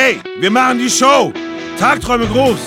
Hey, 0.00 0.20
wir 0.38 0.52
machen 0.52 0.78
die 0.78 0.88
Show. 0.88 1.32
Tagträume 1.76 2.28
groß. 2.28 2.60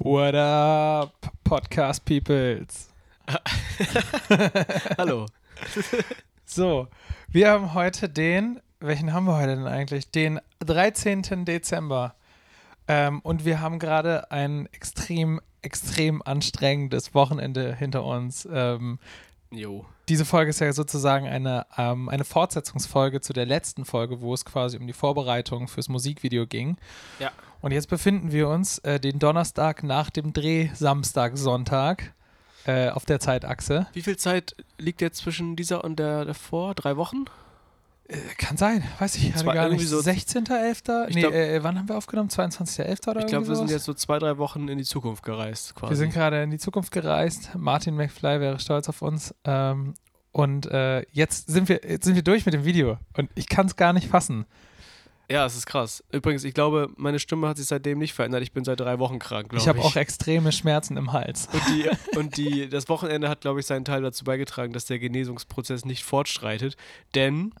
What 0.00 0.34
up, 0.34 1.14
Podcast 1.42 2.04
Peoples? 2.04 2.90
Hallo. 4.98 5.24
So, 6.44 6.88
wir 7.28 7.48
haben 7.48 7.72
heute 7.72 8.10
den, 8.10 8.60
welchen 8.80 9.14
haben 9.14 9.24
wir 9.24 9.36
heute 9.36 9.56
denn 9.56 9.66
eigentlich? 9.66 10.10
Den 10.10 10.40
13. 10.60 11.46
Dezember. 11.46 12.14
Ähm, 12.88 13.20
und 13.20 13.44
wir 13.44 13.60
haben 13.60 13.78
gerade 13.78 14.30
ein 14.30 14.68
extrem, 14.72 15.40
extrem 15.62 16.22
anstrengendes 16.22 17.14
Wochenende 17.14 17.74
hinter 17.74 18.04
uns. 18.04 18.48
Ähm, 18.50 18.98
Jo. 19.50 19.86
diese 20.08 20.24
Folge 20.24 20.50
ist 20.50 20.60
ja 20.60 20.72
sozusagen 20.72 21.26
eine, 21.26 21.66
ähm, 21.76 22.08
eine 22.08 22.24
Fortsetzungsfolge 22.24 23.20
zu 23.20 23.32
der 23.32 23.46
letzten 23.46 23.84
Folge, 23.84 24.20
wo 24.20 24.34
es 24.34 24.44
quasi 24.44 24.76
um 24.76 24.86
die 24.86 24.92
Vorbereitung 24.92 25.68
fürs 25.68 25.88
Musikvideo 25.88 26.46
ging. 26.46 26.76
Ja. 27.18 27.30
Und 27.60 27.72
jetzt 27.72 27.88
befinden 27.88 28.32
wir 28.32 28.48
uns 28.48 28.78
äh, 28.80 29.00
den 29.00 29.18
Donnerstag 29.18 29.82
nach 29.82 30.10
dem 30.10 30.32
Dreh, 30.32 30.68
Samstag, 30.74 31.36
Sonntag 31.36 32.12
äh, 32.66 32.90
auf 32.90 33.04
der 33.04 33.20
Zeitachse. 33.20 33.86
Wie 33.92 34.02
viel 34.02 34.16
Zeit 34.16 34.56
liegt 34.78 35.00
jetzt 35.00 35.18
zwischen 35.18 35.56
dieser 35.56 35.84
und 35.84 35.98
der 35.98 36.24
davor? 36.24 36.74
Drei 36.74 36.96
Wochen? 36.96 37.24
Äh, 38.08 38.16
kann 38.38 38.56
sein, 38.56 38.84
weiß 39.00 39.16
ich 39.16 39.32
gerade 39.34 39.52
gar 39.52 39.68
nicht. 39.68 39.86
so- 39.88 39.98
16.11.? 40.00 41.08
Ich 41.08 41.14
Nee, 41.16 41.20
glaub- 41.22 41.32
äh, 41.32 41.62
wann 41.64 41.78
haben 41.78 41.88
wir 41.88 41.96
aufgenommen? 41.96 42.28
22.11. 42.30 43.08
oder 43.10 43.20
Ich 43.20 43.26
glaube, 43.26 43.48
wir 43.48 43.56
sind 43.56 43.70
jetzt 43.70 43.84
so 43.84 43.94
zwei, 43.94 44.18
drei 44.18 44.38
Wochen 44.38 44.68
in 44.68 44.78
die 44.78 44.84
Zukunft 44.84 45.22
gereist, 45.24 45.74
quasi. 45.74 45.90
Wir 45.92 45.96
sind 45.96 46.12
gerade 46.12 46.42
in 46.42 46.50
die 46.50 46.58
Zukunft 46.58 46.92
gereist. 46.92 47.50
Martin 47.56 47.96
McFly 47.96 48.40
wäre 48.40 48.58
stolz 48.60 48.88
auf 48.88 49.02
uns. 49.02 49.34
Ähm, 49.44 49.94
und 50.32 50.66
äh, 50.66 51.02
jetzt, 51.12 51.48
sind 51.50 51.68
wir, 51.68 51.80
jetzt 51.88 52.04
sind 52.04 52.14
wir 52.14 52.22
durch 52.22 52.44
mit 52.46 52.54
dem 52.54 52.64
Video. 52.64 52.98
Und 53.16 53.30
ich 53.34 53.48
kann 53.48 53.66
es 53.66 53.74
gar 53.76 53.92
nicht 53.92 54.06
fassen. 54.08 54.44
ja, 55.28 55.44
es 55.46 55.56
ist 55.56 55.66
krass. 55.66 56.04
Übrigens, 56.12 56.44
ich 56.44 56.54
glaube, 56.54 56.88
meine 56.96 57.18
Stimme 57.18 57.48
hat 57.48 57.56
sich 57.56 57.66
seitdem 57.66 57.98
nicht 57.98 58.12
verändert. 58.14 58.42
Ich 58.42 58.52
bin 58.52 58.62
seit 58.64 58.78
drei 58.78 58.98
Wochen 59.00 59.18
krank, 59.18 59.48
glaube 59.48 59.56
ich. 59.56 59.62
Ich 59.62 59.68
habe 59.68 59.80
auch 59.80 59.96
extreme 59.96 60.52
Schmerzen 60.52 60.96
im 60.96 61.12
Hals. 61.12 61.48
und 61.52 61.62
die, 61.68 61.90
und 62.18 62.36
die, 62.36 62.68
das 62.68 62.88
Wochenende 62.88 63.28
hat, 63.28 63.40
glaube 63.40 63.58
ich, 63.58 63.66
seinen 63.66 63.84
Teil 63.84 64.02
dazu 64.02 64.22
beigetragen, 64.24 64.72
dass 64.72 64.84
der 64.84 64.98
Genesungsprozess 65.00 65.84
nicht 65.86 66.04
fortschreitet. 66.04 66.76
Denn 67.16 67.52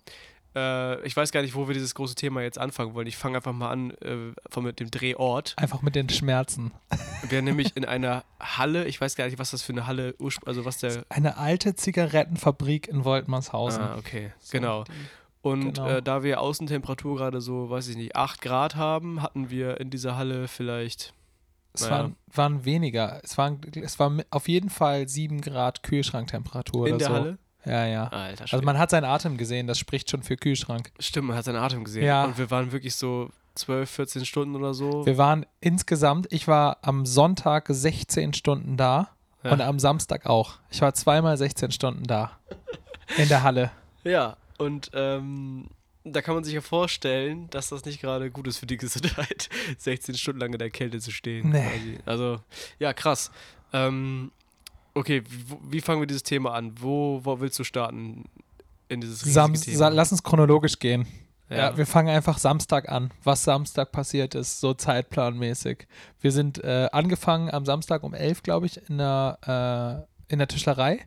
äh, 0.56 1.06
ich 1.06 1.16
weiß 1.16 1.30
gar 1.32 1.42
nicht, 1.42 1.54
wo 1.54 1.68
wir 1.68 1.74
dieses 1.74 1.94
große 1.94 2.14
Thema 2.14 2.40
jetzt 2.42 2.58
anfangen 2.58 2.94
wollen. 2.94 3.06
Ich 3.06 3.16
fange 3.16 3.36
einfach 3.36 3.52
mal 3.52 3.70
an 3.70 3.90
äh, 4.00 4.32
von 4.50 4.64
mit 4.64 4.80
dem 4.80 4.90
Drehort. 4.90 5.54
Einfach 5.58 5.82
mit 5.82 5.94
den 5.94 6.08
Schmerzen. 6.08 6.72
Wir 7.22 7.28
sind 7.38 7.44
nämlich 7.44 7.76
in 7.76 7.84
einer 7.84 8.24
Halle. 8.40 8.86
Ich 8.86 9.00
weiß 9.00 9.14
gar 9.16 9.26
nicht, 9.26 9.38
was 9.38 9.50
das 9.50 9.62
für 9.62 9.72
eine 9.72 9.86
Halle, 9.86 10.14
also 10.46 10.64
was 10.64 10.78
der 10.78 11.04
Eine 11.10 11.36
alte 11.36 11.74
Zigarettenfabrik 11.74 12.88
in 12.88 13.04
Woltmarshausen. 13.04 13.82
Ah, 13.82 13.96
okay, 13.98 14.32
So, 14.40 14.52
genau. 14.58 14.84
Und 15.42 15.74
genau. 15.74 15.86
äh, 15.88 16.02
da 16.02 16.22
wir 16.24 16.40
Außentemperatur 16.40 17.16
gerade 17.18 17.40
so, 17.40 17.70
weiß 17.70 17.86
ich 17.88 17.96
nicht, 17.96 18.16
8 18.16 18.40
Grad 18.40 18.74
haben, 18.74 19.22
hatten 19.22 19.48
wir 19.50 19.78
in 19.80 19.90
dieser 19.90 20.16
Halle 20.16 20.48
vielleicht. 20.48 21.12
Es 21.72 21.82
naja. 21.82 21.92
waren, 21.92 22.16
waren 22.32 22.64
weniger. 22.64 23.20
Es 23.22 23.36
waren, 23.38 23.60
es 23.74 23.98
war 23.98 24.08
mi- 24.10 24.24
auf 24.30 24.48
jeden 24.48 24.70
Fall 24.70 25.06
7 25.08 25.42
Grad 25.42 25.82
Kühlschranktemperatur 25.82 26.86
in 26.88 26.94
oder 26.94 26.98
der 26.98 27.08
so. 27.08 27.14
Halle? 27.14 27.38
Ja, 27.66 27.84
ja. 27.86 28.04
Alter, 28.08 28.44
Also 28.50 28.64
man 28.64 28.78
hat 28.78 28.90
seinen 28.90 29.04
Atem 29.04 29.36
gesehen, 29.36 29.66
das 29.66 29.78
spricht 29.78 30.10
schon 30.10 30.22
für 30.22 30.36
Kühlschrank. 30.36 30.90
Stimmt, 31.00 31.28
man 31.28 31.36
hat 31.36 31.44
seinen 31.44 31.56
Atem 31.56 31.84
gesehen. 31.84 32.04
Ja. 32.04 32.24
Und 32.24 32.38
wir 32.38 32.50
waren 32.50 32.72
wirklich 32.72 32.94
so 32.94 33.30
12, 33.56 33.90
14 33.90 34.24
Stunden 34.24 34.54
oder 34.54 34.72
so. 34.72 35.04
Wir 35.04 35.18
waren 35.18 35.44
insgesamt, 35.60 36.26
ich 36.30 36.46
war 36.46 36.78
am 36.82 37.04
Sonntag 37.06 37.66
16 37.68 38.34
Stunden 38.34 38.76
da 38.76 39.08
Ja. 39.42 39.52
und 39.52 39.60
am 39.60 39.78
Samstag 39.78 40.26
auch. 40.26 40.54
Ich 40.70 40.80
war 40.80 40.94
zweimal 40.94 41.36
16 41.36 41.70
Stunden 41.72 42.04
da. 42.04 42.38
In 43.16 43.28
der 43.28 43.42
Halle. 43.42 43.70
ja, 44.04 44.36
und 44.58 44.90
ähm, 44.94 45.66
da 46.04 46.22
kann 46.22 46.34
man 46.36 46.44
sich 46.44 46.54
ja 46.54 46.60
vorstellen, 46.60 47.50
dass 47.50 47.70
das 47.70 47.84
nicht 47.84 48.00
gerade 48.00 48.30
gut 48.30 48.46
ist 48.46 48.58
für 48.58 48.66
die 48.66 48.76
Gesundheit, 48.76 49.48
16 49.78 50.14
Stunden 50.16 50.40
lang 50.40 50.52
in 50.52 50.58
der 50.58 50.70
Kälte 50.70 51.00
zu 51.00 51.10
stehen. 51.10 51.50
Nee. 51.50 51.62
quasi. 51.68 51.98
Also, 52.06 52.40
ja, 52.78 52.92
krass. 52.92 53.30
Ähm, 53.72 54.30
okay, 54.96 55.22
wie, 55.28 55.72
wie 55.76 55.80
fangen 55.80 56.00
wir 56.00 56.06
dieses 56.06 56.22
Thema 56.22 56.54
an? 56.54 56.72
Wo, 56.80 57.20
wo 57.22 57.40
willst 57.40 57.58
du 57.58 57.64
starten 57.64 58.24
in 58.88 59.00
dieses 59.00 59.20
riesige 59.20 59.32
Sam 59.34 59.54
Thema? 59.54 59.88
Lass 59.88 60.12
uns 60.12 60.22
chronologisch 60.22 60.78
gehen. 60.78 61.06
Ja. 61.48 61.76
wir 61.76 61.86
fangen 61.86 62.08
einfach 62.08 62.38
Samstag 62.38 62.88
an, 62.88 63.12
was 63.22 63.44
Samstag 63.44 63.92
passiert 63.92 64.34
ist, 64.34 64.58
so 64.58 64.74
zeitplanmäßig. 64.74 65.86
Wir 66.20 66.32
sind 66.32 66.62
äh, 66.64 66.88
angefangen 66.90 67.50
am 67.50 67.64
Samstag 67.64 68.02
um 68.02 68.14
11, 68.14 68.42
glaube 68.42 68.66
ich, 68.66 68.80
in 68.90 68.98
der, 68.98 70.06
äh, 70.28 70.32
in 70.32 70.40
der 70.40 70.48
Tischlerei. 70.48 71.06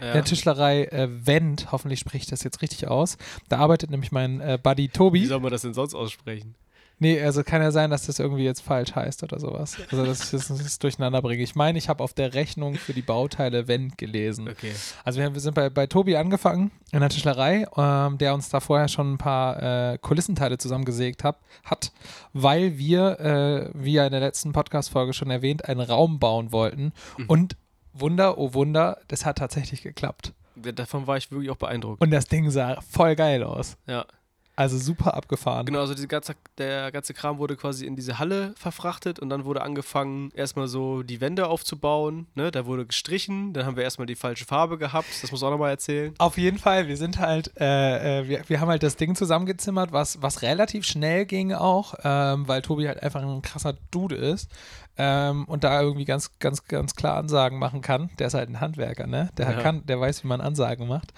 ja. 0.00 0.08
In 0.08 0.12
der 0.14 0.24
Tischlerei 0.24 0.86
äh, 0.86 1.08
Wendt, 1.24 1.70
hoffentlich 1.70 2.00
spreche 2.00 2.24
ich 2.24 2.26
das 2.26 2.42
jetzt 2.42 2.62
richtig 2.62 2.88
aus. 2.88 3.16
Da 3.48 3.58
arbeitet 3.58 3.90
nämlich 3.90 4.10
mein 4.10 4.40
äh, 4.40 4.58
Buddy 4.60 4.84
Wie 4.84 4.88
Tobi. 4.88 5.26
soll 5.26 5.38
man 5.38 5.52
das 5.52 5.62
denn 5.62 5.74
sonst 5.74 5.94
aussprechen? 5.94 6.56
Nee, 6.98 7.20
also 7.20 7.44
kann 7.44 7.60
ja 7.60 7.72
sein, 7.72 7.90
dass 7.90 8.06
das 8.06 8.18
irgendwie 8.18 8.44
jetzt 8.44 8.62
falsch 8.62 8.94
heißt 8.94 9.22
oder 9.22 9.38
sowas. 9.38 9.76
Also 9.90 10.06
dass 10.06 10.24
ich 10.24 10.30
das, 10.30 10.48
das 10.48 10.78
durcheinander 10.78 11.20
bringe. 11.20 11.42
Ich 11.42 11.54
meine, 11.54 11.76
ich 11.78 11.90
habe 11.90 12.02
auf 12.02 12.14
der 12.14 12.32
Rechnung 12.32 12.76
für 12.76 12.94
die 12.94 13.02
Bauteile 13.02 13.68
Wendt 13.68 13.98
gelesen. 13.98 14.48
Okay. 14.48 14.72
Also 15.04 15.20
wir, 15.20 15.32
wir 15.34 15.40
sind 15.40 15.54
bei, 15.54 15.68
bei 15.68 15.86
Tobi 15.86 16.16
angefangen 16.16 16.70
in 16.92 17.00
der 17.00 17.10
Tischlerei, 17.10 17.66
ähm, 17.76 18.16
der 18.16 18.32
uns 18.32 18.48
da 18.48 18.60
vorher 18.60 18.88
schon 18.88 19.14
ein 19.14 19.18
paar 19.18 19.92
äh, 19.92 19.98
Kulissenteile 19.98 20.56
zusammengesägt 20.56 21.22
hat, 21.22 21.38
hat, 21.64 21.92
weil 22.32 22.78
wir, 22.78 23.20
äh, 23.20 23.70
wie 23.74 23.92
ja 23.92 24.06
in 24.06 24.12
der 24.12 24.20
letzten 24.20 24.52
Podcast-Folge 24.52 25.12
schon 25.12 25.30
erwähnt, 25.30 25.68
einen 25.68 25.80
Raum 25.80 26.18
bauen 26.18 26.50
wollten. 26.50 26.92
Mhm. 27.18 27.26
Und 27.26 27.56
Wunder, 27.92 28.38
oh 28.38 28.54
Wunder, 28.54 28.98
das 29.08 29.26
hat 29.26 29.38
tatsächlich 29.38 29.82
geklappt. 29.82 30.32
Davon 30.54 31.06
war 31.06 31.18
ich 31.18 31.30
wirklich 31.30 31.50
auch 31.50 31.56
beeindruckt. 31.56 32.00
Und 32.00 32.10
das 32.10 32.26
Ding 32.26 32.50
sah 32.50 32.80
voll 32.80 33.16
geil 33.16 33.42
aus. 33.42 33.76
Ja. 33.86 34.06
Also 34.56 34.78
super 34.78 35.14
abgefahren. 35.14 35.66
Genau, 35.66 35.80
also 35.80 35.94
ganze, 36.08 36.34
der 36.56 36.90
ganze 36.90 37.12
Kram 37.12 37.36
wurde 37.36 37.56
quasi 37.56 37.84
in 37.84 37.94
diese 37.94 38.18
Halle 38.18 38.54
verfrachtet 38.56 39.18
und 39.18 39.28
dann 39.28 39.44
wurde 39.44 39.60
angefangen, 39.60 40.30
erstmal 40.34 40.66
so 40.66 41.02
die 41.02 41.20
Wände 41.20 41.48
aufzubauen. 41.48 42.26
Ne? 42.34 42.50
Da 42.50 42.64
wurde 42.64 42.86
gestrichen, 42.86 43.52
dann 43.52 43.66
haben 43.66 43.76
wir 43.76 43.84
erstmal 43.84 44.06
die 44.06 44.14
falsche 44.14 44.46
Farbe 44.46 44.78
gehabt. 44.78 45.08
Das 45.22 45.30
muss 45.30 45.42
auch 45.42 45.50
nochmal 45.50 45.70
erzählen. 45.70 46.14
Auf 46.16 46.38
jeden 46.38 46.58
Fall, 46.58 46.88
wir 46.88 46.96
sind 46.96 47.18
halt, 47.18 47.52
äh, 47.60 48.20
äh, 48.20 48.28
wir, 48.28 48.48
wir 48.48 48.60
haben 48.60 48.68
halt 48.68 48.82
das 48.82 48.96
Ding 48.96 49.14
zusammengezimmert, 49.14 49.92
was, 49.92 50.22
was 50.22 50.40
relativ 50.40 50.86
schnell 50.86 51.26
ging 51.26 51.52
auch, 51.52 51.94
ähm, 52.02 52.48
weil 52.48 52.62
Tobi 52.62 52.88
halt 52.88 53.02
einfach 53.02 53.22
ein 53.22 53.42
krasser 53.42 53.74
Dude 53.90 54.16
ist 54.16 54.50
ähm, 54.98 55.44
und 55.46 55.64
da 55.64 55.80
irgendwie 55.82 56.04
ganz, 56.04 56.38
ganz, 56.38 56.64
ganz 56.64 56.94
klar 56.94 57.16
Ansagen 57.16 57.58
machen 57.58 57.80
kann. 57.82 58.10
Der 58.18 58.28
ist 58.28 58.34
halt 58.34 58.48
ein 58.48 58.60
Handwerker, 58.60 59.06
ne? 59.06 59.30
Der 59.36 59.50
Ja. 59.52 59.60
kann, 59.60 59.84
der 59.86 60.00
weiß, 60.00 60.24
wie 60.24 60.28
man 60.28 60.40
Ansagen 60.40 60.88
macht. 60.88 61.12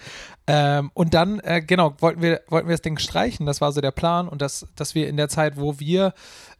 Ähm, 0.47 0.91
und 0.93 1.13
dann, 1.13 1.39
äh, 1.39 1.61
genau, 1.61 1.93
wollten 1.99 2.21
wir, 2.21 2.41
wollten 2.47 2.67
wir 2.67 2.73
das 2.73 2.81
Ding 2.81 2.97
streichen, 2.97 3.45
das 3.45 3.61
war 3.61 3.71
so 3.71 3.81
der 3.81 3.91
Plan 3.91 4.27
und 4.27 4.41
das, 4.41 4.67
dass 4.75 4.95
wir 4.95 5.07
in 5.07 5.17
der 5.17 5.29
Zeit, 5.29 5.57
wo 5.57 5.79
wir 5.79 6.13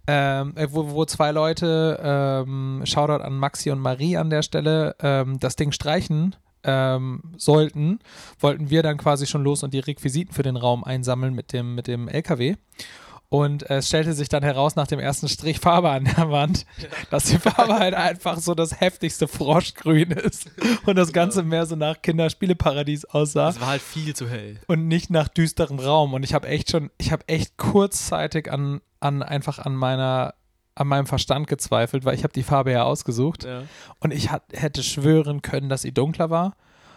ähm, 0.07 0.53
äh, 0.56 0.68
wo, 0.72 0.90
wo 0.91 1.06
zwei 1.06 1.30
Leute, 1.31 2.00
ähm, 2.02 2.81
Shoutout 2.85 3.22
an 3.24 3.38
Maxi 3.38 3.69
und 3.69 3.80
Marie 3.80 4.18
an 4.18 4.31
der 4.31 4.41
Stelle, 4.41 4.96
ähm, 5.03 5.40
das 5.40 5.56
Ding 5.56 5.72
streichen 5.72 6.36
ähm, 6.63 7.22
sollten, 7.38 8.00
wollten 8.40 8.72
wir 8.72 8.81
dann 8.81 8.97
quasi 8.97 9.28
schon 9.28 9.44
los 9.44 9.62
und 9.62 9.72
die 9.74 9.80
Requisiten 9.80 10.34
für 10.34 10.41
den 10.41 10.56
Raum 10.57 10.84
einsammeln 10.84 11.36
mit 11.36 11.53
dem, 11.53 11.75
mit 11.75 11.86
dem 11.88 12.07
LKW. 12.07 12.56
Und 13.31 13.69
es 13.69 13.88
stellte 13.88 14.13
sich 14.13 14.28
dann 14.28 14.41
heraus 14.41 14.75
nach 14.75 14.88
dem 14.88 15.00
ersten 15.00 15.28
Strich 15.28 15.59
Farbe 15.59 15.91
an 15.91 16.06
der 16.06 16.31
Wand, 16.31 16.66
dass 17.12 17.25
die 17.25 17.38
Farbe 17.38 17.78
halt 17.78 17.94
einfach 17.94 18.40
so 18.40 18.56
das 18.56 18.79
heftigste 18.81 19.28
Froschgrün 19.28 20.09
ist 20.09 20.50
und 20.88 20.95
das 20.95 21.13
Ganze 21.13 21.44
mehr 21.44 21.68
so 21.68 21.75
nach 21.75 22.01
Kinderspieleparadies 22.01 23.06
aussah 23.06 23.45
Das 23.47 23.62
war 23.62 23.68
halt 23.68 23.84
viel 23.84 24.16
zu 24.16 24.28
hell. 24.28 24.59
und 24.66 24.88
nicht 24.88 25.12
nach 25.12 25.28
düsterem 25.28 25.78
Raum. 25.78 26.16
Und 26.16 26.23
ich 26.23 26.34
habe 26.34 26.47
echt 26.47 26.72
schon, 26.72 26.89
ich 26.97 27.12
habe 27.12 27.23
echt 27.28 27.56
kurzzeitig 27.57 28.51
an, 28.51 28.81
an 29.00 29.22
einfach 29.22 29.59
an 29.59 29.75
meiner, 29.75 30.34
an 30.73 30.88
meinem 30.88 31.06
Verstand 31.06 31.45
gezweifelt, 31.45 32.06
weil 32.06 32.16
ich 32.16 32.23
habe 32.23 32.34
die 32.34 32.41
Farbe 32.44 32.72
ja 32.72 32.84
ausgesucht 32.84 33.44
Ja. 33.44 33.62
und 34.00 34.12
ich 34.12 34.31
hat, 34.31 34.42
hätte 34.54 34.81
schwören 34.81 35.44
können, 35.44 35.69
dass 35.69 35.83
sie 35.83 35.92
dunkler 35.92 36.31
war. 36.31 36.56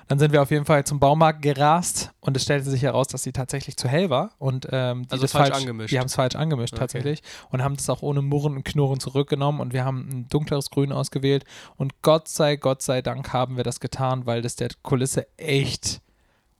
Dann 0.08 0.18
sind 0.18 0.32
wir 0.32 0.42
auf 0.42 0.50
jeden 0.50 0.64
Fall 0.64 0.84
zum 0.84 0.98
Baumarkt 1.00 1.42
gerast 1.42 2.12
und 2.20 2.36
es 2.36 2.42
stellte 2.42 2.68
sich 2.70 2.82
heraus, 2.82 3.06
dass 3.08 3.22
sie 3.22 3.32
tatsächlich 3.32 3.76
zu 3.76 3.88
hell 3.88 4.10
war 4.10 4.30
und 4.38 4.66
ähm, 4.70 5.02
die 5.04 5.10
Also 5.12 5.22
das 5.22 5.32
falsch 5.32 5.48
falsch 5.50 5.60
angemischt. 5.62 5.92
Die 5.92 5.98
haben 5.98 6.06
es 6.06 6.14
falsch 6.14 6.36
angemischt 6.36 6.74
Okay. 6.74 6.80
tatsächlich 6.80 7.22
und 7.50 7.62
haben 7.62 7.76
das 7.76 7.88
auch 7.90 8.02
ohne 8.02 8.22
Murren 8.22 8.56
und 8.56 8.64
Knurren 8.64 9.00
zurückgenommen 9.00 9.60
und 9.60 9.72
wir 9.72 9.84
haben 9.84 10.08
ein 10.10 10.28
dunkleres 10.28 10.70
Grün 10.70 10.92
ausgewählt 10.92 11.44
und 11.76 12.02
Gott 12.02 12.28
sei 12.28 12.56
Gott 12.56 12.82
sei 12.82 13.02
Dank 13.02 13.32
haben 13.32 13.56
wir 13.56 13.64
das 13.64 13.80
getan, 13.80 14.26
weil 14.26 14.42
das 14.42 14.56
der 14.56 14.68
Kulisse 14.82 15.26
echt 15.38 16.00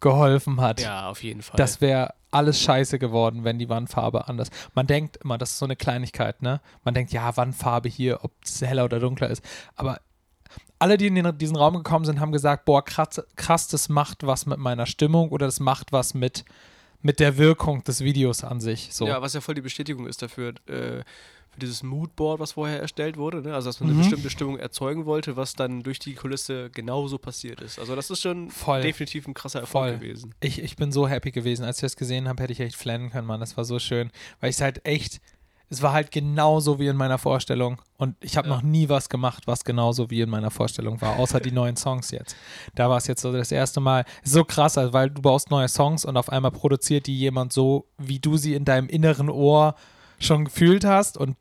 geholfen 0.01 0.61
hat. 0.61 0.81
ja, 0.81 1.09
auf 1.09 1.23
jeden 1.23 1.43
Fall. 1.43 1.57
Das 1.57 1.81
wäre 1.81 2.15
alles 2.33 2.61
scheiße 2.61 2.99
geworden, 2.99 3.45
wenn 3.45 3.59
die 3.59 3.69
Wandfarbe 3.69 4.27
anders. 4.27 4.49
Man 4.75 4.87
denkt 4.87 5.19
immer, 5.19 5.39
das 5.39 5.51
ist 5.51 5.59
so 5.59 5.67
eine 5.67 5.77
Kleinigkeit, 5.77 6.43
ne? 6.43 6.61
Man 6.83 6.95
denkt, 6.95 7.13
ja, 7.13 7.37
Wandfarbe 7.37 7.89
hier, 7.89 8.25
ob 8.25 8.33
es 8.43 8.63
heller 8.63 8.85
oder 8.87 8.99
dunkler 9.01 9.29
ist. 9.29 9.45
Aber 9.77 10.01
alle, 10.83 10.97
die 10.99 11.07
in 11.07 11.15
den, 11.15 11.39
diesen 11.39 11.57
Raum 11.57 11.75
gekommen 11.75 12.05
sind, 12.05 12.21
haben 12.21 12.33
gesagt, 12.33 12.65
boah, 12.65 12.85
krass, 12.85 13.23
krass, 13.37 13.69
das 13.69 13.89
macht 13.89 14.27
was 14.27 14.47
mit 14.47 14.59
meiner 14.59 14.87
Stimmung 14.87 15.31
oder 15.31 15.47
das 15.47 15.61
macht 15.61 15.93
was 15.93 16.13
mit, 16.15 16.45
mit 17.01 17.21
der 17.21 17.39
Wirkung 17.39 17.83
des 17.85 18.01
Videos 18.03 18.45
an 18.45 18.61
sich. 18.61 18.89
So. 18.93 19.07
Ja, 19.07 19.23
was 19.23 19.33
ja 19.35 19.41
voll 19.41 19.55
die 19.55 19.61
Bestätigung 19.63 20.07
ist 20.07 20.21
dafür. 20.23 20.55
Äh, 20.67 21.03
für 21.55 21.61
dieses 21.61 21.83
Moodboard, 21.83 22.41
was 22.41 22.53
vorher 22.53 22.81
erstellt 22.81 23.19
wurde. 23.19 23.43
Ne? 23.43 23.55
Also, 23.55 23.69
dass 23.69 23.79
man 23.81 23.91
eine 23.91 23.99
Mhm. 23.99 24.03
bestimmte 24.05 24.31
Stimmung 24.31 24.59
erzeugen 24.59 25.05
wollte, 25.05 25.37
was 25.37 25.53
dann 25.55 25.83
durch 25.83 25.99
die 25.99 26.15
Kulisse 26.15 26.71
genauso 26.71 27.19
passiert 27.19 27.61
ist. 27.61 27.79
Also, 27.79 27.95
das 27.95 28.09
ist 28.09 28.23
schon 28.23 28.49
Voll. 28.51 28.81
definitiv 28.81 29.29
ein 29.29 29.35
krasser 29.35 29.61
Erfolg 29.61 29.91
Voll. 29.91 29.99
gewesen. 29.99 30.35
Ich, 30.41 30.63
ich 30.63 30.77
bin 30.77 30.91
so 30.93 31.07
happy 31.07 31.31
gewesen. 31.31 31.65
Als 31.67 31.77
ich 31.77 31.83
das 31.83 31.97
gesehen 31.97 32.27
habe, 32.27 32.43
hätte 32.43 32.55
ich 32.55 32.61
echt 32.61 32.77
flennen 32.77 33.11
können, 33.11 33.27
Mann. 33.27 33.41
Das 33.41 33.59
war 33.59 33.67
so 33.67 33.79
schön. 33.79 34.11
Weil 34.41 34.49
ich 34.49 34.57
es 34.57 34.63
halt 34.63 34.87
echt, 34.87 35.21
es 35.73 35.81
war 35.83 35.93
halt 35.95 36.11
genauso 36.11 36.79
wie 36.79 36.87
in 36.87 36.97
meiner 36.97 37.17
Vorstellung. 37.19 37.81
Und 37.97 38.15
ich 38.21 38.37
habe 38.37 38.49
Ja. 38.49 38.55
noch 38.55 38.63
nie 38.63 38.89
was 38.91 39.09
gemacht, 39.09 39.45
was 39.47 39.65
genauso 39.65 40.11
wie 40.11 40.21
in 40.21 40.29
meiner 40.29 40.51
Vorstellung 40.51 41.01
war, 41.01 41.19
außer 41.19 41.41
die 41.41 41.51
neuen 41.51 41.77
Songs 41.77 42.11
jetzt. 42.11 42.37
Da 42.75 42.91
war 42.91 42.99
es 42.99 43.07
jetzt 43.07 43.23
so 43.23 43.33
das 43.33 43.51
erste 43.51 43.81
Mal. 43.81 44.05
So 44.23 44.45
krass, 44.45 44.77
also, 44.77 44.93
weil 44.93 45.09
du 45.11 45.23
baust 45.23 45.51
neue 45.51 45.69
Songs 45.69 46.05
und 46.05 46.17
auf 46.19 46.29
einmal 46.29 46.51
produziert 46.51 47.07
die 47.07 47.19
jemand 47.19 47.53
so, 47.55 47.87
wie 47.97 48.19
du 48.19 48.37
sie 48.37 48.55
in 48.55 48.65
deinem 48.67 48.89
inneren 48.89 49.31
Ohr 49.31 49.75
schon 50.19 50.45
gefühlt 50.45 50.85
hast 50.85 51.17
und 51.17 51.37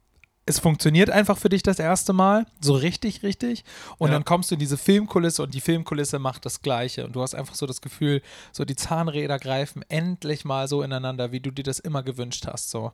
es 0.45 0.59
funktioniert 0.59 1.09
einfach 1.09 1.37
für 1.37 1.49
dich 1.49 1.61
das 1.63 1.77
erste 1.79 2.13
Mal, 2.13 2.45
so 2.59 2.73
richtig, 2.73 3.21
richtig. 3.23 3.63
Und 3.97 4.09
Ja. 4.09 4.15
dann 4.15 4.25
kommst 4.25 4.49
du 4.49 4.55
in 4.55 4.59
diese 4.59 4.77
Filmkulisse 4.77 5.43
und 5.43 5.53
die 5.53 5.61
Filmkulisse 5.61 6.19
macht 6.19 6.45
das 6.45 6.61
Gleiche. 6.61 7.05
Und 7.05 7.15
du 7.15 7.21
hast 7.21 7.35
einfach 7.35 7.55
so 7.55 7.65
das 7.67 7.81
Gefühl, 7.81 8.21
so 8.51 8.65
die 8.65 8.75
Zahnräder 8.75 9.37
greifen 9.37 9.83
endlich 9.89 10.43
mal 10.43 10.67
so 10.67 10.81
ineinander, 10.81 11.31
wie 11.31 11.39
du 11.39 11.51
dir 11.51 11.63
das 11.63 11.79
immer 11.79 12.01
gewünscht 12.03 12.47
hast. 12.47 12.71
So. 12.71 12.91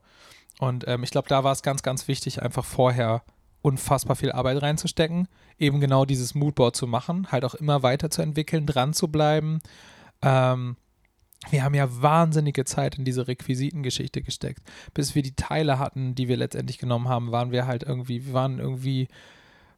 Und 0.60 0.88
ähm, 0.88 1.04
ich 1.04 1.12
glaube, 1.12 1.30
da 1.30 1.44
war 1.44 1.54
es 1.54 1.62
ganz, 1.64 1.84
ganz 1.84 2.08
wichtig, 2.08 2.42
einfach 2.42 2.66
vorher 2.66 3.24
unfassbar 3.62 4.16
viel 4.16 4.32
Arbeit 4.32 4.62
reinzustecken, 4.62 5.28
eben 5.58 5.80
genau 5.80 6.06
dieses 6.06 6.36
Moodboard 6.36 6.76
zu 6.76 6.86
machen, 6.86 7.32
halt 7.32 7.44
auch 7.46 7.56
immer 7.56 7.82
weiterzuentwickeln, 7.82 8.66
dran 8.66 8.94
zu 8.94 9.08
bleiben. 9.08 9.60
Ähm, 10.22 10.76
wir 11.50 11.64
haben 11.64 11.76
ja 11.76 11.88
wahnsinnige 12.02 12.66
Zeit 12.66 12.98
in 12.98 13.06
diese 13.06 13.28
Requisitengeschichte 13.28 14.22
gesteckt. 14.22 14.62
Bis 14.94 15.16
wir 15.16 15.22
die 15.22 15.36
Teile 15.36 15.80
hatten, 15.80 16.16
die 16.16 16.28
wir 16.28 16.38
letztendlich 16.38 16.78
genommen 16.78 17.08
haben, 17.08 17.32
waren 17.32 17.52
wir 17.52 17.68
halt 17.68 17.84
irgendwie, 17.84 18.26
wir 18.26 18.34
waren 18.34 18.60
irgendwie 18.60 19.08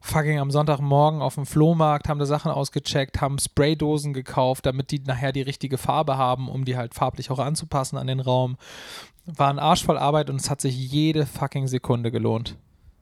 fucking 0.00 0.38
am 0.38 0.50
Sonntagmorgen 0.50 1.20
auf 1.20 1.34
dem 1.34 1.46
Flohmarkt, 1.46 2.08
haben 2.08 2.18
da 2.18 2.26
Sachen 2.26 2.50
ausgecheckt, 2.50 3.20
haben 3.20 3.38
Spraydosen 3.38 4.14
gekauft, 4.14 4.66
damit 4.66 4.90
die 4.90 5.00
nachher 5.00 5.32
die 5.32 5.42
richtige 5.42 5.78
Farbe 5.78 6.16
haben, 6.16 6.48
um 6.48 6.64
die 6.64 6.76
halt 6.76 6.94
farblich 6.94 7.30
auch 7.30 7.38
anzupassen 7.38 7.98
an 7.98 8.06
den 8.06 8.20
Raum. 8.20 8.56
War 9.26 9.50
ein 9.50 9.58
Arsch 9.58 9.84
voll 9.84 9.98
Arbeit 9.98 10.30
und 10.30 10.40
es 10.40 10.50
hat 10.50 10.60
sich 10.60 10.74
jede 10.74 11.26
fucking 11.26 11.68
Sekunde 11.68 12.10
gelohnt. 12.10 12.56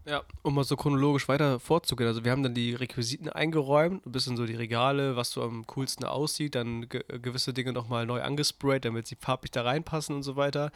Ja, 0.09 0.23
um 0.41 0.55
mal 0.55 0.65
so 0.65 0.75
chronologisch 0.75 1.29
weiter 1.29 1.61
vorzugehen. 1.61 2.09
Also 2.09 2.25
wir 2.25 2.33
haben 2.33 2.43
dann 2.43 2.55
die 2.55 2.75
Requisiten 2.75 3.29
eingeräumt, 3.29 4.07
ein 4.07 4.13
bisschen 4.13 4.39
so 4.39 4.47
die 4.47 4.55
Regale, 4.55 5.17
was 5.17 5.33
so 5.33 5.43
am 5.43 5.67
coolsten 5.67 6.05
aussieht, 6.05 6.55
dann 6.55 6.89
ge 6.89 7.05
gewisse 7.21 7.53
Dinge 7.53 7.75
nochmal 7.75 8.07
neu 8.07 8.23
angesprayt, 8.23 8.87
damit 8.87 9.07
sie 9.07 9.17
farblich 9.17 9.51
da 9.51 9.65
reinpassen 9.65 10.17
und 10.17 10.23
so 10.23 10.37
weiter. 10.37 10.73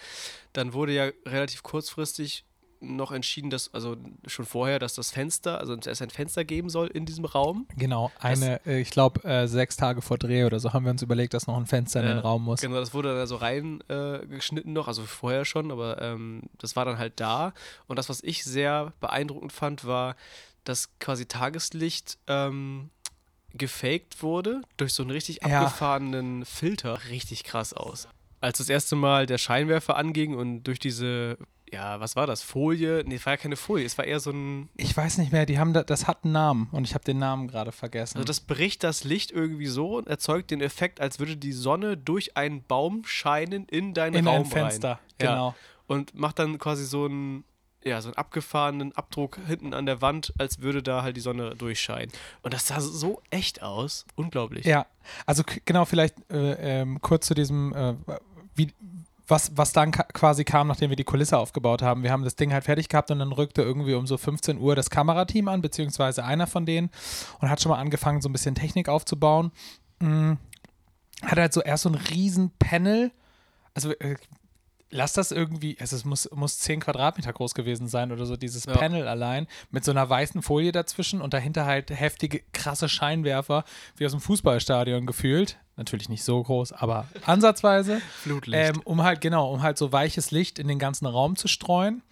Dann 0.53 0.75
wurde 0.75 0.93
ja 0.93 1.11
relativ 1.25 1.63
kurzfristig 1.63 2.45
noch 2.83 3.13
entschieden, 3.13 3.51
dass, 3.51 3.73
also 3.73 3.97
schon 4.27 4.45
vorher, 4.45 4.79
dass 4.79 4.95
das 4.95 5.11
Fenster, 5.11 5.59
also 5.59 5.75
es 5.75 6.03
ein 6.03 6.11
Fenster 6.11 6.45
geben 6.45 6.69
soll 6.69 6.89
in 6.89 7.07
diesem 7.07 7.25
Raum. 7.25 7.67
Genau, 7.77 8.11
eine, 8.19 8.65
äh, 8.67 8.81
ich 8.81 8.91
glaube, 8.91 9.23
äh, 9.25 9.47
sechs 9.47 9.77
Tage 9.77 10.03
vor 10.03 10.19
Dreh 10.19 10.45
oder 10.45 10.61
so 10.61 10.73
haben 10.73 10.85
wir 10.85 10.91
uns 10.91 11.03
überlegt, 11.03 11.35
dass 11.35 11.47
noch 11.47 11.57
ein 11.57 11.67
Fenster 11.67 12.01
in 12.01 12.07
den 12.09 12.19
Raum 12.19 12.45
muss. 12.45 12.61
Genau, 12.61 12.77
das 12.77 12.93
wurde 12.93 13.15
dann 13.15 13.27
so 13.27 13.37
reingeschnitten 13.37 14.71
äh, 14.73 14.75
noch, 14.75 14.89
also 14.89 15.03
vorher 15.03 15.45
schon, 15.45 15.71
aber 15.71 16.01
ähm, 16.03 16.43
das 16.59 16.77
war 16.77 16.85
dann 16.85 16.99
halt 16.99 17.21
da. 17.21 17.53
Und 17.87 17.99
das, 17.99 18.09
was 18.09 18.23
ich 18.23 18.45
sehr 18.45 18.93
beeindruckend 19.01 19.53
fand, 19.53 19.85
war, 19.85 20.17
dass 20.65 20.91
quasi 20.99 21.27
Tageslicht 21.27 22.19
ähm, 22.27 22.91
gefaked 23.55 24.23
wurde 24.23 24.63
durch 24.77 24.95
so 24.95 25.03
einen 25.03 25.11
richtig 25.11 25.41
Ja. 25.45 25.61
abgefahrenen 25.61 26.45
Filter. 26.45 26.99
Richtig 27.11 27.45
krass 27.45 27.73
aus. 27.73 28.09
Als 28.41 28.59
das 28.59 28.69
erste 28.69 28.97
Mal 28.97 29.27
der 29.27 29.39
Scheinwerfer 29.39 29.97
anging 29.97 30.35
und 30.35 30.65
durch 30.65 30.79
diese, 30.79 31.39
ja, 31.73 31.99
was 32.01 32.17
war 32.17 32.27
das? 32.27 32.43
Folie? 32.43 33.03
Nee, 33.07 33.15
es 33.15 33.25
war 33.25 33.33
ja 33.33 33.37
keine 33.39 33.57
Folie, 33.57 33.87
es 33.87 33.97
war 33.97 34.05
eher 34.05 34.21
so 34.21 34.31
ein. 34.31 34.69
Ich 34.77 34.95
weiß 34.95 35.17
nicht 35.19 35.33
mehr, 35.33 35.47
die 35.47 35.59
haben 35.59 35.73
da, 35.73 35.83
das 35.83 36.07
hat 36.07 36.25
einen 36.25 36.33
Namen 36.35 36.69
und 36.71 36.85
ich 36.85 36.95
habe 36.95 37.05
den 37.05 37.19
Namen 37.19 37.49
gerade 37.49 37.73
vergessen. 37.73 38.19
Also 38.19 38.27
das 38.27 38.41
bricht 38.41 38.85
das 38.85 39.05
Licht 39.05 39.31
irgendwie 39.31 39.67
so 39.67 39.97
und 39.97 40.07
erzeugt 40.07 40.51
den 40.51 40.61
Effekt, 40.61 41.01
als 41.01 41.19
würde 41.19 41.37
die 41.37 41.53
Sonne 41.53 41.97
durch 41.97 42.37
einen 42.37 42.63
Baum 42.63 43.05
scheinen 43.07 43.65
in 43.67 43.95
deinen 43.95 44.17
in 44.17 44.29
Raum 44.29 44.41
ein 44.41 44.47
Fenster, 44.47 44.91
rein. 44.91 44.99
Ja. 45.23 45.31
genau. 45.31 45.55
Und 45.87 46.15
macht 46.15 46.39
dann 46.39 46.59
quasi 46.59 46.85
so 46.85 47.07
einen, 47.07 47.45
ja, 47.83 48.03
so 48.03 48.09
einen 48.09 48.17
abgefahrenen 48.17 48.93
Abdruck 48.95 49.39
hinten 49.47 49.73
an 49.73 49.87
der 49.87 50.03
Wand, 50.03 50.35
als 50.39 50.61
würde 50.61 50.83
da 50.83 51.03
halt 51.03 51.17
die 51.17 51.21
Sonne 51.21 51.57
durchscheinen. 51.57 52.13
Und 52.43 52.53
das 52.53 52.69
sah 52.69 52.81
so 52.81 53.23
echt 53.31 53.63
aus. 53.63 54.05
Unglaublich. 54.15 54.67
Ja, 54.67 54.87
also 55.25 55.43
genau, 55.65 55.87
vielleicht 55.87 56.17
äh, 56.31 56.81
ähm, 56.83 57.01
kurz 57.01 57.27
zu 57.27 57.35
diesem, 57.35 57.75
äh, 57.75 57.95
wie, 58.55 58.73
was, 59.29 59.53
was 59.57 59.73
dann 59.73 59.93
quasi 59.93 60.45
kam, 60.45 60.69
nachdem 60.69 60.91
wir 60.91 60.97
die 60.97 61.05
Kulisse 61.05 61.39
aufgebaut 61.39 61.83
haben. 61.83 62.03
Wir 62.03 62.11
haben 62.11 62.25
das 62.25 62.37
Ding 62.37 62.53
halt 62.53 62.65
fertig 62.65 62.89
gehabt 62.89 63.11
und 63.11 63.19
dann 63.19 63.33
rückte 63.33 63.63
irgendwie 63.63 63.95
um 63.95 64.07
so 64.07 64.17
15 64.17 64.59
Uhr 64.59 64.75
das 64.75 64.91
Kamerateam 64.91 65.49
an, 65.49 65.63
beziehungsweise 65.63 66.25
einer 66.25 66.47
von 66.47 66.67
denen 66.67 66.91
und 67.41 67.49
hat 67.49 67.61
schon 67.61 67.71
mal 67.71 67.79
angefangen, 67.79 68.21
so 68.21 68.29
ein 68.29 68.33
bisschen 68.33 68.55
Technik 68.55 68.89
aufzubauen. 68.89 69.53
Mm, 70.01 70.33
hat 71.23 71.39
halt 71.39 71.53
so 71.53 71.63
erst 71.63 71.85
so 71.85 71.89
ein 71.89 71.95
riesen 71.95 72.51
Panel, 72.59 73.13
also 73.75 73.93
äh, 73.93 74.17
lass 74.93 75.15
das 75.15 75.33
irgendwie, 75.33 75.77
also 75.81 75.97
es 75.97 76.05
muss, 76.05 76.29
muss 76.33 76.59
10 76.61 76.81
Quadratmeter 76.81 77.33
groß 77.33 77.55
gewesen 77.55 77.89
sein 77.89 78.13
oder 78.13 78.27
so, 78.27 78.37
dieses 78.37 78.67
Ja. 78.67 78.75
Panel 78.75 79.09
allein, 79.09 79.49
mit 79.71 79.85
so 79.85 79.91
einer 79.91 80.09
weißen 80.09 80.43
Folie 80.43 80.71
dazwischen 80.71 81.21
und 81.21 81.35
dahinter 81.35 81.65
halt 81.67 81.91
heftige, 81.91 82.43
krasse 82.53 82.89
Scheinwerfer, 82.89 83.65
wie 83.97 84.07
aus 84.07 84.13
dem 84.13 84.21
Fußballstadion 84.21 85.07
gefühlt. 85.07 85.59
Natürlich 85.77 86.09
nicht 86.11 86.23
so 86.23 86.43
groß, 86.43 86.73
aber 86.73 87.09
ansatzweise. 87.27 88.01
Flutlicht. 88.23 88.77
Ähm, 88.77 88.83
um 88.85 89.03
halt, 89.03 89.21
genau, 89.21 89.51
um 89.53 89.63
halt 89.63 89.79
so 89.79 89.91
weiches 89.91 90.31
Licht 90.31 90.59
in 90.59 90.69
den 90.69 90.79
ganzen 90.79 91.07
Raum 91.07 91.35
zu 91.37 91.49
streuen. 91.49 92.03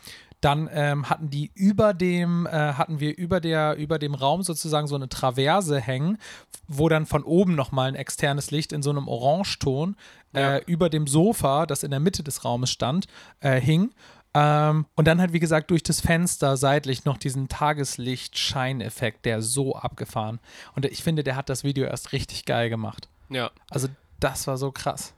Dann 0.41 0.71
ähm, 0.73 1.11
hatten 1.11 1.29
die 1.29 1.51
über 1.55 1.93
dem, 1.93 2.47
äh, 2.47 2.51
hatten 2.51 2.99
wir 2.99 3.17
über 3.19 3.41
der, 3.41 3.77
über 3.77 3.99
dem 3.99 4.15
Raum 4.15 4.43
sozusagen 4.43 4.87
so 4.87 4.95
eine 4.95 5.09
Traverse 5.09 5.79
hängen, 5.81 6.17
wo 6.67 6.89
dann 6.89 7.05
von 7.05 7.25
oben 7.25 7.55
nochmal 7.55 7.89
ein 7.89 7.95
externes 7.95 8.51
Licht 8.51 8.73
in 8.73 8.83
so 8.83 8.91
einem 8.91 9.07
Orangeton 9.09 9.97
Ja. 10.33 10.57
äh, 10.57 10.63
über 10.67 10.89
dem 10.89 11.07
Sofa, 11.07 11.67
das 11.67 11.83
in 11.83 11.91
der 11.91 12.01
Mitte 12.01 12.23
des 12.23 12.45
Raumes 12.45 12.71
stand, 12.71 13.07
äh, 13.41 13.61
hing. 13.61 13.91
Ähm, 14.33 14.87
und 14.95 15.09
dann 15.09 15.21
halt, 15.21 15.33
wie 15.33 15.41
gesagt, 15.41 15.71
durch 15.73 15.83
das 15.83 16.01
Fenster 16.01 16.57
seitlich 16.57 17.05
noch 17.05 17.19
diesen 17.19 17.49
Tageslicht-Scheineffekt, 17.49 19.25
der 19.25 19.43
so 19.43 19.75
abgefahren. 19.77 20.39
Und 20.75 20.87
ich 20.87 21.03
finde, 21.03 21.25
der 21.25 21.37
hat 21.37 21.49
das 21.49 21.65
Video 21.65 21.85
erst 21.85 22.13
richtig 22.13 22.45
geil 22.45 22.71
gemacht. 22.71 23.09
ja. 23.29 23.51
Also, 23.71 23.89
das 24.21 24.47
war 24.47 24.57
so 24.59 24.71
krass. 24.71 25.15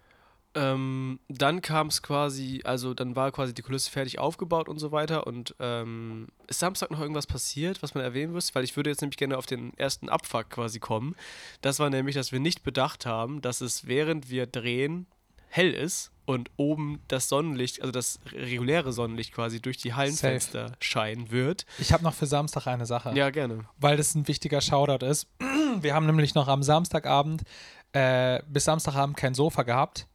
Ähm, 0.54 1.18
dann 1.28 1.62
kam 1.62 1.86
es 1.86 2.02
quasi, 2.02 2.60
also 2.64 2.92
dann 2.94 3.16
war 3.16 3.32
quasi 3.32 3.54
die 3.54 3.62
Kulisse 3.62 3.90
fertig 3.90 4.18
aufgebaut 4.18 4.68
und 4.68 4.78
so 4.78 4.92
weiter. 4.92 5.26
Und 5.26 5.54
ähm, 5.60 6.28
ist 6.46 6.60
Samstag 6.60 6.90
noch 6.90 7.00
irgendwas 7.00 7.26
passiert, 7.26 7.82
was 7.82 7.94
man 7.94 8.04
erwähnen 8.04 8.32
muss? 8.32 8.54
Weil 8.54 8.64
ich 8.64 8.76
würde 8.76 8.90
jetzt 8.90 9.00
nämlich 9.00 9.16
gerne 9.16 9.38
auf 9.38 9.46
den 9.46 9.76
ersten 9.78 10.08
Abfuck 10.08 10.50
quasi 10.50 10.78
kommen. 10.78 11.16
Das 11.62 11.78
war 11.78 11.90
nämlich, 11.90 12.14
dass 12.14 12.32
wir 12.32 12.40
nicht 12.40 12.62
bedacht 12.62 13.06
haben, 13.06 13.40
dass 13.40 13.60
es 13.60 13.86
während 13.86 14.28
wir 14.30 14.46
drehen 14.46 15.06
hell 15.48 15.72
ist 15.72 16.12
und 16.24 16.50
oben 16.56 17.00
das 17.08 17.28
Sonnenlicht, 17.28 17.80
also 17.82 17.92
das 17.92 18.20
reguläre 18.32 18.92
Sonnenlicht 18.92 19.34
quasi 19.34 19.60
durch 19.60 19.76
die 19.76 19.92
Hallenfenster 19.92 20.72
scheinen 20.80 21.30
wird. 21.30 21.66
Ich 21.78 21.92
habe 21.92 22.04
noch 22.04 22.14
für 22.14 22.26
Samstag 22.26 22.66
eine 22.66 22.86
Sache. 22.86 23.12
Ja, 23.14 23.30
gerne. 23.30 23.66
weil 23.78 23.96
das 23.96 24.14
ein 24.14 24.28
wichtiger 24.28 24.60
Shoutout 24.60 25.04
ist. 25.04 25.26
Wir 25.80 25.94
haben 25.94 26.06
nämlich 26.06 26.34
noch 26.34 26.48
am 26.48 26.62
Samstagabend 26.62 27.42
äh, 27.92 28.42
bis 28.48 28.64
Samstagabend 28.64 29.16
kein 29.16 29.34
Sofa 29.34 29.62
gehabt. 29.62 30.06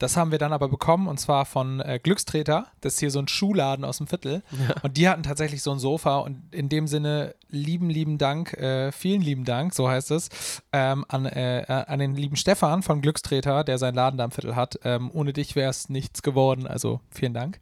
Das 0.00 0.16
haben 0.16 0.30
wir 0.30 0.38
dann 0.38 0.54
aber 0.54 0.68
bekommen 0.68 1.08
und 1.08 1.20
zwar 1.20 1.44
von 1.44 1.80
äh, 1.80 2.00
Glückstreter. 2.02 2.66
Das 2.80 2.94
ist 2.94 3.00
hier 3.00 3.10
so 3.10 3.18
ein 3.18 3.28
Schuhladen 3.28 3.84
aus 3.84 3.98
dem 3.98 4.06
Viertel. 4.06 4.42
Und 4.82 4.96
die 4.96 5.06
hatten 5.08 5.22
tatsächlich 5.22 5.62
so 5.62 5.72
ein 5.72 5.78
Sofa 5.78 6.18
und 6.20 6.42
in 6.52 6.70
dem 6.70 6.86
Sinne 6.86 7.34
lieben, 7.50 7.90
lieben 7.90 8.16
Dank, 8.16 8.54
äh, 8.54 8.92
vielen 8.92 9.20
lieben 9.20 9.44
Dank, 9.44 9.74
so 9.74 9.90
heißt 9.90 10.10
es, 10.12 10.62
ähm, 10.72 11.04
an, 11.08 11.26
äh, 11.26 11.64
an 11.86 11.98
den 11.98 12.14
lieben 12.14 12.36
Stefan 12.36 12.82
von 12.82 13.02
Glückstreter, 13.02 13.62
der 13.62 13.76
seinen 13.76 13.94
Laden 13.94 14.16
da 14.16 14.24
im 14.24 14.30
Viertel 14.30 14.56
hat. 14.56 14.80
Ähm, 14.84 15.10
ohne 15.12 15.34
dich 15.34 15.54
wäre 15.54 15.68
es 15.68 15.90
nichts 15.90 16.22
geworden. 16.22 16.66
Also 16.66 17.00
vielen 17.10 17.34
Dank. 17.34 17.60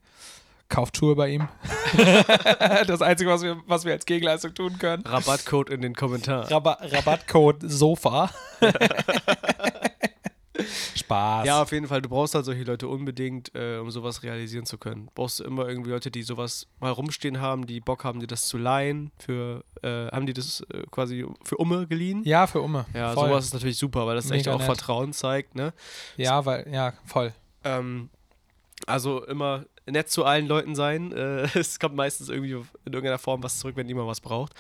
Kauft 0.69 0.97
Schuhe 0.99 1.17
bei 1.17 1.31
ihm. 1.31 1.49
das 2.87 3.03
Einzige, 3.03 3.31
was 3.31 3.43
wir, 3.43 3.57
was 3.67 3.85
wir 3.85 3.93
als 3.93 4.07
Gegenleistung 4.07 4.55
tun 4.55 4.79
können. 4.79 5.03
Rabattcode 5.05 5.71
in 5.71 5.81
den 5.81 5.95
Kommentaren. 5.95 6.47
Raba 6.47 6.79
Rabattcode 6.83 7.63
Sofa. 7.63 8.31
Spaß. 10.97 11.47
Ja, 11.47 11.63
auf 11.63 11.73
jeden 11.73 11.87
Fall. 11.87 12.03
Du 12.03 12.09
brauchst 12.09 12.35
halt 12.35 12.45
solche 12.45 12.65
Leute 12.65 12.89
unbedingt, 12.89 13.55
äh, 13.55 13.79
um 13.79 13.91
sowas 13.91 14.23
realisieren 14.23 14.67
zu 14.67 14.79
können. 14.79 15.09
Brauchst 15.15 15.41
du 15.41 15.45
immer 15.45 15.69
irgendwie 15.69 15.91
Leute, 15.91 16.11
die 16.11 16.23
sowas 16.23 16.67
mal 16.81 16.91
rumstehen 16.91 17.41
haben, 17.41 17.67
die 17.67 17.81
Bock 17.81 18.05
haben, 18.05 18.21
dir 18.21 18.27
das 18.27 18.49
zu 18.49 18.59
leihen. 18.59 19.11
Für, 19.19 19.65
äh, 19.83 20.09
haben 20.09 20.27
die 20.27 20.33
das 20.33 20.61
äh, 20.73 20.85
quasi 20.91 21.27
für 21.45 21.57
Umme 21.57 21.87
geliehen? 21.87 22.23
Ja, 22.25 22.47
für 22.47 22.61
Umme. 22.61 22.87
Ja, 22.95 23.13
voll. 23.13 23.29
sowas 23.29 23.47
ist 23.47 23.55
natürlich 23.55 23.79
super, 23.79 24.07
weil 24.07 24.17
das 24.17 24.31
echt 24.31 24.47
Mega 24.47 24.55
auch 24.55 24.59
nett. 24.59 24.67
Vertrauen 24.67 25.13
zeigt, 25.13 25.55
ne? 25.55 25.73
Ja, 26.17 26.45
weil, 26.45 26.69
ja, 26.73 26.95
voll. 27.05 27.33
Ähm, 27.65 28.11
also 28.87 29.25
immer 29.25 29.65
nett 29.87 30.11
zu 30.11 30.25
allen 30.25 30.47
Leuten 30.47 30.75
sein. 30.75 31.13
Äh, 31.13 31.49
es 31.59 31.79
kommt 31.79 31.95
meistens 31.97 32.29
irgendwie 32.29 32.53
in 32.53 32.93
irgendeiner 32.93 33.19
Form 33.19 33.43
was 33.43 33.59
zurück, 33.59 33.77
wenn 33.77 33.89
jemand 33.89 34.09
was 34.09 34.21
braucht. 34.21 34.53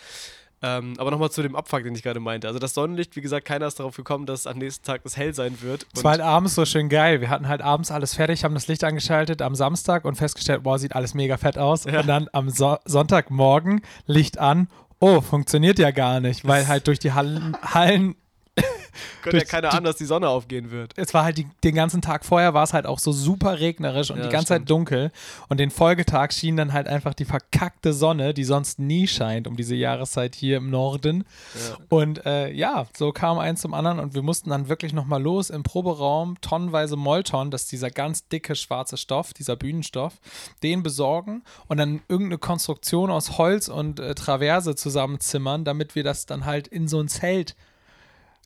Ähm, 0.61 0.95
aber 0.99 1.11
nochmal 1.11 1.31
zu 1.31 1.43
dem 1.43 1.55
Abfuck, 1.55 1.85
den 1.85 1.95
ich 1.95 2.03
gerade 2.03 2.21
meinte. 2.21 2.49
Also 2.49 2.59
das 2.59 2.75
Sonnenlicht, 2.75 3.15
wie 3.15 3.21
gesagt, 3.21 3.47
keiner 3.47 3.67
ist 3.67 3.79
darauf 3.79 3.97
gekommen, 3.97 4.27
dass 4.27 4.47
am 4.47 4.59
nächsten 4.59 4.85
Tag 4.85 5.03
es 5.05 5.17
hell 5.17 5.33
sein 5.35 5.61
wird. 5.62 5.87
Es 5.95 6.03
war 6.03 6.12
halt 6.12 6.21
abends 6.21 6.55
so 6.55 6.65
schön 6.65 6.88
geil. 6.88 7.21
Wir 7.21 7.31
hatten 7.31 7.49
halt 7.49 7.62
abends 7.62 7.91
alles 7.91 8.15
fertig, 8.15 8.45
haben 8.45 8.55
das 8.55 8.67
Licht 8.67 8.83
angeschaltet 8.83 9.41
am 9.41 9.55
Samstag 9.55 10.05
und 10.05 10.17
festgestellt, 10.17 10.65
boah, 10.65 10.79
sieht 10.79 10.97
alles 10.97 11.15
mega 11.15 11.37
fett 11.37 11.59
aus. 11.59 11.85
Ja. 11.85 12.00
Und 12.00 12.09
dann 12.09 12.29
am 12.33 12.50
so 12.50 12.77
Sonntagmorgen 12.85 13.83
Licht 14.07 14.38
an. 14.38 14.69
Oh, 15.00 15.21
funktioniert 15.21 15.79
ja 15.79 15.93
gar 15.93 16.21
nicht, 16.21 16.47
weil 16.47 16.67
halt 16.67 16.88
durch 16.88 16.99
die 16.99 17.12
Hallen, 17.12 17.57
Hallen 17.62 18.17
Könnte 19.23 19.38
ja 19.38 19.45
keiner 19.45 19.69
die- 19.71 19.77
ahnen, 19.77 19.85
dass 19.85 19.97
die 19.97 20.05
Sonne 20.05 20.29
aufgehen 20.29 20.71
wird. 20.71 20.93
es 20.97 21.12
war 21.15 21.25
halt 21.25 21.38
die, 21.38 21.47
den 21.65 21.75
ganzen 21.75 22.00
Tag 22.03 22.25
vorher 22.25 22.55
war 22.55 22.65
es 22.65 22.73
halt 22.73 22.87
auch 22.87 22.99
so 22.99 23.12
super 23.12 23.61
regnerisch 23.61 24.11
und 24.11 24.19
Ja, 24.19 24.25
die 24.25 24.29
ganze 24.31 24.47
stimmt. 24.55 24.61
Zeit 24.62 24.71
dunkel. 24.71 25.12
Und 25.49 25.59
den 25.61 25.71
Folgetag 25.71 26.33
schien 26.33 26.57
dann 26.57 26.73
halt 26.73 26.88
einfach 26.88 27.15
die 27.15 27.25
verkackte 27.25 27.93
Sonne, 27.93 28.35
die 28.35 28.45
sonst 28.45 28.79
nie 28.79 29.07
scheint 29.07 29.47
um 29.47 29.57
diese 29.57 29.75
Jahreszeit 29.75 30.35
hier 30.35 30.57
im 30.59 30.71
Norden. 30.71 31.25
Ja. 31.55 31.77
Und 31.88 32.25
äh, 32.27 32.50
ja, 32.53 32.87
so 32.97 33.12
kam 33.12 33.38
eins 33.38 33.61
zum 33.61 33.75
anderen 33.75 33.99
und 33.99 34.15
wir 34.15 34.23
mussten 34.23 34.50
dann 34.50 34.69
wirklich 34.69 34.93
nochmal 34.93 35.23
los 35.23 35.50
im 35.50 35.62
Proberaum, 35.62 36.41
tonnenweise 36.41 36.97
Molton, 36.97 37.50
das 37.50 37.62
ist 37.62 37.73
dieser 37.73 37.91
ganz 37.91 38.27
dicke 38.29 38.55
schwarze 38.57 38.97
Stoff, 38.97 39.33
dieser 39.35 39.57
Bühnenstoff, 39.57 40.15
den 40.62 40.83
besorgen 40.83 41.43
und 41.67 41.77
dann 41.79 42.00
irgendeine 42.09 42.38
Konstruktion 42.38 43.11
aus 43.11 43.38
Holz 43.38 43.69
und 43.69 44.00
äh, 44.00 44.15
Traverse 44.15 44.75
zusammenzimmern, 44.75 45.65
damit 45.65 45.95
wir 45.95 46.05
das 46.05 46.27
dann 46.27 46.45
halt 46.47 46.69
in 46.69 46.88
so 46.88 47.00
ein 47.00 47.09
Zelt, 47.09 47.55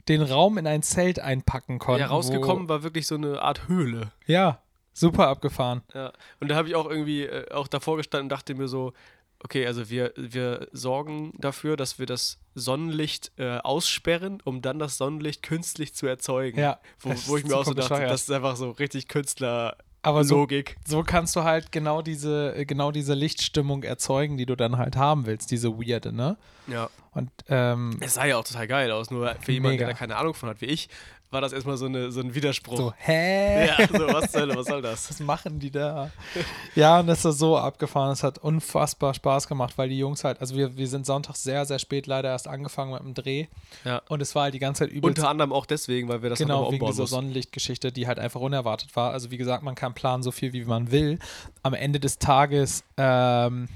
den 0.09 0.23
Raum 0.23 0.59
in 0.59 0.67
ein 0.67 0.83
Zelt 0.83 1.21
einpacken 1.21 1.79
konnten. 1.79 2.01
Ja, 2.01 2.07
rausgekommen 2.09 2.69
war 2.69 2.83
wirklich 2.83 3.07
so 3.07 3.15
eine 3.15 3.41
Art 3.43 3.69
Höhle. 3.69 4.13
ja, 4.27 4.61
super 4.93 5.29
abgefahren. 5.29 5.83
Ja. 5.95 6.13
Und 6.41 6.49
da 6.49 6.57
habe 6.57 6.69
ich 6.69 6.75
auch 6.75 6.89
irgendwie 6.89 7.23
äh, 7.23 7.51
auch 7.53 7.69
davor 7.69 7.97
gestanden 7.97 8.27
und 8.27 8.29
dachte 8.33 8.55
mir 8.55 8.69
so, 8.69 8.93
okay, 9.45 9.67
also 9.67 9.91
wir, 9.91 10.13
wir 10.17 10.69
sorgen 10.73 11.33
dafür, 11.39 11.77
dass 11.77 11.99
wir 11.99 12.07
das 12.07 12.39
Sonnenlicht 12.55 13.33
äh, 13.39 13.59
aussperren, 13.59 14.41
um 14.45 14.63
dann 14.63 14.79
das 14.79 14.99
Sonnenlicht 14.99 15.43
künstlich 15.43 15.95
zu 15.95 16.07
erzeugen. 16.07 16.59
Ja, 16.59 16.79
Wo, 17.01 17.11
wo 17.27 17.37
ich 17.37 17.45
mir 17.45 17.57
auch 17.57 17.65
so 17.65 17.75
dachte, 17.75 17.89
bescheuert. 17.89 18.11
das 18.11 18.23
ist 18.23 18.31
einfach 18.31 18.57
so 18.57 18.71
richtig 18.71 19.09
Künstlerlogik. 19.09 19.77
Aber 20.03 20.25
so, 20.25 20.47
so 20.87 21.03
kannst 21.03 21.37
du 21.37 21.45
halt 21.45 21.73
genau 21.73 22.03
diese, 22.03 22.55
äh, 22.57 22.65
genau 22.65 22.91
diese 22.93 23.15
Lichtstimmung 23.15 23.83
erzeugen, 23.83 24.37
die 24.37 24.47
du 24.47 24.57
dann 24.57 24.77
halt 24.77 24.97
haben 24.97 25.27
willst, 25.27 25.51
diese 25.51 25.79
weirde, 25.79 26.13
ne? 26.13 26.37
Ja. 26.67 26.91
Und 27.15 27.31
ähm, 27.49 27.99
Es 28.01 28.15
sah 28.15 28.25
ja 28.25 28.39
auch 28.39 28.45
total 28.45 28.67
geil 28.67 28.91
aus, 28.91 29.11
nur 29.11 29.35
für 29.41 29.53
jemanden, 29.53 29.77
Mega. 29.77 29.87
der 29.87 29.95
da 29.95 29.99
keine 29.99 30.17
Ahnung 30.17 30.35
von 30.35 30.49
hat 30.49 30.61
wie 30.61 30.67
ich, 30.67 30.89
war 31.33 31.41
das 31.41 31.53
erstmal 31.55 31.79
so, 31.79 31.87
eine, 31.87 32.13
so 32.13 32.21
ein 32.21 32.35
Widerspruch. 32.35 32.77
so, 32.77 32.93
hä? 32.99 33.67
Ja, 33.67 33.89
so, 33.89 34.07
was 34.09 34.35
Hölle, 34.35 34.55
was 34.55 34.67
soll 34.67 34.83
das? 34.83 35.09
Was 35.09 35.21
machen 35.21 35.59
die 35.59 35.71
da? 35.71 36.11
Ja, 36.75 37.01
und 37.01 37.07
das 37.07 37.25
ist 37.25 37.39
so 37.39 37.57
abgefahren. 37.57 38.13
Es 38.13 38.23
hat 38.23 38.39
unfassbar 38.39 39.15
Spaß 39.15 39.49
gemacht, 39.49 39.79
weil 39.79 39.89
die 39.89 39.99
Jungs 39.99 40.25
halt, 40.25 40.41
also 40.41 40.55
wir, 40.57 40.77
wir 40.77 40.87
sind 40.87 41.07
Sonntag 41.07 41.37
sehr, 41.37 41.65
sehr 41.65 41.79
spät 41.79 42.07
leider 42.07 42.29
erst 42.29 42.49
angefangen 42.49 42.93
mit 42.93 43.03
dem 43.03 43.15
Dreh. 43.15 43.47
Ja. 43.85 44.03
Und 44.09 44.21
es 44.21 44.35
war 44.35 44.45
halt 44.45 44.55
die 44.55 44.59
ganze 44.59 44.81
Zeit 44.81 44.91
übelst 44.91 45.19
Unter 45.19 45.31
anderem 45.31 45.53
auch 45.55 45.65
deswegen, 45.65 46.09
weil 46.09 46.23
wir 46.23 46.29
das 46.31 46.39
Genau, 46.39 46.65
nochmal 46.65 46.73
wegen 46.73 46.87
dieser. 46.87 47.07
Sonnenlichtgeschichte, 47.07 47.93
die 47.93 48.07
halt 48.07 48.19
einfach 48.19 48.41
unerwartet 48.41 48.95
war. 48.95 49.13
Also 49.13 49.31
wie 49.31 49.39
gesagt, 49.39 49.63
man 49.63 49.75
kann 49.75 49.95
planen 49.95 50.23
so 50.23 50.33
viel, 50.33 50.53
wie 50.53 50.65
man 50.67 50.91
will. 50.91 51.19
Am 51.63 51.73
Ende 51.73 51.99
des 51.99 52.19
Tages 52.19 52.85
ähm, 52.99 53.69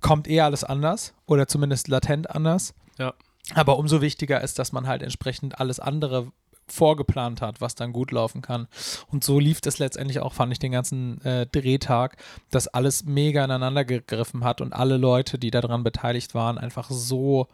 kommt 0.00 0.28
eh 0.28 0.40
alles 0.40 0.64
anders 0.64 1.14
oder 1.26 1.46
zumindest 1.48 1.88
latent 1.88 2.30
anders. 2.30 2.74
Ja. 2.98 3.14
Aber 3.54 3.78
umso 3.78 4.00
wichtiger 4.00 4.40
ist, 4.40 4.58
dass 4.58 4.72
man 4.72 4.86
halt 4.86 5.02
entsprechend 5.02 5.60
alles 5.60 5.80
andere 5.80 6.32
vorgeplant 6.70 7.40
hat, 7.40 7.60
was 7.60 7.74
dann 7.74 7.92
gut 7.92 8.12
laufen 8.12 8.42
kann. 8.42 8.68
Und 9.10 9.24
so 9.24 9.38
lief 9.38 9.60
das 9.60 9.78
letztendlich 9.78 10.20
auch, 10.20 10.34
fand 10.34 10.52
ich, 10.52 10.58
den 10.58 10.72
ganzen 10.72 11.20
äh, 11.22 11.46
Drehtag, 11.46 12.16
dass 12.50 12.68
alles 12.68 13.04
mega 13.04 13.44
ineinander 13.44 13.84
gegriffen 13.84 14.44
hat 14.44 14.60
und 14.60 14.74
alle 14.74 14.98
Leute, 14.98 15.38
die 15.38 15.50
daran 15.50 15.82
beteiligt 15.82 16.34
waren, 16.34 16.58
einfach 16.58 16.90
so, 16.90 17.48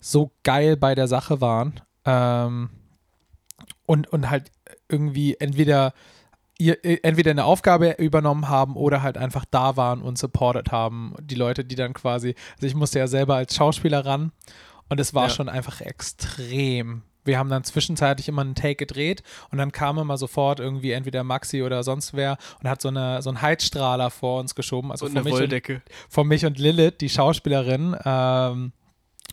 so 0.00 0.30
geil 0.42 0.76
bei 0.76 0.94
der 0.94 1.08
Sache 1.08 1.40
waren. 1.42 1.80
Ähm, 2.06 2.70
und, 3.86 4.08
und 4.12 4.30
halt 4.30 4.50
irgendwie 4.88 5.36
entweder 5.38 5.92
ihr, 6.58 6.84
äh, 6.84 6.98
entweder 7.02 7.30
eine 7.30 7.44
Aufgabe 7.44 7.92
übernommen 7.98 8.48
haben 8.48 8.76
oder 8.76 9.02
halt 9.02 9.18
einfach 9.18 9.44
da 9.50 9.76
waren 9.76 10.02
und 10.02 10.18
supported 10.18 10.70
haben. 10.72 11.14
Die 11.20 11.34
Leute, 11.34 11.64
die 11.64 11.74
dann 11.74 11.92
quasi, 11.94 12.34
also 12.54 12.66
ich 12.66 12.74
musste 12.74 12.98
ja 12.98 13.06
selber 13.06 13.36
als 13.36 13.54
Schauspieler 13.56 14.04
ran 14.06 14.32
und 14.88 15.00
es 15.00 15.14
war 15.14 15.24
Ja. 15.24 15.30
schon 15.30 15.48
einfach 15.48 15.80
extrem. 15.80 17.02
Wir 17.26 17.38
haben 17.38 17.48
dann 17.48 17.64
zwischenzeitlich 17.64 18.28
immer 18.28 18.42
einen 18.42 18.54
Take 18.54 18.74
gedreht 18.76 19.22
und 19.50 19.56
dann 19.56 19.72
kam 19.72 19.98
immer 19.98 20.18
sofort 20.18 20.60
irgendwie 20.60 20.90
entweder 20.92 21.24
Maxi 21.24 21.62
oder 21.62 21.82
sonst 21.82 22.12
wer 22.12 22.36
und 22.62 22.68
hat 22.68 22.82
so, 22.82 22.88
eine, 22.88 23.22
so 23.22 23.30
einen 23.30 23.40
Heizstrahler 23.40 24.10
vor 24.10 24.40
uns 24.40 24.54
geschoben. 24.54 24.90
Also 24.90 25.06
und 25.06 25.12
vor 25.12 25.22
mich 25.24 25.32
und, 25.32 25.40
Wolldecke. 25.40 25.80
von 26.10 26.28
mich 26.28 26.44
und 26.44 26.58
Lilith, 26.58 26.96
die 27.00 27.08
Schauspielerin, 27.08 27.96
ähm, 28.04 28.72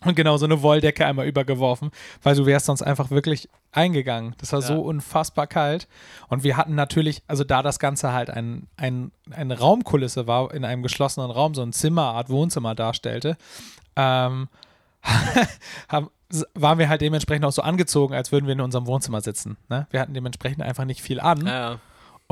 und 0.04 0.16
genau 0.16 0.36
so 0.36 0.44
eine 0.46 0.62
Wolldecke 0.62 1.06
einmal 1.06 1.26
übergeworfen, 1.26 1.90
weil 2.22 2.34
du 2.34 2.44
wärst 2.46 2.66
sonst 2.66 2.82
einfach 2.82 3.10
wirklich 3.10 3.48
eingegangen. 3.70 4.34
Das 4.38 4.52
war 4.52 4.60
Ja. 4.60 4.66
so 4.66 4.80
unfassbar 4.80 5.46
kalt. 5.46 5.86
Und 6.28 6.42
wir 6.42 6.56
hatten 6.56 6.74
natürlich, 6.74 7.22
also 7.28 7.44
da 7.44 7.62
das 7.62 7.78
Ganze 7.78 8.12
halt 8.12 8.28
ein, 8.30 8.66
ein, 8.76 9.12
eine 9.30 9.58
Raumkulisse 9.58 10.26
war, 10.26 10.52
in 10.52 10.64
einem 10.64 10.82
geschlossenen 10.82 11.30
Raum, 11.30 11.54
so 11.54 11.62
ein 11.62 11.72
Zimmerart 11.72 12.30
Wohnzimmer 12.30 12.74
darstellte, 12.74 13.36
ähm, 13.94 14.48
haben, 15.88 16.08
waren 16.54 16.78
wir 16.78 16.88
halt 16.88 17.00
dementsprechend 17.00 17.44
auch 17.44 17.52
so 17.52 17.62
angezogen, 17.62 18.14
als 18.14 18.32
würden 18.32 18.46
wir 18.46 18.52
in 18.54 18.60
unserem 18.60 18.86
Wohnzimmer 18.86 19.20
sitzen. 19.20 19.56
Ne? 19.68 19.86
Wir 19.90 20.00
hatten 20.00 20.14
dementsprechend 20.14 20.62
einfach 20.62 20.84
nicht 20.84 21.02
viel 21.02 21.20
an. 21.20 21.46
Ja. 21.46 21.78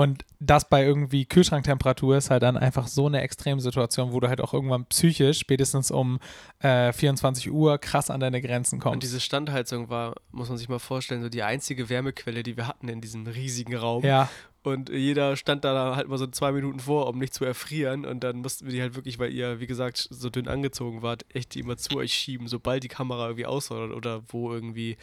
Und 0.00 0.24
das 0.38 0.66
bei 0.66 0.82
irgendwie 0.82 1.26
Kühlschranktemperatur 1.26 2.16
ist 2.16 2.30
halt 2.30 2.42
dann 2.42 2.56
einfach 2.56 2.86
so 2.86 3.06
eine 3.06 3.20
Extremsituation, 3.20 4.12
wo 4.14 4.20
du 4.20 4.28
halt 4.28 4.40
auch 4.40 4.54
irgendwann 4.54 4.86
psychisch, 4.86 5.38
spätestens 5.40 5.90
um 5.90 6.20
äh, 6.60 6.90
24 6.94 7.50
Uhr, 7.50 7.76
krass 7.76 8.08
an 8.08 8.18
deine 8.18 8.40
Grenzen 8.40 8.76
Und 8.76 8.80
kommst. 8.80 9.02
diese 9.02 9.20
Standheizung 9.20 9.90
war, 9.90 10.14
muss 10.30 10.48
man 10.48 10.56
sich 10.56 10.70
mal 10.70 10.78
vorstellen, 10.78 11.20
so 11.20 11.28
die 11.28 11.42
einzige 11.42 11.90
Wärmequelle, 11.90 12.42
die 12.42 12.56
wir 12.56 12.66
hatten 12.66 12.88
in 12.88 13.02
diesem 13.02 13.26
riesigen 13.26 13.76
Raum. 13.76 14.02
Ja, 14.02 14.30
Und 14.62 14.90
jeder 14.90 15.36
stand 15.36 15.64
da 15.64 15.96
halt 15.96 16.08
mal 16.08 16.18
so 16.18 16.26
zwei 16.26 16.52
Minuten 16.52 16.80
vor, 16.80 17.06
um 17.06 17.18
nicht 17.18 17.32
zu 17.32 17.44
erfrieren. 17.44 18.04
Und 18.04 18.22
dann 18.24 18.38
mussten 18.38 18.66
wir 18.66 18.72
die 18.72 18.80
halt 18.82 18.94
wirklich, 18.94 19.18
weil 19.18 19.32
ihr, 19.32 19.58
wie 19.60 19.66
gesagt, 19.66 20.06
so 20.10 20.28
dünn 20.28 20.48
angezogen 20.48 21.02
wart, 21.02 21.24
echt 21.34 21.54
die 21.54 21.60
immer 21.60 21.76
zu 21.78 21.96
euch 21.96 22.12
schieben, 22.12 22.46
sobald 22.48 22.82
die 22.84 22.88
Kamera 22.88 23.24
irgendwie 23.26 23.46
aus 23.46 23.70
war 23.70 23.90
oder, 23.94 24.20
wo 24.28 24.52
irgendwie 24.52 24.96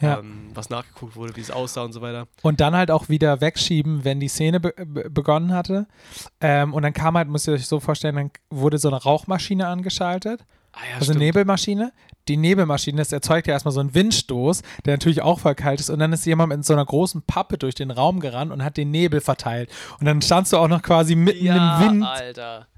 Ja. 0.00 0.18
ähm, 0.18 0.50
was 0.54 0.68
nachgeguckt 0.70 1.16
wurde, 1.16 1.36
wie 1.36 1.40
es 1.40 1.50
aussah 1.50 1.82
und 1.82 1.92
so 1.92 2.00
weiter. 2.00 2.26
und 2.42 2.60
dann 2.60 2.74
halt 2.76 2.90
auch 2.90 3.08
wieder 3.08 3.40
wegschieben, 3.40 4.04
wenn 4.04 4.20
die 4.20 4.28
Szene 4.28 4.60
be 4.60 4.74
be 4.86 5.08
begonnen 5.08 5.52
hatte. 5.52 5.86
Ähm, 6.40 6.74
und 6.74 6.82
dann 6.82 6.92
kam 6.92 7.16
halt, 7.16 7.28
müsst 7.28 7.48
ihr 7.48 7.54
euch 7.54 7.66
so 7.66 7.80
vorstellen, 7.80 8.16
dann 8.16 8.30
wurde 8.50 8.78
so 8.78 8.88
eine 8.88 9.02
Rauchmaschine 9.02 9.66
angeschaltet. 9.66 10.44
Ah 10.72 10.80
ja, 10.90 10.94
also 10.96 11.06
stimmt. 11.06 11.20
Nebelmaschine. 11.20 11.92
Die 12.28 12.36
Nebelmaschine, 12.36 12.98
das 12.98 13.12
erzeugt 13.12 13.46
ja 13.46 13.54
erstmal 13.54 13.72
so 13.72 13.80
einen 13.80 13.94
Windstoß, 13.94 14.62
der 14.84 14.94
natürlich 14.94 15.22
auch 15.22 15.40
voll 15.40 15.54
kalt 15.54 15.80
ist. 15.80 15.90
Und 15.90 15.98
dann 15.98 16.12
ist 16.12 16.26
jemand 16.26 16.50
mit 16.50 16.64
so 16.64 16.74
einer 16.74 16.84
großen 16.84 17.22
Pappe 17.22 17.58
durch 17.58 17.74
den 17.74 17.90
Raum 17.90 18.20
gerannt 18.20 18.52
und 18.52 18.62
hat 18.62 18.76
den 18.76 18.90
Nebel 18.90 19.20
verteilt. 19.20 19.70
Und 19.98 20.06
dann 20.06 20.20
standst 20.22 20.52
du 20.52 20.58
auch 20.58 20.68
noch 20.68 20.82
quasi 20.82 21.14
mitten 21.14 21.44
ja, 21.44 21.80
im 21.80 21.88
Wind. 21.88 22.04
Alter. 22.04 22.68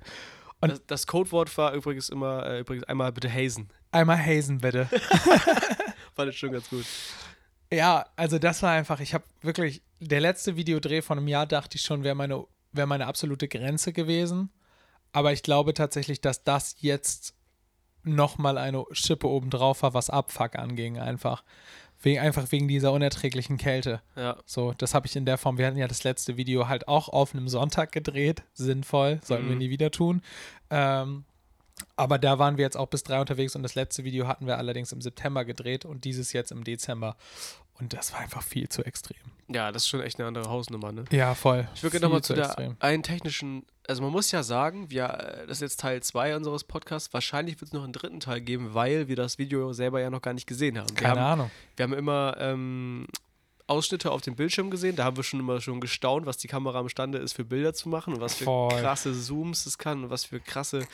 Und- 0.61 0.73
das, 0.73 0.87
das 0.87 1.07
Codewort 1.07 1.57
war 1.59 1.73
übrigens 1.73 2.09
immer, 2.09 2.47
äh, 2.47 2.61
übrigens 2.61 2.85
einmal 2.85 3.12
bitte 3.12 3.33
hazen. 3.33 3.69
Einmal 3.92 4.19
hazen, 4.19 4.59
bitte. 4.59 4.88
Fand 6.14 6.30
ich 6.30 6.38
schon 6.38 6.52
ganz 6.52 6.69
gut. 6.69 6.85
Ja, 7.73 8.07
also 8.16 8.38
das 8.38 8.62
war 8.62 8.73
einfach, 8.73 9.00
ich 9.00 9.14
habe 9.14 9.25
wirklich, 9.42 9.83
der 10.00 10.21
letzte 10.21 10.57
Videodreh 10.57 11.02
von 11.02 11.19
einem 11.19 11.28
Jahr 11.28 11.47
dachte 11.47 11.76
ich 11.76 11.83
schon, 11.83 12.02
wäre 12.04 12.14
meine, 12.14 12.45
wär 12.73 12.87
meine 12.87 13.07
absolute 13.07 13.49
Grenze 13.49 13.92
gewesen. 13.92 14.50
Aber 15.12 15.33
ich 15.33 15.42
glaube 15.42 15.75
tatsächlich, 15.75 16.21
dass 16.21 16.45
das 16.45 16.76
jetzt 16.80 17.35
nochmal 18.02 18.59
eine 18.59 18.85
Schippe 18.92 19.28
obendrauf 19.28 19.83
war, 19.83 19.95
was 19.95 20.11
Abfuck 20.11 20.57
anging, 20.57 20.99
einfach. 20.99 21.42
Wegen, 22.02 22.19
einfach 22.19 22.50
wegen 22.50 22.66
dieser 22.66 22.92
unerträglichen 22.92 23.59
Kälte. 23.59 24.00
Ja. 24.16 24.38
So, 24.47 24.73
das 24.78 24.95
habe 24.95 25.07
ich 25.07 25.16
in 25.16 25.26
der 25.26 25.37
Form. 25.37 25.59
Wir 25.59 25.66
hatten 25.66 25.76
ja 25.76 25.87
das 25.87 26.02
letzte 26.02 26.38
Video 26.38 26.66
halt 26.66 26.88
auch 26.88 27.11
auf 27.11 27.35
einem 27.35 27.47
Sonntag 27.47 27.92
gedreht. 27.92 28.42
Sinnvoll, 28.54 29.21
sollten 29.23 29.47
wir 29.49 29.52
Mhm. 29.52 29.59
nie 29.59 29.69
wieder 29.71 29.90
tun. 29.90 30.23
Ähm, 30.71 31.25
aber 31.97 32.19
da 32.19 32.38
waren 32.38 32.57
wir 32.57 32.64
jetzt 32.64 32.76
auch 32.78 32.87
bis 32.88 33.02
drei 33.02 33.21
unterwegs 33.21 33.54
und 33.54 33.62
das 33.62 33.75
letzte 33.75 34.02
Video 34.04 34.26
hatten 34.26 34.47
wir 34.47 34.57
allerdings 34.57 34.92
im 34.92 35.02
September 35.02 35.45
gedreht 35.45 35.85
und 35.85 36.04
dieses 36.07 36.33
jetzt 36.33 36.52
im 36.52 36.64
Dezember. 36.64 37.16
Und 37.78 37.92
das 37.92 38.14
war 38.14 38.21
einfach 38.21 38.42
viel 38.42 38.69
zu 38.71 38.83
extrem. 38.83 39.16
Ja, 39.52 39.73
das 39.73 39.83
ist 39.83 39.88
schon 39.88 40.00
echt 40.00 40.19
eine 40.19 40.28
andere 40.28 40.49
Hausnummer, 40.49 40.92
ne? 40.92 41.04
Ja, 41.11 41.35
voll. 41.35 41.69
Ich 41.75 41.83
würde 41.83 41.92
gerne 41.92 42.07
nochmal 42.07 42.23
zu 42.23 42.28
zu 42.28 42.35
der 42.35 42.47
extrem. 42.47 42.76
einen 42.78 43.02
technischen, 43.02 43.64
also 43.88 44.02
man 44.02 44.12
muss 44.12 44.30
ja 44.30 44.42
sagen, 44.42 44.90
wir, 44.90 45.04
äh, 45.04 45.47
das 45.47 45.59
ist 45.59 45.62
jetzt 45.62 45.80
Teil 45.80 46.02
2 46.02 46.37
unseres 46.37 46.64
Podcasts, 46.64 47.12
wahrscheinlich 47.12 47.61
wird 47.61 47.69
es 47.69 47.73
noch 47.73 47.83
einen 47.85 47.92
dritten 47.92 48.21
Teil 48.21 48.40
geben, 48.40 48.75
weil 48.75 49.09
wir 49.09 49.16
das 49.16 49.38
Video 49.38 49.73
selber 49.73 50.00
ja 50.00 50.11
noch 50.11 50.23
gar 50.23 50.35
nicht 50.35 50.47
gesehen 50.47 50.78
haben. 50.78 50.88
Wir 50.90 50.97
Keine 50.97 51.21
haben, 51.21 51.40
Ahnung. 51.40 51.50
wir 51.76 51.83
haben 51.85 51.95
immer 51.95 52.37
ähm, 52.38 53.07
Ausschnitte 53.66 54.11
auf 54.11 54.21
dem 54.21 54.37
Bildschirm 54.37 54.71
gesehen, 54.71 54.97
da 54.97 55.04
haben 55.04 55.16
wir 55.16 55.25
schon 55.25 55.40
immer 55.40 55.61
schon 55.61 55.80
gestaunt, 55.80 56.26
was 56.26 56.37
die 56.37 56.49
Kamera 56.49 56.80
imstande 56.80 57.19
ist, 57.19 57.33
für 57.33 57.45
Bilder 57.45 57.75
zu 57.75 57.88
machen 57.88 58.14
und 58.14 58.21
was 58.21 58.35
für 58.35 58.45
Voll. 58.45 58.80
krasse 58.80 59.12
Zooms 59.12 59.66
es 59.66 59.78
kann 59.78 60.04
und 60.04 60.11
was 60.11 60.25
für 60.25 60.40
krasse 60.40 60.87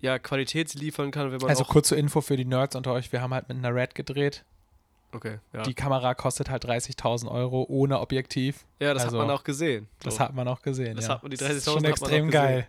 ja, 0.00 0.18
Qualität 0.18 0.68
sie 0.68 0.78
liefern 0.78 1.10
kann, 1.10 1.32
wenn 1.32 1.38
man 1.40 1.48
Also 1.48 1.64
kurze 1.64 1.96
Info 1.96 2.20
für 2.20 2.36
die 2.36 2.44
Nerds 2.44 2.76
unter 2.76 2.92
euch. 2.92 3.12
Wir 3.12 3.22
haben 3.22 3.32
halt 3.32 3.48
mit 3.48 3.58
einer 3.58 3.74
Red 3.74 3.94
gedreht. 3.94 4.44
Okay, 5.16 5.38
ja. 5.52 5.62
Die 5.62 5.74
Kamera 5.74 6.14
kostet 6.14 6.50
halt 6.50 6.64
30.000 6.64 7.30
Euro 7.30 7.64
ohne 7.68 8.00
Objektiv. 8.00 8.64
ja, 8.78 8.92
das 8.94 9.04
also, 9.04 9.18
hat 9.18 9.26
man 9.26 9.34
auch 9.36 9.44
gesehen. 9.44 9.88
Das 10.02 10.14
So. 10.16 10.20
hat 10.20 10.34
man 10.34 10.46
auch 10.48 10.62
gesehen. 10.62 10.96
Das 10.96 11.06
ja. 11.06 11.14
hat 11.14 11.22
man- 11.22 11.30
die 11.30 11.36
Das 11.36 11.50
ist 11.50 11.66
30.000 11.66 11.72
schon 11.72 11.84
extrem 11.84 12.30
geil. 12.30 12.66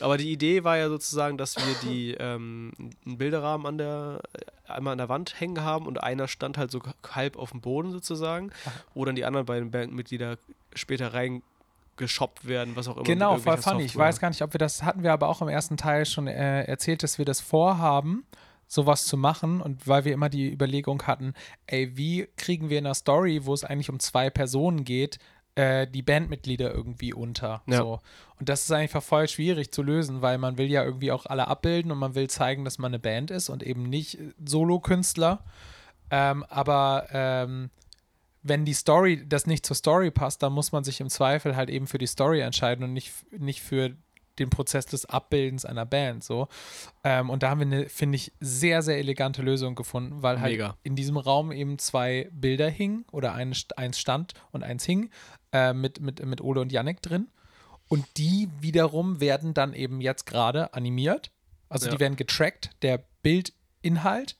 Aber 0.00 0.16
die 0.16 0.30
Idee 0.32 0.64
war 0.64 0.78
ja 0.78 0.88
sozusagen, 0.88 1.36
dass 1.36 1.56
wir 1.56 1.74
die 1.90 2.12
ähm, 2.18 2.72
einen 3.04 3.18
Bilderrahmen 3.18 3.66
an 3.66 3.78
der 3.78 4.20
einmal 4.66 4.92
an 4.92 4.98
der 4.98 5.08
Wand 5.08 5.40
hängen 5.40 5.62
haben 5.62 5.86
und 5.86 6.02
einer 6.02 6.28
stand 6.28 6.56
halt 6.56 6.70
so 6.70 6.80
halb 7.10 7.36
auf 7.36 7.50
dem 7.50 7.60
Boden 7.60 7.90
sozusagen, 7.90 8.50
wo 8.94 9.04
dann 9.04 9.16
die 9.16 9.24
anderen 9.24 9.44
beiden 9.46 9.72
Bandmitglieder 9.72 10.38
später 10.74 11.12
reingeschoppt 11.12 12.46
werden, 12.46 12.76
was 12.76 12.88
auch 12.88 12.94
immer. 12.96 13.04
Genau, 13.04 13.36
voll 13.38 13.56
funny. 13.58 13.82
Ich 13.84 13.92
Software. 13.92 14.06
weiß 14.06 14.20
gar 14.20 14.28
nicht, 14.28 14.42
ob 14.42 14.54
wir 14.54 14.58
das 14.58 14.82
hatten 14.84 15.02
wir 15.02 15.12
aber 15.12 15.28
auch 15.28 15.42
im 15.42 15.48
ersten 15.48 15.76
Teil 15.76 16.06
schon 16.06 16.26
äh, 16.28 16.62
erzählt, 16.64 17.02
dass 17.02 17.18
wir 17.18 17.24
das 17.24 17.40
vorhaben, 17.40 18.24
sowas 18.70 19.04
zu 19.04 19.16
machen 19.16 19.60
und 19.60 19.88
weil 19.88 20.04
wir 20.04 20.12
immer 20.12 20.28
die 20.28 20.48
Überlegung 20.48 21.02
hatten, 21.02 21.34
ey, 21.66 21.96
wie 21.96 22.28
kriegen 22.36 22.70
wir 22.70 22.78
in 22.78 22.86
einer 22.86 22.94
Story, 22.94 23.44
wo 23.44 23.52
es 23.52 23.64
eigentlich 23.64 23.90
um 23.90 23.98
zwei 23.98 24.30
Personen 24.30 24.84
geht, 24.84 25.18
äh, 25.56 25.88
die 25.88 26.02
Bandmitglieder 26.02 26.72
irgendwie 26.72 27.12
unter. 27.12 27.62
Ja. 27.66 27.78
So. 27.78 27.98
Und 28.38 28.48
das 28.48 28.62
ist 28.62 28.70
einfach 28.70 29.02
voll 29.02 29.26
schwierig 29.26 29.72
zu 29.72 29.82
lösen, 29.82 30.22
weil 30.22 30.38
man 30.38 30.56
will 30.56 30.70
ja 30.70 30.84
irgendwie 30.84 31.10
auch 31.10 31.26
alle 31.26 31.48
abbilden 31.48 31.90
und 31.90 31.98
man 31.98 32.14
will 32.14 32.30
zeigen, 32.30 32.64
dass 32.64 32.78
man 32.78 32.92
eine 32.92 33.00
Band 33.00 33.32
ist 33.32 33.48
und 33.48 33.64
eben 33.64 33.82
nicht 33.82 34.20
äh, 34.20 34.32
Solokünstler. 34.44 35.44
Ähm, 36.12 36.44
aber 36.48 37.08
ähm, 37.10 37.70
wenn 38.44 38.64
die 38.64 38.72
Story, 38.72 39.26
das 39.26 39.48
nicht 39.48 39.66
zur 39.66 39.74
Story 39.74 40.12
passt, 40.12 40.44
dann 40.44 40.52
muss 40.52 40.70
man 40.70 40.84
sich 40.84 41.00
im 41.00 41.08
Zweifel 41.08 41.56
halt 41.56 41.70
eben 41.70 41.88
für 41.88 41.98
die 41.98 42.06
Story 42.06 42.40
entscheiden 42.40 42.84
und 42.84 42.92
nicht, 42.92 43.12
nicht 43.36 43.62
für 43.62 43.96
den 44.40 44.50
Prozess 44.50 44.86
des 44.86 45.06
Abbildens 45.06 45.64
einer 45.64 45.86
Band. 45.86 46.24
So. 46.24 46.48
Ähm, 47.04 47.30
und 47.30 47.42
da 47.42 47.50
haben 47.50 47.60
wir 47.60 47.66
eine, 47.66 47.88
finde 47.88 48.16
ich, 48.16 48.32
sehr, 48.40 48.82
sehr 48.82 48.98
elegante 48.98 49.42
Lösung 49.42 49.74
gefunden, 49.76 50.22
weil 50.22 50.40
halt 50.40 50.52
Mega. 50.52 50.76
in 50.82 50.96
diesem 50.96 51.16
Raum 51.16 51.52
eben 51.52 51.78
zwei 51.78 52.28
Bilder 52.32 52.68
hingen 52.68 53.04
oder 53.12 53.34
ein, 53.34 53.54
eins 53.76 53.98
stand 54.00 54.34
und 54.50 54.64
eins 54.64 54.84
hing 54.84 55.10
äh, 55.52 55.72
mit, 55.72 56.00
mit, 56.00 56.24
mit 56.24 56.40
Ole 56.40 56.60
und 56.60 56.72
Yannick 56.72 57.00
drin. 57.02 57.28
Und 57.88 58.04
die 58.16 58.48
wiederum 58.60 59.20
werden 59.20 59.52
dann 59.54 59.74
eben 59.74 60.00
jetzt 60.00 60.24
gerade 60.26 60.74
animiert. 60.74 61.30
Also 61.68 61.86
Ja. 61.86 61.92
die 61.92 62.00
werden 62.00 62.16
getrackt, 62.16 62.70
der 62.82 63.02
Bildinhalt. 63.22 64.36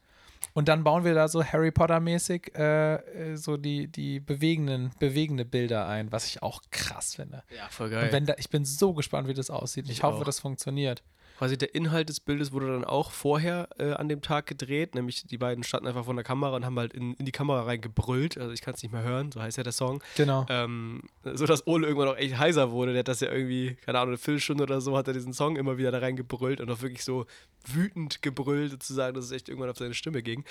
Und 0.52 0.68
dann 0.68 0.82
bauen 0.84 1.04
wir 1.04 1.14
da 1.14 1.28
so 1.28 1.44
Harry 1.44 1.70
Potter-mäßig 1.70 2.52
äh, 2.56 2.94
äh, 2.94 3.36
so 3.36 3.56
die, 3.56 3.86
die 3.88 4.20
bewegenden, 4.20 4.90
bewegende 4.98 5.44
Bilder 5.44 5.86
ein, 5.86 6.10
was 6.12 6.26
ich 6.26 6.42
auch 6.42 6.62
krass 6.70 7.14
finde. 7.14 7.42
Ja, 7.56 7.68
voll 7.68 7.86
Und 7.86 7.92
geil. 7.92 8.12
wenn 8.12 8.26
da, 8.26 8.34
ich 8.38 8.50
bin 8.50 8.64
so 8.64 8.92
gespannt, 8.94 9.28
wie 9.28 9.34
das 9.34 9.50
aussieht. 9.50 9.84
Ich, 9.86 9.92
Ich 9.98 10.02
hoffe, 10.02 10.18
auch. 10.20 10.24
das 10.24 10.40
funktioniert. 10.40 11.02
Quasi 11.40 11.56
der 11.56 11.74
Inhalt 11.74 12.10
des 12.10 12.20
Bildes 12.20 12.52
wurde 12.52 12.66
dann 12.66 12.84
auch 12.84 13.12
vorher 13.12 13.70
äh, 13.78 13.92
an 13.92 14.10
dem 14.10 14.20
Tag 14.20 14.46
gedreht, 14.46 14.94
nämlich 14.94 15.24
die 15.24 15.38
beiden 15.38 15.64
standen 15.64 15.86
einfach 15.86 16.04
vor 16.04 16.12
der 16.12 16.22
Kamera 16.22 16.54
und 16.54 16.66
haben 16.66 16.78
halt 16.78 16.92
in, 16.92 17.14
in 17.14 17.24
die 17.24 17.32
Kamera 17.32 17.62
reingebrüllt, 17.62 18.36
also 18.36 18.52
ich 18.52 18.60
kann 18.60 18.74
es 18.74 18.82
nicht 18.82 18.92
mehr 18.92 19.02
hören, 19.02 19.32
so 19.32 19.40
heißt 19.40 19.56
ja 19.56 19.62
der 19.62 19.72
Song. 19.72 20.02
Genau. 20.18 20.44
Ähm, 20.50 21.00
so 21.24 21.46
dass 21.46 21.66
Ole 21.66 21.86
irgendwann 21.86 22.08
auch 22.08 22.18
echt 22.18 22.36
heiser 22.36 22.72
wurde. 22.72 22.92
Der 22.92 22.98
hat 22.98 23.08
das 23.08 23.20
ja 23.20 23.32
irgendwie, 23.32 23.74
keine 23.86 24.00
Ahnung, 24.00 24.10
eine 24.10 24.18
Viertelstunde 24.18 24.64
oder 24.64 24.82
so, 24.82 24.98
hat 24.98 25.08
er 25.08 25.14
diesen 25.14 25.32
Song 25.32 25.56
immer 25.56 25.78
wieder 25.78 25.90
da 25.90 26.00
reingebrüllt 26.00 26.60
und 26.60 26.70
auch 26.70 26.82
wirklich 26.82 27.04
so 27.04 27.24
wütend 27.66 28.20
gebrüllt, 28.20 28.72
sozusagen, 28.72 29.14
dass 29.14 29.24
es 29.24 29.32
echt 29.32 29.48
irgendwann 29.48 29.70
auf 29.70 29.78
seine 29.78 29.94
Stimme 29.94 30.22
ging. 30.22 30.44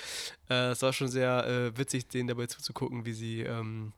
Äh, 0.48 0.70
es 0.70 0.82
war 0.82 0.92
schon 0.92 1.06
sehr 1.06 1.46
äh, 1.46 1.78
witzig, 1.78 2.08
denen 2.08 2.26
dabei 2.26 2.46
zuzugucken, 2.46 3.06
wie 3.06 3.12
sie 3.12 3.42
ähm, 3.42 3.92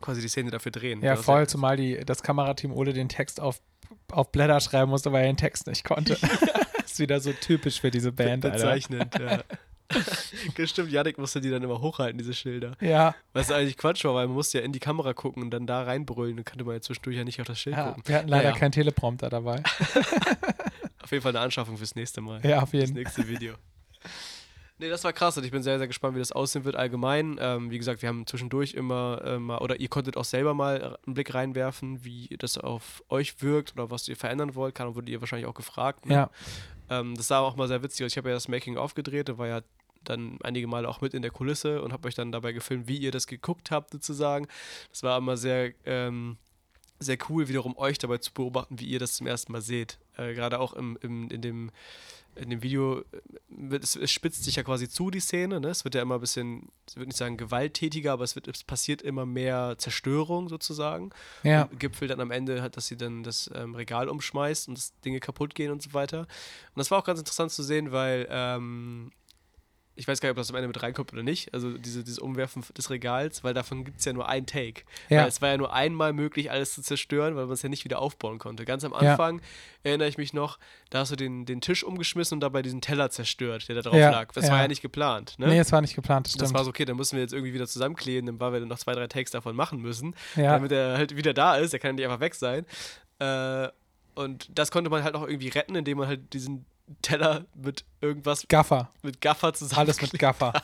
quasi 0.00 0.20
die 0.20 0.28
Szene 0.28 0.50
dafür 0.50 0.72
drehen. 0.72 1.02
Ja, 1.02 1.14
Das 1.14 1.24
voll, 1.24 1.46
zumal 1.48 1.76
die, 1.76 2.00
das 2.04 2.22
Kamerateam 2.22 2.72
Ole 2.72 2.92
den 2.92 3.08
Text 3.08 3.40
auf, 3.40 3.60
auf 4.10 4.32
Blätter 4.32 4.60
schreiben 4.60 4.90
musste, 4.90 5.12
weil 5.12 5.22
er 5.24 5.32
den 5.32 5.36
Text 5.36 5.66
nicht 5.66 5.84
konnte. 5.84 6.16
ist 6.84 6.98
wieder 6.98 7.20
so 7.20 7.32
typisch 7.32 7.80
für 7.80 7.90
diese 7.90 8.12
Band, 8.12 8.42
bezeichnend, 8.42 9.14
ja. 9.18 9.42
Stimmt, 10.66 10.92
Janik 10.92 11.18
musste 11.18 11.40
die 11.40 11.50
dann 11.50 11.64
immer 11.64 11.80
hochhalten, 11.80 12.16
diese 12.16 12.32
Schilder. 12.32 12.76
Ja, 12.80 13.14
Was 13.32 13.50
eigentlich 13.50 13.76
Quatsch 13.76 14.04
war, 14.04 14.14
weil 14.14 14.26
man 14.28 14.36
musste 14.36 14.58
ja 14.58 14.64
in 14.64 14.72
die 14.72 14.78
Kamera 14.78 15.14
gucken 15.14 15.42
und 15.42 15.50
dann 15.50 15.66
da 15.66 15.82
reinbrüllen. 15.82 16.36
Dann 16.36 16.44
konnte 16.44 16.64
man 16.64 16.74
ja 16.74 16.80
zwischendurch 16.80 17.16
ja 17.16 17.24
nicht 17.24 17.40
auf 17.40 17.46
das 17.48 17.58
Schild 17.58 17.74
ja, 17.76 17.88
gucken. 17.88 18.02
wir 18.06 18.16
hatten 18.16 18.28
leider 18.28 18.50
Naja, 18.50 18.56
keinen 18.56 18.70
Teleprompter 18.70 19.28
dabei. 19.30 19.60
Auf 21.02 21.10
jeden 21.10 21.22
Fall 21.22 21.32
eine 21.32 21.40
Anschaffung 21.40 21.76
fürs 21.76 21.96
nächste 21.96 22.20
Mal. 22.20 22.40
Ja, 22.46 22.58
auf 22.62 22.70
Das 22.70 22.72
jeden 22.72 22.92
Fall. 22.94 23.02
nächste 23.02 23.26
Video. 23.28 23.54
Nee, 24.80 24.88
das 24.88 25.04
war 25.04 25.12
krass 25.12 25.36
und 25.36 25.44
ich 25.44 25.50
bin 25.50 25.62
sehr, 25.62 25.76
sehr 25.76 25.86
gespannt, 25.88 26.14
wie 26.14 26.20
das 26.20 26.32
aussehen 26.32 26.64
wird 26.64 26.74
allgemein. 26.74 27.36
Ähm, 27.38 27.70
wie 27.70 27.76
gesagt, 27.76 28.00
wir 28.00 28.08
haben 28.08 28.26
zwischendurch 28.26 28.72
immer 28.72 29.20
äh, 29.24 29.38
mal, 29.38 29.58
oder 29.58 29.78
ihr 29.78 29.88
konntet 29.88 30.16
auch 30.16 30.24
selber 30.24 30.54
mal 30.54 30.96
einen 31.04 31.12
Blick 31.12 31.34
reinwerfen, 31.34 32.02
wie 32.02 32.34
das 32.38 32.56
auf 32.56 33.02
euch 33.10 33.42
wirkt 33.42 33.74
oder 33.74 33.90
was 33.90 34.08
ihr 34.08 34.16
verändern 34.16 34.54
wollt. 34.54 34.74
Kann, 34.74 34.94
wurde 34.94 35.12
ihr 35.12 35.20
wahrscheinlich 35.20 35.46
auch 35.46 35.54
gefragt. 35.54 36.06
Ne? 36.06 36.14
Ja, 36.14 36.30
Ähm, 36.88 37.14
das 37.14 37.28
war 37.28 37.42
auch 37.42 37.56
mal 37.56 37.68
sehr 37.68 37.82
witzig. 37.82 38.06
aus. 38.06 38.12
Ich 38.12 38.16
habe 38.16 38.30
ja 38.30 38.34
das 38.34 38.48
Making-of 38.48 38.94
gedreht, 38.94 39.28
da 39.28 39.36
war 39.36 39.48
ja 39.48 39.60
dann 40.02 40.38
einige 40.42 40.66
Male 40.66 40.88
auch 40.88 41.02
mit 41.02 41.12
in 41.12 41.20
der 41.20 41.30
Kulisse 41.30 41.82
und 41.82 41.92
habe 41.92 42.08
euch 42.08 42.14
dann 42.14 42.32
dabei 42.32 42.52
gefilmt, 42.52 42.88
wie 42.88 42.96
ihr 42.96 43.10
das 43.10 43.26
geguckt 43.26 43.70
habt, 43.70 43.92
sozusagen. 43.92 44.48
Das 44.90 45.02
war 45.02 45.18
immer 45.18 45.36
sehr, 45.36 45.74
ähm, 45.84 46.38
sehr 46.98 47.18
cool, 47.28 47.48
wiederum 47.48 47.76
euch 47.76 47.98
dabei 47.98 48.16
zu 48.16 48.32
beobachten, 48.32 48.80
wie 48.80 48.86
ihr 48.86 48.98
das 48.98 49.14
zum 49.14 49.26
ersten 49.26 49.52
Mal 49.52 49.60
seht. 49.60 49.98
Äh, 50.16 50.32
Gerade 50.32 50.58
auch 50.58 50.72
im, 50.72 50.96
im, 51.02 51.28
in 51.30 51.42
dem 51.42 51.70
in 52.40 52.50
dem 52.50 52.62
Video, 52.62 53.00
äh, 53.00 53.76
es, 53.76 53.96
es 53.96 54.10
spitzt 54.10 54.44
sich 54.44 54.56
ja 54.56 54.62
quasi 54.62 54.88
zu, 54.88 55.10
die 55.10 55.20
Szene. 55.20 55.60
Ne? 55.60 55.68
Es 55.68 55.84
wird 55.84 55.94
ja 55.94 56.02
immer 56.02 56.16
ein 56.16 56.20
bisschen, 56.20 56.68
ich 56.88 56.96
würde 56.96 57.08
nicht 57.08 57.16
sagen 57.16 57.36
gewalttätiger, 57.36 58.12
aber 58.12 58.24
es, 58.24 58.34
wird, 58.34 58.48
es 58.48 58.64
passiert 58.64 59.02
immer 59.02 59.26
mehr 59.26 59.76
Zerstörung 59.78 60.48
sozusagen. 60.48 61.10
ja. 61.42 61.64
Und 61.64 61.78
gipfelt 61.78 62.10
dann 62.10 62.20
am 62.20 62.30
Ende 62.30 62.62
halt, 62.62 62.76
dass 62.76 62.86
sie 62.86 62.96
dann 62.96 63.22
das 63.22 63.50
ähm, 63.54 63.74
Regal 63.74 64.08
umschmeißt 64.08 64.68
und 64.68 64.78
dass 64.78 64.98
Dinge 65.00 65.20
kaputt 65.20 65.54
gehen 65.54 65.70
und 65.70 65.82
so 65.82 65.92
weiter. 65.92 66.20
Und 66.20 66.76
das 66.76 66.90
war 66.90 66.98
auch 66.98 67.04
ganz 67.04 67.18
interessant 67.18 67.52
zu 67.52 67.62
sehen, 67.62 67.92
weil 67.92 68.26
ähm, 68.30 69.12
ich 70.00 70.08
weiß 70.08 70.20
gar 70.20 70.28
nicht, 70.28 70.32
ob 70.32 70.38
das 70.38 70.48
am 70.48 70.56
Ende 70.56 70.66
mit 70.66 70.82
reinkommt 70.82 71.12
oder 71.12 71.22
nicht. 71.22 71.52
Also 71.52 71.76
diese, 71.76 72.02
dieses 72.02 72.18
Umwerfen 72.18 72.64
des 72.76 72.88
Regals, 72.88 73.44
weil 73.44 73.52
davon 73.52 73.84
gibt 73.84 73.98
es 73.98 74.06
ja 74.06 74.14
nur 74.14 74.26
einen 74.30 74.46
Take. 74.46 74.82
Ja. 75.10 75.20
Weil 75.22 75.28
es 75.28 75.42
war 75.42 75.50
ja 75.50 75.58
nur 75.58 75.74
einmal 75.74 76.14
möglich, 76.14 76.50
alles 76.50 76.72
zu 76.74 76.80
zerstören, 76.80 77.36
weil 77.36 77.44
man 77.44 77.52
es 77.52 77.60
ja 77.60 77.68
nicht 77.68 77.84
wieder 77.84 77.98
aufbauen 77.98 78.38
konnte. 78.38 78.64
Ganz 78.64 78.82
am 78.82 78.92
Ja. 78.92 78.98
Anfang 79.12 79.42
erinnere 79.82 80.08
ich 80.08 80.16
mich 80.16 80.32
noch, 80.32 80.58
da 80.88 81.00
hast 81.00 81.12
du 81.12 81.16
den, 81.16 81.44
den 81.44 81.60
Tisch 81.60 81.84
umgeschmissen 81.84 82.36
und 82.36 82.40
dabei 82.40 82.62
diesen 82.62 82.80
Teller 82.80 83.10
zerstört, 83.10 83.68
der 83.68 83.74
da 83.76 83.82
drauf 83.82 83.94
Ja, 83.94 84.10
lag. 84.10 84.32
Das 84.32 84.46
ja. 84.46 84.52
war 84.52 84.62
ja 84.62 84.68
nicht 84.68 84.80
geplant. 84.80 85.34
Ne? 85.38 85.48
Nee, 85.48 85.58
es 85.58 85.70
war 85.70 85.82
nicht 85.82 85.94
geplant, 85.94 86.26
das 86.26 86.32
das 86.32 86.48
stimmt. 86.48 86.54
war 86.56 86.64
so, 86.64 86.70
okay, 86.70 86.86
dann 86.86 86.96
müssen 86.96 87.16
wir 87.16 87.22
jetzt 87.22 87.34
irgendwie 87.34 87.52
wieder 87.52 87.66
zusammenkleben, 87.66 88.40
weil 88.40 88.54
wir 88.54 88.60
dann 88.60 88.68
noch 88.70 88.78
zwei, 88.78 88.94
drei 88.94 89.06
Takes 89.06 89.30
davon 89.32 89.54
machen 89.54 89.82
müssen 89.82 90.14
ja. 90.36 90.52
damit 90.54 90.72
er 90.72 90.96
halt 90.96 91.14
wieder 91.14 91.34
da 91.34 91.56
ist. 91.56 91.74
Er 91.74 91.78
kann 91.78 91.94
nicht 91.94 92.04
einfach 92.06 92.20
weg 92.20 92.34
sein. 92.34 92.64
Äh, 93.18 93.68
und 94.14 94.48
das 94.58 94.70
konnte 94.70 94.88
man 94.90 95.04
halt 95.04 95.14
auch 95.14 95.26
irgendwie 95.26 95.48
retten, 95.48 95.74
indem 95.74 95.98
man 95.98 96.08
halt 96.08 96.32
diesen 96.32 96.64
Teller 97.02 97.44
mit 97.54 97.84
irgendwas 98.00 98.46
Gaffer. 98.48 98.90
mit 99.02 99.20
Gaffer 99.20 99.52
zusammen. 99.54 99.80
Alles 99.80 100.00
mit 100.02 100.18
Gaffer. 100.18 100.52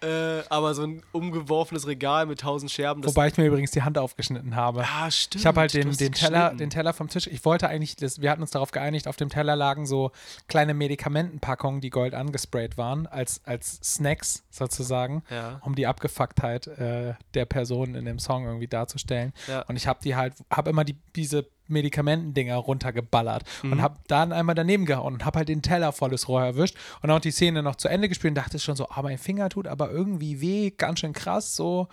Äh, 0.00 0.44
aber 0.48 0.74
so 0.74 0.84
ein 0.84 1.02
umgeworfenes 1.10 1.88
Regal 1.88 2.26
mit 2.26 2.38
tausend 2.38 2.70
Scherben. 2.70 3.04
Wobei 3.04 3.26
ich 3.26 3.36
mir 3.36 3.46
übrigens 3.46 3.72
die 3.72 3.82
Hand 3.82 3.98
aufgeschnitten 3.98 4.54
habe. 4.54 4.84
ah, 4.84 5.10
stimmt. 5.10 5.40
Ich 5.40 5.46
habe 5.46 5.58
halt 5.58 5.74
den, 5.74 5.90
den, 5.90 6.12
Teller, 6.12 6.54
den 6.54 6.70
Teller 6.70 6.92
vom 6.92 7.08
Tisch. 7.08 7.26
Ich 7.26 7.44
wollte 7.44 7.66
eigentlich, 7.68 7.96
das, 7.96 8.20
wir 8.20 8.30
hatten 8.30 8.42
uns 8.42 8.52
darauf 8.52 8.70
geeinigt, 8.70 9.08
auf 9.08 9.16
dem 9.16 9.28
Teller 9.28 9.56
lagen 9.56 9.86
so 9.86 10.12
kleine 10.46 10.72
Medikamentenpackungen, 10.72 11.80
die 11.80 11.90
gold 11.90 12.14
angesprayt 12.14 12.78
waren, 12.78 13.08
als, 13.08 13.40
als 13.44 13.80
Snacks 13.82 14.44
sozusagen, 14.50 15.24
Ja. 15.30 15.60
um 15.64 15.74
die 15.74 15.88
Abgefucktheit 15.88 16.68
äh, 16.68 17.14
der 17.34 17.46
Person 17.46 17.96
in 17.96 18.04
dem 18.04 18.20
Song 18.20 18.44
irgendwie 18.46 18.68
darzustellen. 18.68 19.32
Ja. 19.48 19.62
Und 19.62 19.74
ich 19.74 19.88
habe 19.88 19.98
die 20.04 20.14
halt, 20.14 20.34
habe 20.48 20.70
immer 20.70 20.84
die, 20.84 20.96
diese 21.16 21.44
Medikamentendinger 21.68 22.56
runtergeballert 22.56 23.44
Mhm. 23.62 23.72
und 23.72 23.82
habe 23.82 23.96
dann 24.08 24.32
einmal 24.32 24.54
daneben 24.54 24.84
gehauen 24.86 25.14
und 25.14 25.24
habe 25.24 25.38
halt 25.38 25.48
den 25.48 25.62
Teller 25.62 25.92
volles 25.92 26.28
Rohr 26.28 26.42
erwischt 26.44 26.76
und 27.02 27.10
auch 27.10 27.20
die 27.20 27.30
Szene 27.30 27.62
noch 27.62 27.76
zu 27.76 27.88
Ende 27.88 28.08
gespielt 28.08 28.32
und 28.32 28.34
dachte 28.36 28.58
schon 28.58 28.76
so, 28.76 28.88
ah, 28.88 29.02
mein 29.02 29.18
Finger 29.18 29.48
tut 29.48 29.66
aber 29.66 29.90
irgendwie 29.90 30.40
weh, 30.40 30.70
ganz 30.70 31.00
schön 31.00 31.12
krass 31.12 31.54
so. 31.56 31.88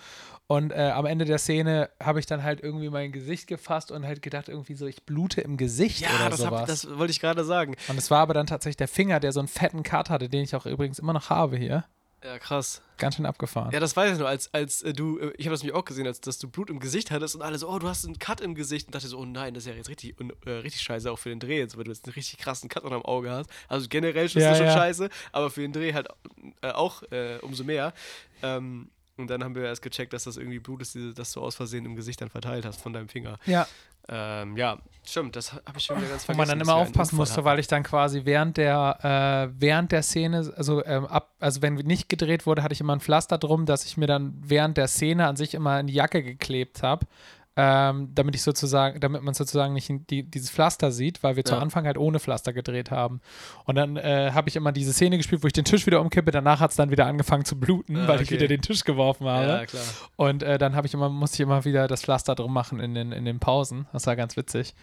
Und 0.47 0.71
äh, 0.71 0.91
am 0.93 1.07
Ende 1.07 1.25
der 1.25 1.39
Szene 1.39 1.89
habe 2.03 2.19
ich 2.19 2.27
dann 2.27 2.43
halt 2.43 2.61
irgendwie 2.61 2.89
mein 2.91 3.11
Gesicht 3.11 3.47
gefasst 3.47 3.91
und 3.91 4.05
halt 4.05 4.21
gedacht, 4.21 4.47
irgendwie 4.47 4.75
so, 4.75 4.85
ich 4.85 5.03
blute 5.03 5.41
im 5.41 5.57
Gesicht 5.57 6.01
Ja, 6.01 6.09
oder 6.19 6.29
das, 6.29 6.39
sowas. 6.39 6.59
hab, 6.61 6.67
das 6.67 6.97
wollte 6.99 7.09
ich 7.11 7.19
gerade 7.19 7.43
sagen. 7.43 7.75
und 7.87 7.97
es 7.97 8.11
war 8.11 8.19
aber 8.19 8.35
dann 8.35 8.45
tatsächlich 8.45 8.77
der 8.77 8.87
Finger, 8.87 9.19
der 9.19 9.31
so 9.31 9.39
einen 9.39 9.47
fetten 9.47 9.81
Cut 9.81 10.11
hatte, 10.11 10.29
den 10.29 10.43
ich 10.43 10.55
auch 10.55 10.67
übrigens 10.67 10.99
immer 10.99 11.13
noch 11.13 11.31
habe 11.31 11.57
hier. 11.57 11.85
Ja, 12.25 12.39
krass. 12.39 12.81
Ganz 12.97 13.15
schön 13.17 13.25
abgefahren. 13.25 13.71
Ja, 13.71 13.79
das 13.79 13.95
weiß 13.95 14.13
ich 14.13 14.17
nur, 14.17 14.27
als, 14.27 14.51
als 14.53 14.81
äh, 14.81 14.93
du, 14.93 15.19
äh, 15.19 15.33
ich 15.37 15.45
habe 15.45 15.53
das 15.53 15.61
nämlich 15.61 15.75
auch 15.75 15.85
gesehen, 15.85 16.07
als 16.07 16.21
dass 16.21 16.39
du 16.39 16.49
Blut 16.49 16.69
im 16.69 16.79
Gesicht 16.79 17.11
hattest 17.11 17.35
und 17.35 17.41
alle 17.41 17.57
so, 17.59 17.69
oh, 17.69 17.77
du 17.77 17.87
hast 17.87 18.05
einen 18.05 18.17
Cut 18.17 18.41
im 18.41 18.55
Gesicht 18.55 18.87
und 18.87 18.95
dachte 18.95 19.07
so, 19.07 19.19
oh 19.19 19.25
nein, 19.25 19.53
das 19.53 19.65
ist 19.65 19.69
ja 19.69 19.75
jetzt 19.75 19.89
richtig, 19.89 20.19
un, 20.19 20.33
äh, 20.45 20.49
richtig 20.49 20.81
scheiße 20.81 21.11
auch 21.11 21.19
für 21.19 21.29
den 21.29 21.39
Dreh, 21.39 21.59
jetzt, 21.59 21.77
weil 21.77 21.83
du 21.83 21.91
jetzt 21.91 22.05
einen 22.05 22.13
richtig 22.13 22.39
krassen 22.39 22.67
Cut 22.69 22.83
unterm 22.83 23.03
Auge 23.03 23.29
hast. 23.29 23.49
Also 23.67 23.87
generell 23.89 24.27
schon 24.27 24.41
ist 24.41 24.45
Ja, 24.45 24.49
das 24.51 24.57
schon 24.57 24.67
ja. 24.67 24.73
scheiße, 24.73 25.09
aber 25.33 25.51
für 25.51 25.61
den 25.61 25.73
Dreh 25.73 25.93
halt 25.93 26.07
äh, 26.61 26.71
auch 26.71 27.03
äh, 27.11 27.37
umso 27.41 27.63
mehr. 27.63 27.93
Ähm, 28.41 28.89
und 29.17 29.29
dann 29.29 29.43
haben 29.43 29.55
wir 29.55 29.63
erst 29.63 29.81
gecheckt, 29.81 30.11
dass 30.13 30.23
das 30.25 30.37
irgendwie 30.37 30.59
Blut 30.59 30.81
ist, 30.81 30.97
das 31.15 31.31
du 31.31 31.41
aus 31.41 31.55
Versehen 31.55 31.85
im 31.85 31.95
Gesicht 31.95 32.19
dann 32.21 32.29
verteilt 32.29 32.65
hast 32.65 32.81
von 32.81 32.91
deinem 32.91 33.07
Finger. 33.07 33.37
ja. 33.45 33.67
Ähm, 34.07 34.55
ja, 34.55 34.77
stimmt, 35.03 35.35
das 35.35 35.53
habe 35.53 35.77
ich 35.77 35.83
schon 35.83 35.97
wieder 35.97 36.09
ganz 36.09 36.23
Wo 36.23 36.33
vergessen. 36.33 36.37
man 36.37 36.47
dann 36.47 36.61
immer 36.61 36.75
aufpassen 36.75 37.15
musste, 37.15 37.43
weil 37.43 37.59
ich 37.59 37.67
dann 37.67 37.83
quasi 37.83 38.21
während 38.25 38.57
der, 38.57 39.49
äh, 39.51 39.59
während 39.59 39.91
der 39.91 40.03
Szene, 40.03 40.53
also 40.55 40.85
ähm, 40.85 41.05
ab, 41.05 41.33
also 41.39 41.61
wenn 41.61 41.75
nicht 41.75 42.09
gedreht 42.09 42.45
wurde, 42.45 42.61
hatte 42.61 42.73
ich 42.73 42.81
immer 42.81 42.95
ein 42.95 42.99
Pflaster 42.99 43.37
drum, 43.37 43.65
dass 43.65 43.85
ich 43.85 43.97
mir 43.97 44.07
dann 44.07 44.35
während 44.43 44.77
der 44.77 44.87
Szene 44.87 45.27
an 45.27 45.35
sich 45.35 45.53
immer 45.53 45.79
in 45.79 45.87
die 45.87 45.93
Jacke 45.93 46.21
geklebt 46.23 46.83
habe. 46.83 47.05
Ähm, 47.57 48.09
damit 48.13 48.35
ich 48.35 48.41
sozusagen, 48.43 48.99
damit 48.99 49.23
man 49.23 49.33
sozusagen 49.33 49.73
nicht 49.73 49.89
die, 50.09 50.23
dieses 50.23 50.49
Pflaster 50.49 50.91
sieht, 50.91 51.23
weil 51.23 51.35
wir 51.37 51.43
ja. 51.43 51.51
zu 51.51 51.55
Anfang 51.55 51.85
halt 51.85 51.97
ohne 51.97 52.19
Pflaster 52.19 52.51
gedreht 52.51 52.91
haben. 52.91 53.21
Und 53.63 53.75
dann 53.75 53.95
äh, 53.95 54.31
habe 54.33 54.49
ich 54.49 54.57
immer 54.57 54.73
diese 54.73 54.91
Szene 54.91 55.17
gespielt, 55.17 55.41
wo 55.41 55.47
ich 55.47 55.53
den 55.53 55.63
Tisch 55.63 55.85
wieder 55.85 56.01
umkippe. 56.01 56.31
Danach 56.31 56.59
hat 56.59 56.71
es 56.71 56.75
dann 56.75 56.91
wieder 56.91 57.05
angefangen 57.05 57.45
zu 57.45 57.57
bluten, 57.57 57.95
ah, 57.95 58.07
weil 58.07 58.15
okay. 58.15 58.23
ich 58.23 58.31
wieder 58.31 58.47
den 58.47 58.61
Tisch 58.61 58.83
geworfen 58.83 59.27
habe. 59.27 59.47
Ja, 59.47 59.65
klar. 59.65 59.83
Und 60.17 60.43
äh, 60.43 60.57
dann 60.57 60.75
habe 60.75 60.87
ich 60.87 60.93
immer, 60.93 61.09
musste 61.09 61.35
ich 61.35 61.41
immer 61.41 61.63
wieder 61.63 61.87
das 61.87 62.01
Pflaster 62.01 62.35
drum 62.35 62.53
machen 62.53 62.79
in 62.79 62.93
den, 62.93 63.11
in 63.13 63.23
den 63.23 63.39
Pausen. 63.39 63.87
Das 63.93 64.05
war 64.05 64.17
ganz 64.17 64.35
witzig. 64.35 64.75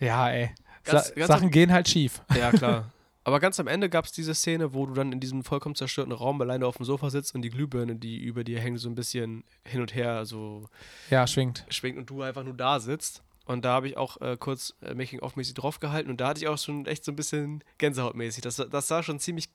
Ja, 0.00 0.30
ey. 0.30 0.50
Ganz, 0.84 1.08
Sa 1.08 1.14
ganz 1.14 1.26
Sachen 1.26 1.50
gehen 1.50 1.72
halt 1.72 1.88
schief. 1.88 2.22
Ja, 2.38 2.50
klar. 2.50 2.90
Aber 3.26 3.40
ganz 3.40 3.58
am 3.58 3.66
Ende 3.66 3.90
gab 3.90 4.04
es 4.04 4.12
diese 4.12 4.36
Szene, 4.36 4.72
wo 4.72 4.86
du 4.86 4.94
dann 4.94 5.10
in 5.10 5.18
diesem 5.18 5.42
vollkommen 5.42 5.74
zerstörten 5.74 6.12
Raum 6.12 6.40
alleine 6.40 6.64
auf 6.64 6.76
dem 6.76 6.84
Sofa 6.84 7.10
sitzt 7.10 7.34
und 7.34 7.42
die 7.42 7.50
Glühbirne, 7.50 7.96
die 7.96 8.22
über 8.22 8.44
dir 8.44 8.60
hängt, 8.60 8.78
so 8.78 8.88
ein 8.88 8.94
bisschen 8.94 9.42
hin 9.64 9.80
und 9.80 9.96
her 9.96 10.24
so 10.24 10.68
ja, 11.10 11.26
schwingt. 11.26 11.66
schwingt 11.68 11.98
und 11.98 12.08
du 12.08 12.22
einfach 12.22 12.44
nur 12.44 12.54
da 12.54 12.78
sitzt. 12.78 13.24
Und 13.44 13.64
da 13.64 13.72
habe 13.72 13.88
ich 13.88 13.96
auch 13.96 14.20
äh, 14.20 14.36
kurz 14.38 14.74
äh, 14.80 14.94
Making-of-mäßig 14.94 15.54
draufgehalten 15.54 16.08
und 16.08 16.20
da 16.20 16.28
hatte 16.28 16.40
ich 16.40 16.46
auch 16.46 16.56
schon 16.56 16.86
echt 16.86 17.04
so 17.04 17.10
ein 17.10 17.16
bisschen 17.16 17.64
Gänsehautmäßig. 17.78 18.44
Das, 18.44 18.64
das 18.70 18.86
sah 18.86 19.02
schon 19.02 19.18
ziemlich, 19.18 19.48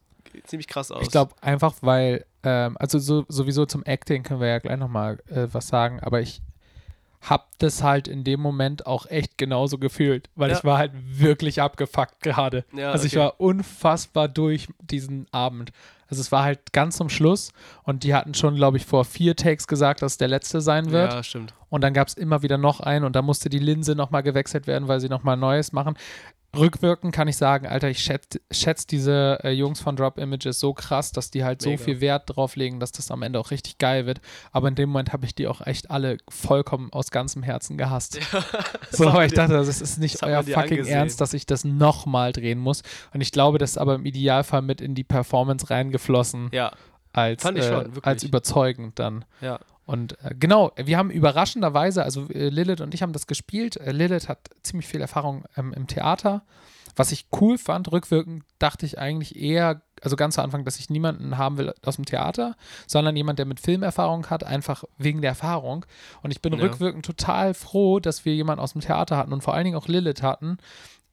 ziemlich 0.43 0.67
krass 0.67 0.91
aus. 0.91 1.03
Ich 1.03 1.11
glaube 1.11 1.33
einfach, 1.39 1.75
weil, 1.79 2.25
ähm, 2.43 2.75
also 2.77 2.99
so, 2.99 3.23
sowieso 3.29 3.65
zum 3.65 3.85
Acting 3.85 4.23
können 4.23 4.41
wir 4.41 4.49
ja 4.49 4.59
gleich 4.59 4.79
nochmal 4.79 5.19
äh, 5.29 5.47
was 5.49 5.69
sagen, 5.69 6.01
aber 6.01 6.19
ich 6.19 6.41
habe 7.21 7.43
das 7.59 7.83
halt 7.83 8.07
in 8.07 8.23
dem 8.23 8.39
Moment 8.39 8.87
auch 8.87 9.05
echt 9.05 9.37
genauso 9.37 9.77
gefühlt, 9.77 10.29
weil 10.35 10.49
ja. 10.49 10.57
ich 10.57 10.63
war 10.63 10.77
halt 10.77 10.91
wirklich 10.95 11.61
abgefuckt 11.61 12.21
gerade. 12.21 12.65
Ja, 12.73 12.91
also 12.91 13.05
okay. 13.05 13.07
ich 13.07 13.15
war 13.15 13.39
unfassbar 13.39 14.27
durch 14.27 14.67
diesen 14.79 15.27
Abend. 15.31 15.71
Also 16.07 16.19
es 16.19 16.31
war 16.31 16.43
halt 16.43 16.73
ganz 16.73 16.97
zum 16.97 17.07
Schluss 17.07 17.53
und 17.83 18.03
die 18.03 18.13
hatten 18.13 18.33
schon, 18.33 18.55
glaube 18.55 18.75
ich, 18.75 18.85
vor 18.85 19.05
vier 19.05 19.35
Takes 19.35 19.67
gesagt, 19.67 20.01
dass 20.01 20.13
es 20.13 20.17
der 20.17 20.27
letzte 20.27 20.59
sein 20.59 20.91
wird. 20.91 21.13
Ja, 21.13 21.23
stimmt. 21.23 21.53
Und 21.69 21.81
dann 21.81 21.93
gab 21.93 22.09
es 22.09 22.15
immer 22.15 22.41
wieder 22.41 22.57
noch 22.57 22.81
einen 22.81 23.05
und 23.05 23.15
da 23.15 23.21
musste 23.21 23.49
die 23.49 23.59
Linse 23.59 23.95
nochmal 23.95 24.23
gewechselt 24.23 24.67
werden, 24.67 24.89
weil 24.89 24.99
sie 24.99 25.07
nochmal 25.07 25.37
Neues 25.37 25.71
machen 25.71 25.95
rückwirkend 26.55 27.13
kann 27.13 27.27
ich 27.27 27.37
sagen, 27.37 27.67
Alter, 27.67 27.89
ich 27.89 27.99
schätze 27.99 28.41
schätz 28.51 28.85
diese 28.85 29.39
äh, 29.43 29.51
Jungs 29.51 29.79
von 29.79 29.95
Drop 29.95 30.17
Images 30.17 30.59
so 30.59 30.73
krass, 30.73 31.11
dass 31.11 31.31
die 31.31 31.43
halt 31.43 31.63
Mega. 31.63 31.77
so 31.77 31.83
viel 31.83 32.01
Wert 32.01 32.23
drauf 32.27 32.55
legen, 32.55 32.79
dass 32.79 32.91
das 32.91 33.09
am 33.11 33.21
Ende 33.21 33.39
auch 33.39 33.51
richtig 33.51 33.77
geil 33.77 34.05
wird. 34.05 34.21
Aber 34.51 34.67
in 34.67 34.75
dem 34.75 34.89
Moment 34.89 35.13
habe 35.13 35.25
ich 35.25 35.35
die 35.35 35.47
auch 35.47 35.65
echt 35.65 35.91
alle 35.91 36.17
vollkommen 36.29 36.91
aus 36.91 37.11
ganzem 37.11 37.43
Herzen 37.43 37.77
gehasst. 37.77 38.19
Ja, 38.33 38.43
so, 38.91 39.13
weil 39.13 39.27
ich 39.27 39.33
dachte, 39.35 39.53
das 39.53 39.81
ist 39.81 39.99
nicht 39.99 40.23
euer 40.23 40.43
fucking 40.43 40.61
angesehen. 40.61 40.97
Ernst, 40.97 41.21
dass 41.21 41.33
ich 41.33 41.45
das 41.45 41.63
nochmal 41.63 42.33
drehen 42.33 42.59
muss. 42.59 42.83
Und 43.13 43.21
ich 43.21 43.31
glaube, 43.31 43.57
das 43.57 43.71
ist 43.71 43.77
aber 43.77 43.95
im 43.95 44.05
Idealfall 44.05 44.61
mit 44.61 44.81
in 44.81 44.95
die 44.95 45.03
Performance 45.03 45.69
reingeflossen. 45.69 46.49
Ja. 46.51 46.71
Als, 47.13 47.43
Fand 47.43 47.57
ich 47.57 47.65
schon, 47.65 47.97
äh, 47.97 47.99
als 48.03 48.23
überzeugend 48.23 48.97
dann. 48.97 49.25
Ja. 49.41 49.59
Und 49.91 50.17
äh, 50.23 50.33
genau, 50.39 50.71
wir 50.77 50.97
haben 50.97 51.11
überraschenderweise, 51.11 52.01
also 52.01 52.29
äh, 52.29 52.47
Lilith 52.47 52.79
und 52.79 52.93
ich 52.93 53.01
haben 53.01 53.11
das 53.11 53.27
gespielt. 53.27 53.75
Äh, 53.75 53.91
Lilith 53.91 54.29
hat 54.29 54.49
ziemlich 54.63 54.87
viel 54.87 55.01
Erfahrung 55.01 55.43
ähm, 55.57 55.73
im 55.73 55.85
Theater. 55.85 56.43
Was 56.95 57.11
ich 57.11 57.27
cool 57.41 57.57
fand, 57.57 57.91
rückwirkend 57.91 58.45
dachte 58.57 58.85
ich 58.85 58.99
eigentlich 58.99 59.35
eher, 59.35 59.81
also 60.01 60.15
ganz 60.15 60.35
zu 60.35 60.41
Anfang, 60.43 60.63
dass 60.63 60.79
ich 60.79 60.89
niemanden 60.89 61.37
haben 61.37 61.57
will 61.57 61.73
aus 61.85 61.97
dem 61.97 62.05
Theater, 62.05 62.55
sondern 62.87 63.17
jemand, 63.17 63.37
der 63.37 63.45
mit 63.45 63.59
Filmerfahrung 63.59 64.27
hat, 64.29 64.45
einfach 64.45 64.85
wegen 64.97 65.19
der 65.19 65.31
Erfahrung. 65.31 65.85
Und 66.23 66.31
ich 66.31 66.41
bin 66.41 66.53
ja. 66.53 66.59
rückwirkend 66.59 67.05
total 67.05 67.53
froh, 67.53 67.99
dass 67.99 68.23
wir 68.23 68.33
jemanden 68.33 68.61
aus 68.61 68.71
dem 68.71 68.81
Theater 68.81 69.17
hatten 69.17 69.33
und 69.33 69.41
vor 69.41 69.55
allen 69.55 69.65
Dingen 69.65 69.77
auch 69.77 69.89
Lilith 69.89 70.21
hatten, 70.21 70.57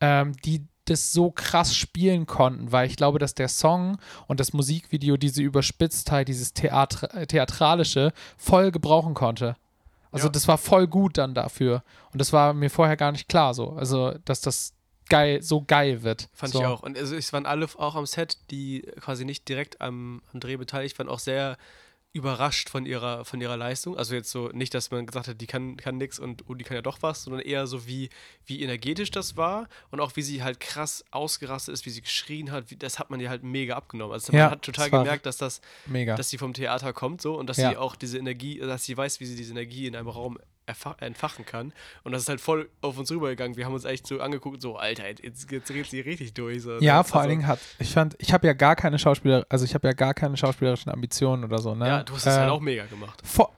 ähm, 0.00 0.34
die 0.44 0.64
das 0.90 1.12
so 1.12 1.31
krass 1.31 1.74
spielen 1.74 2.27
konnten, 2.27 2.72
weil 2.72 2.87
ich 2.87 2.96
glaube, 2.96 3.18
dass 3.18 3.35
der 3.35 3.48
Song 3.48 3.98
und 4.27 4.40
das 4.40 4.53
Musikvideo 4.53 5.16
diese 5.16 5.42
Überspitztheit, 5.42 6.29
dieses 6.29 6.55
Theatra 6.55 7.27
Theatralische 7.27 8.12
voll 8.37 8.70
gebrauchen 8.70 9.14
konnte. 9.14 9.57
Also 10.11 10.27
ja. 10.27 10.33
das 10.33 10.48
war 10.48 10.59
voll 10.59 10.87
gut 10.87 11.18
dann 11.18 11.35
dafür. 11.35 11.83
Und 12.12 12.20
das 12.20 12.33
war 12.33 12.55
mir 12.55 12.70
vorher 12.70 12.96
gar 12.96 13.12
nicht 13.12 13.29
klar 13.29 13.55
so. 13.55 13.70
Also, 13.72 14.14
dass 14.24 14.40
das 14.40 14.72
geil, 15.09 15.42
so 15.42 15.62
geil 15.62 16.03
wird. 16.03 16.29
Fand 16.33 16.53
so. 16.53 16.61
ich 16.61 16.66
auch. 16.66 16.83
Und 16.83 16.96
also 16.96 17.16
es 17.16 17.33
waren 17.33 17.46
alle 17.46 17.66
auch 17.77 17.94
am 17.94 18.07
Set, 18.07 18.38
die 18.51 18.83
quasi 19.01 19.24
nicht 19.24 19.48
direkt 19.48 19.81
am, 19.81 20.22
am 20.33 20.40
Dreh 20.40 20.57
beteiligt 20.57 20.98
waren, 20.98 21.09
auch 21.09 21.18
sehr 21.18 21.57
überrascht 22.18 22.68
von 22.68 22.85
ihrer, 22.85 23.24
von 23.24 23.40
ihrer 23.40 23.57
Leistung. 23.57 23.96
Also 23.96 24.14
jetzt 24.14 24.31
so 24.31 24.48
nicht, 24.48 24.74
dass 24.74 24.90
man 24.90 25.07
gesagt 25.07 25.28
hat, 25.28 25.40
die 25.40 25.46
kann, 25.46 25.76
kann 25.76 25.96
nix 25.96 26.18
und 26.18 26.44
oh, 26.48 26.54
die 26.54 26.64
kann 26.64 26.74
ja 26.74 26.83
doch 26.83 26.98
was, 27.00 27.24
sondern 27.24 27.40
eher 27.40 27.66
so 27.66 27.87
wie, 27.87 28.11
wie 28.44 28.62
energetisch 28.62 29.11
das 29.11 29.37
war 29.37 29.68
und 29.90 30.00
auch 30.00 30.16
wie 30.16 30.22
sie 30.22 30.42
halt 30.42 30.61
krass 30.61 31.04
ausgerastet 31.11 31.72
ist, 31.72 31.87
wie 31.87 31.90
sie 31.90 32.02
geschrien 32.02 32.50
hat, 32.50 32.70
wie, 32.70 32.76
das 32.76 32.98
hat 32.98 33.09
man 33.11 33.20
ihr 33.20 33.31
halt 33.31 33.44
mega 33.44 33.76
abgenommen. 33.76 34.12
Also 34.12 34.33
ja, 34.33 34.44
man 34.44 34.50
hat 34.52 34.62
total 34.62 34.90
gemerkt, 34.90 35.24
dass 35.24 35.38
das, 35.38 35.61
mega. 35.87 36.16
dass 36.16 36.28
sie 36.28 36.38
vom 36.38 36.52
Theater 36.52 36.92
kommt 36.92 37.22
so 37.22 37.38
und 37.38 37.48
dass 37.48 37.57
ja. 37.57 37.70
sie 37.70 37.76
auch 37.76 37.96
diese 37.96 38.18
Energie, 38.18 38.59
dass 38.59 38.85
sie 38.85 38.96
weiß, 38.96 39.20
wie 39.20 39.26
sie 39.26 39.37
diese 39.37 39.52
Energie 39.52 39.87
in 39.87 39.96
einem 39.96 40.09
Raum 40.09 40.38
entfachen 41.00 41.44
kann. 41.46 41.72
Und 42.04 42.12
das 42.12 42.22
ist 42.22 42.28
halt 42.28 42.40
voll 42.40 42.68
auf 42.81 42.98
uns 42.98 43.11
rübergegangen. 43.11 43.57
Wir 43.57 43.64
haben 43.64 43.74
uns 43.74 43.85
echt 43.85 44.07
so 44.07 44.20
angeguckt, 44.20 44.62
so, 44.62 44.76
Alter, 44.76 45.09
jetzt, 45.09 45.50
jetzt 45.50 45.68
dreht 45.68 45.87
sie 45.87 46.00
richtig 46.00 46.35
durch. 46.35 46.62
So, 46.62 46.78
ja, 46.78 47.02
vor 47.02 47.16
also, 47.16 47.18
allen 47.18 47.28
Dingen 47.31 47.46
hat, 47.46 47.59
ich 47.78 47.92
fand, 47.92 48.16
ich 48.18 48.33
habe 48.33 48.46
ja 48.46 48.52
gar 48.52 48.76
keine 48.76 48.98
Schauspieler, 48.98 49.46
also 49.48 49.64
ich 49.64 49.74
habe 49.74 49.87
ja 49.88 49.94
gar 49.94 50.14
keine 50.14 50.37
schauspielerischen 50.37 50.92
Ambitionen 50.92 51.44
oder 51.44 51.59
so, 51.59 51.74
ne? 51.74 51.87
Ja, 51.87 52.02
du 52.02 52.14
hast 52.14 52.26
es 52.26 52.35
äh, 52.35 52.40
halt 52.40 52.50
auch 52.50 52.61
mega 52.61 52.87
gemacht. 52.87 53.20
Vor, 53.24 53.52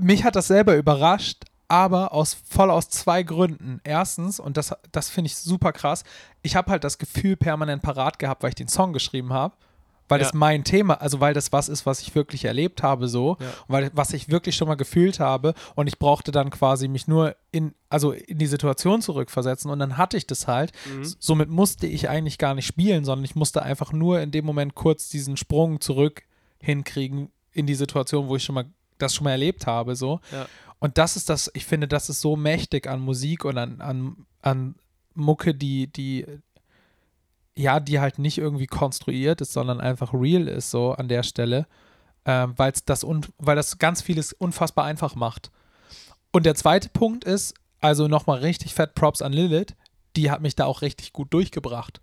mich 0.00 0.24
hat 0.24 0.36
das 0.36 0.46
selber 0.46 0.76
überrascht, 0.76 1.44
aber 1.68 2.12
aus, 2.12 2.36
voll 2.48 2.70
aus 2.70 2.88
zwei 2.88 3.22
Gründen. 3.22 3.80
Erstens, 3.84 4.38
und 4.38 4.56
das, 4.56 4.74
das 4.92 5.08
finde 5.08 5.28
ich 5.28 5.36
super 5.36 5.72
krass, 5.72 6.04
ich 6.42 6.56
habe 6.56 6.70
halt 6.70 6.84
das 6.84 6.98
Gefühl 6.98 7.36
permanent 7.36 7.82
parat 7.82 8.18
gehabt, 8.18 8.42
weil 8.42 8.50
ich 8.50 8.54
den 8.54 8.68
Song 8.68 8.92
geschrieben 8.92 9.32
habe 9.32 9.54
weil 10.12 10.20
ja. 10.20 10.26
das 10.26 10.34
mein 10.34 10.62
Thema, 10.62 11.00
also 11.00 11.20
weil 11.20 11.32
das 11.32 11.52
was 11.52 11.70
ist, 11.70 11.86
was 11.86 12.02
ich 12.02 12.14
wirklich 12.14 12.44
erlebt 12.44 12.82
habe 12.82 13.08
so, 13.08 13.38
ja. 13.40 13.46
weil 13.66 13.90
was 13.94 14.12
ich 14.12 14.28
wirklich 14.28 14.56
schon 14.56 14.68
mal 14.68 14.74
gefühlt 14.74 15.20
habe 15.20 15.54
und 15.74 15.86
ich 15.86 15.98
brauchte 15.98 16.32
dann 16.32 16.50
quasi 16.50 16.86
mich 16.86 17.08
nur 17.08 17.34
in 17.50 17.74
also 17.88 18.12
in 18.12 18.36
die 18.38 18.46
Situation 18.46 19.00
zurückversetzen 19.00 19.70
und 19.70 19.78
dann 19.78 19.96
hatte 19.96 20.18
ich 20.18 20.26
das 20.26 20.46
halt. 20.46 20.72
Mhm. 20.86 21.14
Somit 21.18 21.48
musste 21.48 21.86
ich 21.86 22.10
eigentlich 22.10 22.36
gar 22.36 22.54
nicht 22.54 22.66
spielen, 22.66 23.04
sondern 23.06 23.24
ich 23.24 23.34
musste 23.36 23.62
einfach 23.62 23.92
nur 23.92 24.20
in 24.20 24.30
dem 24.30 24.44
Moment 24.44 24.74
kurz 24.74 25.08
diesen 25.08 25.38
Sprung 25.38 25.80
zurück 25.80 26.22
hinkriegen 26.58 27.30
in 27.52 27.66
die 27.66 27.74
Situation, 27.74 28.28
wo 28.28 28.36
ich 28.36 28.44
schon 28.44 28.54
mal 28.54 28.66
das 28.98 29.14
schon 29.14 29.24
mal 29.24 29.30
erlebt 29.30 29.66
habe 29.66 29.96
so. 29.96 30.20
Ja. 30.30 30.46
Und 30.78 30.98
das 30.98 31.16
ist 31.16 31.28
das, 31.28 31.50
ich 31.54 31.64
finde, 31.64 31.88
das 31.88 32.08
ist 32.08 32.20
so 32.20 32.36
mächtig 32.36 32.86
an 32.86 33.00
Musik 33.00 33.44
und 33.44 33.56
an, 33.56 33.80
an, 33.80 34.26
an 34.42 34.74
Mucke, 35.14 35.54
die, 35.54 35.86
die 35.86 36.26
ja, 37.56 37.80
die 37.80 38.00
halt 38.00 38.18
nicht 38.18 38.38
irgendwie 38.38 38.66
konstruiert 38.66 39.40
ist, 39.40 39.52
sondern 39.52 39.80
einfach 39.80 40.12
real 40.14 40.48
ist, 40.48 40.70
so 40.70 40.92
an 40.92 41.08
der 41.08 41.22
Stelle, 41.22 41.66
ähm, 42.24 42.54
das 42.86 43.04
weil 43.38 43.56
das 43.56 43.78
ganz 43.78 44.02
vieles 44.02 44.32
unfassbar 44.32 44.84
einfach 44.84 45.14
macht. 45.14 45.50
Und 46.32 46.46
der 46.46 46.54
zweite 46.54 46.88
Punkt 46.88 47.24
ist, 47.24 47.54
also 47.80 48.08
nochmal 48.08 48.38
richtig 48.38 48.74
fett 48.74 48.94
Props 48.94 49.22
an 49.22 49.32
Lilith, 49.32 49.74
die 50.16 50.30
hat 50.30 50.40
mich 50.40 50.56
da 50.56 50.66
auch 50.66 50.82
richtig 50.82 51.12
gut 51.12 51.32
durchgebracht. 51.34 52.00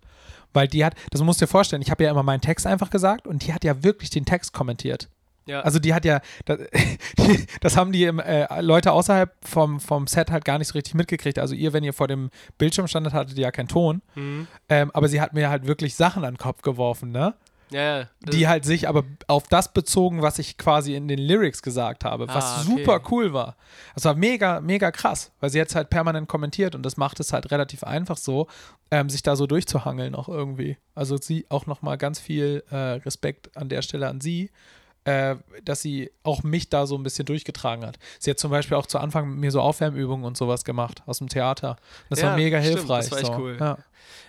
Weil 0.52 0.68
die 0.68 0.84
hat, 0.84 0.94
das 1.10 1.22
musst 1.22 1.40
du 1.40 1.46
dir 1.46 1.50
vorstellen, 1.50 1.82
ich 1.82 1.90
habe 1.90 2.04
ja 2.04 2.10
immer 2.10 2.22
meinen 2.22 2.40
Text 2.40 2.66
einfach 2.66 2.90
gesagt 2.90 3.26
und 3.26 3.46
die 3.46 3.54
hat 3.54 3.64
ja 3.64 3.82
wirklich 3.82 4.10
den 4.10 4.24
Text 4.24 4.52
kommentiert. 4.52 5.08
Ja. 5.46 5.60
Also 5.60 5.78
die 5.78 5.94
hat 5.94 6.04
ja, 6.04 6.20
das, 6.44 6.58
die, 7.18 7.46
das 7.60 7.76
haben 7.76 7.92
die 7.92 8.04
äh, 8.04 8.60
Leute 8.60 8.92
außerhalb 8.92 9.32
vom, 9.42 9.80
vom 9.80 10.06
Set 10.06 10.30
halt 10.30 10.44
gar 10.44 10.58
nicht 10.58 10.68
so 10.68 10.74
richtig 10.74 10.94
mitgekriegt. 10.94 11.38
Also 11.38 11.54
ihr, 11.54 11.72
wenn 11.72 11.84
ihr 11.84 11.92
vor 11.92 12.08
dem 12.08 12.30
Bildschirm 12.58 12.86
standet, 12.86 13.12
hattet 13.12 13.36
ihr 13.36 13.44
ja 13.44 13.50
keinen 13.50 13.68
Ton. 13.68 14.02
Mhm. 14.14 14.46
Ähm, 14.68 14.90
aber 14.92 15.08
sie 15.08 15.20
hat 15.20 15.32
mir 15.32 15.50
halt 15.50 15.66
wirklich 15.66 15.94
Sachen 15.94 16.24
an 16.24 16.34
den 16.34 16.38
Kopf 16.38 16.62
geworfen, 16.62 17.10
ne? 17.10 17.34
Ja, 17.70 18.08
die 18.20 18.48
halt 18.48 18.64
sich 18.64 18.88
aber 18.88 19.04
auf 19.28 19.46
das 19.46 19.72
bezogen, 19.72 20.22
was 20.22 20.40
ich 20.40 20.58
quasi 20.58 20.96
in 20.96 21.06
den 21.06 21.20
Lyrics 21.20 21.62
gesagt 21.62 22.04
habe, 22.04 22.26
was 22.26 22.44
ah, 22.44 22.60
okay. 22.62 22.68
super 22.68 23.00
cool 23.10 23.32
war. 23.32 23.56
Das 23.94 24.04
war 24.04 24.14
mega, 24.14 24.60
mega 24.60 24.90
krass, 24.90 25.30
weil 25.38 25.50
sie 25.50 25.58
jetzt 25.58 25.76
halt 25.76 25.88
permanent 25.88 26.26
kommentiert 26.28 26.74
und 26.74 26.82
das 26.82 26.96
macht 26.96 27.20
es 27.20 27.32
halt 27.32 27.50
relativ 27.52 27.84
einfach 27.84 28.16
so, 28.16 28.48
ähm, 28.90 29.08
sich 29.08 29.22
da 29.22 29.36
so 29.36 29.46
durchzuhangeln 29.46 30.16
auch 30.16 30.28
irgendwie. 30.28 30.78
Also 30.96 31.16
sie 31.16 31.46
auch 31.48 31.66
nochmal 31.66 31.96
ganz 31.96 32.18
viel 32.18 32.64
äh, 32.70 32.76
Respekt 32.76 33.56
an 33.56 33.68
der 33.68 33.82
Stelle 33.82 34.08
an 34.08 34.20
sie, 34.20 34.50
äh, 35.04 35.36
dass 35.64 35.82
sie 35.82 36.10
auch 36.22 36.42
mich 36.42 36.68
da 36.68 36.86
so 36.86 36.96
ein 36.96 37.02
bisschen 37.02 37.24
durchgetragen 37.24 37.86
hat. 37.86 37.98
Sie 38.18 38.30
hat 38.30 38.38
zum 38.38 38.50
Beispiel 38.50 38.76
auch 38.76 38.86
zu 38.86 38.98
Anfang 38.98 39.30
mit 39.30 39.38
mir 39.38 39.50
so 39.50 39.60
Aufwärmübungen 39.60 40.24
und 40.24 40.36
sowas 40.36 40.64
gemacht 40.64 41.02
aus 41.06 41.18
dem 41.18 41.28
Theater. 41.28 41.76
Das 42.08 42.20
ja, 42.20 42.28
war 42.28 42.36
mega 42.36 42.60
stimmt, 42.60 42.78
hilfreich. 42.78 43.08
Das 43.08 43.12
war 43.12 43.18
echt 43.18 43.26
so. 43.28 43.38
cool. 43.38 43.56
Ja. 43.58 43.78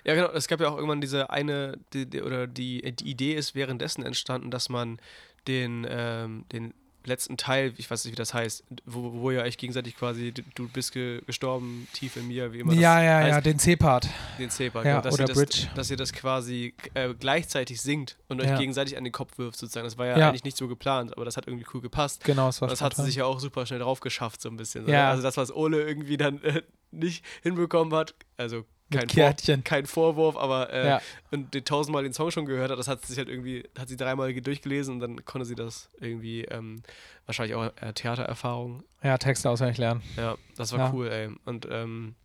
ja. 0.05 0.15
genau. 0.15 0.29
Es 0.29 0.47
gab 0.47 0.62
ja 0.62 0.69
auch 0.69 0.75
irgendwann 0.75 1.01
diese 1.01 1.29
eine, 1.29 1.77
die, 1.93 2.10
die, 2.10 2.21
oder 2.21 2.47
die, 2.47 2.93
die 2.95 3.10
Idee 3.10 3.34
ist 3.34 3.55
währenddessen 3.55 4.03
entstanden, 4.03 4.49
dass 4.51 4.69
man 4.69 4.99
den, 5.47 5.86
ähm, 5.89 6.45
den 6.51 6.73
letzten 7.05 7.37
Teil, 7.37 7.73
ich 7.77 7.89
weiß 7.89 8.05
nicht, 8.05 8.11
wie 8.13 8.15
das 8.17 8.33
heißt, 8.33 8.63
wo, 8.85 9.13
wo 9.13 9.31
ihr 9.31 9.41
euch 9.41 9.57
gegenseitig 9.57 9.95
quasi, 9.95 10.33
du 10.55 10.67
bist 10.69 10.91
ge 10.91 11.21
gestorben, 11.25 11.87
tief 11.93 12.15
in 12.17 12.27
mir, 12.27 12.53
wie 12.53 12.59
immer 12.59 12.73
das 12.73 12.81
Ja, 12.81 13.01
ja, 13.01 13.15
heißt. 13.17 13.29
ja, 13.29 13.41
den 13.41 13.59
C-Part. 13.59 14.07
Den 14.39 14.49
C-Part, 14.49 14.85
ja, 14.85 14.91
genau, 14.91 15.03
dass 15.03 15.13
oder 15.15 15.27
ihr 15.27 15.33
Bridge. 15.33 15.63
Das, 15.67 15.73
dass 15.75 15.91
ihr 15.91 15.97
das 15.97 16.13
quasi 16.13 16.73
äh, 16.93 17.13
gleichzeitig 17.13 17.81
singt 17.81 18.17
und 18.29 18.39
euch 18.41 18.47
Ja. 18.47 18.57
gegenseitig 18.57 18.97
an 18.97 19.03
den 19.03 19.13
Kopf 19.13 19.37
wirft, 19.37 19.57
sozusagen. 19.57 19.85
Das 19.85 19.97
war 19.97 20.05
ja, 20.07 20.17
Ja. 20.17 20.29
eigentlich 20.29 20.43
nicht 20.43 20.57
so 20.57 20.67
geplant, 20.67 21.13
aber 21.15 21.25
das 21.25 21.37
hat 21.37 21.47
irgendwie 21.47 21.65
cool 21.73 21.81
gepasst. 21.81 22.23
Genau, 22.23 22.45
das 22.47 22.61
war 22.61 22.67
Und 22.67 22.71
das 22.71 22.81
hat 22.81 22.95
sie 22.95 23.03
sich 23.03 23.15
ja 23.15 23.25
auch 23.25 23.39
super 23.39 23.65
schnell 23.65 23.79
drauf 23.79 23.99
geschafft, 23.99 24.41
so 24.41 24.49
ein 24.49 24.57
bisschen. 24.57 24.87
Ja. 24.87 25.09
Also 25.09 25.23
das, 25.23 25.37
was 25.37 25.51
Ole 25.55 25.81
irgendwie 25.81 26.17
dann 26.17 26.41
äh, 26.43 26.61
nicht 26.91 27.25
hinbekommen 27.41 27.93
hat, 27.97 28.13
also 28.37 28.65
kein. 28.91 29.10
Vor, 29.10 29.34
kein 29.63 29.86
Vorwurf, 29.86 30.36
aber 30.38 30.71
äh, 30.71 30.88
Ja. 30.88 31.01
und 31.32 31.54
den 31.54 31.65
tausendmal 31.65 32.04
den 32.04 32.13
Song 32.13 32.30
schon 32.32 32.45
gehört 32.45 32.71
hat, 32.71 32.77
das 32.80 32.88
hat 32.88 33.01
sie 33.01 33.08
sich 33.13 33.17
halt 33.17 33.30
irgendwie, 33.30 33.67
hat 33.77 33.89
sie 33.89 33.97
dreimal 33.97 34.34
durchgelesen 34.34 34.95
und 34.95 34.99
dann 34.99 35.25
konnte 35.25 35.45
sie 35.45 35.56
das 35.56 35.89
irgendwie, 35.99 36.43
ähm, 36.45 36.84
wahrscheinlich 37.25 37.56
auch 37.56 37.71
äh, 37.82 37.93
Theatererfahrung. 37.93 38.84
Ja, 39.04 39.17
Texte 39.17 39.49
auswendig 39.49 39.77
lernen. 39.77 40.01
Ja, 40.17 40.36
das 40.58 40.71
war 40.73 40.80
Ja. 40.80 40.91
cool, 40.93 41.08
ey. 41.10 41.30
Und 41.45 41.67
ähm, 41.71 42.15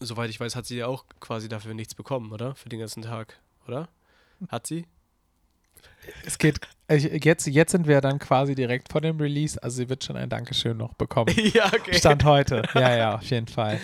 soweit 0.00 0.30
ich 0.30 0.38
weiß, 0.38 0.54
hat 0.56 0.66
sie 0.66 0.76
ja 0.76 0.86
auch 0.86 1.04
quasi 1.20 1.48
dafür 1.48 1.74
nichts 1.74 1.94
bekommen, 1.94 2.32
oder? 2.32 2.54
Für 2.54 2.68
den 2.68 2.78
ganzen 2.80 3.02
Tag, 3.02 3.38
oder? 3.66 3.88
Hat 4.48 4.66
sie? 4.66 4.86
Es 6.24 6.38
geht, 6.38 6.60
jetzt, 6.88 7.46
jetzt 7.46 7.72
sind 7.72 7.86
wir 7.88 8.00
dann 8.00 8.18
quasi 8.18 8.54
direkt 8.54 8.90
vor 8.92 9.00
dem 9.00 9.18
Release, 9.18 9.60
also 9.62 9.76
sie 9.78 9.88
wird 9.88 10.04
schon 10.04 10.16
ein 10.16 10.28
Dankeschön 10.28 10.76
noch 10.76 10.94
bekommen. 10.94 11.34
ja, 11.54 11.66
okay. 11.66 11.94
Stand 11.94 12.24
heute. 12.24 12.62
Ja, 12.74 12.96
ja, 12.96 13.14
auf 13.16 13.22
jeden 13.24 13.48
Fall. 13.48 13.80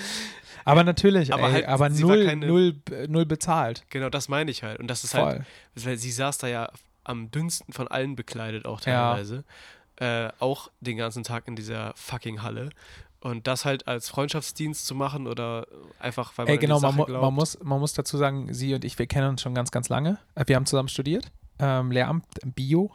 Aber 0.65 0.85
natürlich, 0.85 1.33
Aber 1.33 1.45
ey, 1.49 1.53
halt, 1.53 1.67
aber 1.69 1.89
null, 1.89 2.27
keine- 2.27 2.47
null, 2.47 2.77
null 3.09 3.27
bezahlt. 3.27 3.85
Genau, 3.91 4.09
das 4.11 4.29
meine 4.29 4.51
ich 4.51 4.63
halt. 4.63 4.79
Und 4.81 4.89
das 4.89 5.05
ist 5.05 5.15
halt, 5.15 5.37
Voll. 5.37 5.47
weil 5.85 5.97
sie 5.99 6.11
saß 6.13 6.39
da 6.39 6.47
ja 6.49 6.71
am 7.05 7.31
dünnsten 7.31 7.73
von 7.73 7.89
allen 7.89 8.15
bekleidet 8.17 8.65
auch 8.67 8.81
Ja. 8.83 9.11
teilweise. 9.15 9.45
Äh, 9.97 10.31
auch 10.39 10.71
den 10.81 10.97
ganzen 10.97 11.23
Tag 11.25 11.47
in 11.49 11.57
dieser 11.57 11.93
fucking 11.97 12.43
Halle. 12.43 12.71
Und 13.21 13.47
das 13.47 13.65
halt 13.65 13.87
als 13.87 14.09
Freundschaftsdienst 14.09 14.85
zu 14.87 14.95
machen 14.97 15.29
oder 15.29 15.67
einfach, 16.01 16.33
weil 16.37 16.47
man 16.47 16.53
Ey, 16.55 16.59
genau, 16.59 16.81
man, 16.81 16.97
man, 16.97 17.35
muss, 17.35 17.57
man 17.63 17.79
muss 17.79 17.93
dazu 17.93 18.17
sagen, 18.17 18.53
sie 18.53 18.75
und 18.75 18.85
ich, 18.85 18.99
wir 18.99 19.07
kennen 19.07 19.29
uns 19.29 19.43
schon 19.43 19.55
ganz, 19.55 19.71
ganz 19.71 19.89
lange. 19.89 20.19
Äh, 20.35 20.45
Wir 20.49 20.57
haben 20.57 20.67
zusammen 20.67 20.89
studiert, 20.89 21.31
ähm, 21.61 21.93
Lehramt 21.93 22.25
Bio. 22.45 22.91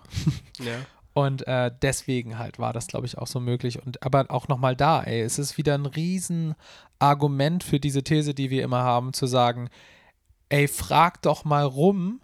ja. 0.59 0.73
Und 1.17 1.47
äh, 1.47 1.71
deswegen 1.81 2.37
halt 2.37 2.59
war 2.59 2.73
das, 2.73 2.85
glaube 2.85 3.07
ich, 3.07 3.17
auch 3.17 3.25
so 3.25 3.39
möglich. 3.39 3.83
Und 3.83 4.03
aber 4.03 4.27
auch 4.29 4.47
nochmal 4.47 4.75
da, 4.75 5.01
ey, 5.01 5.21
es 5.21 5.39
ist 5.39 5.57
wieder 5.57 5.73
ein 5.73 5.87
Riesenargument 5.87 7.63
für 7.63 7.79
diese 7.79 8.03
These, 8.03 8.35
die 8.35 8.51
wir 8.51 8.63
immer 8.63 8.83
haben, 8.83 9.13
zu 9.13 9.25
sagen, 9.25 9.71
ey, 10.49 10.67
fragt 10.67 11.25
doch 11.25 11.43
mal 11.43 11.63
rum, 11.65 12.21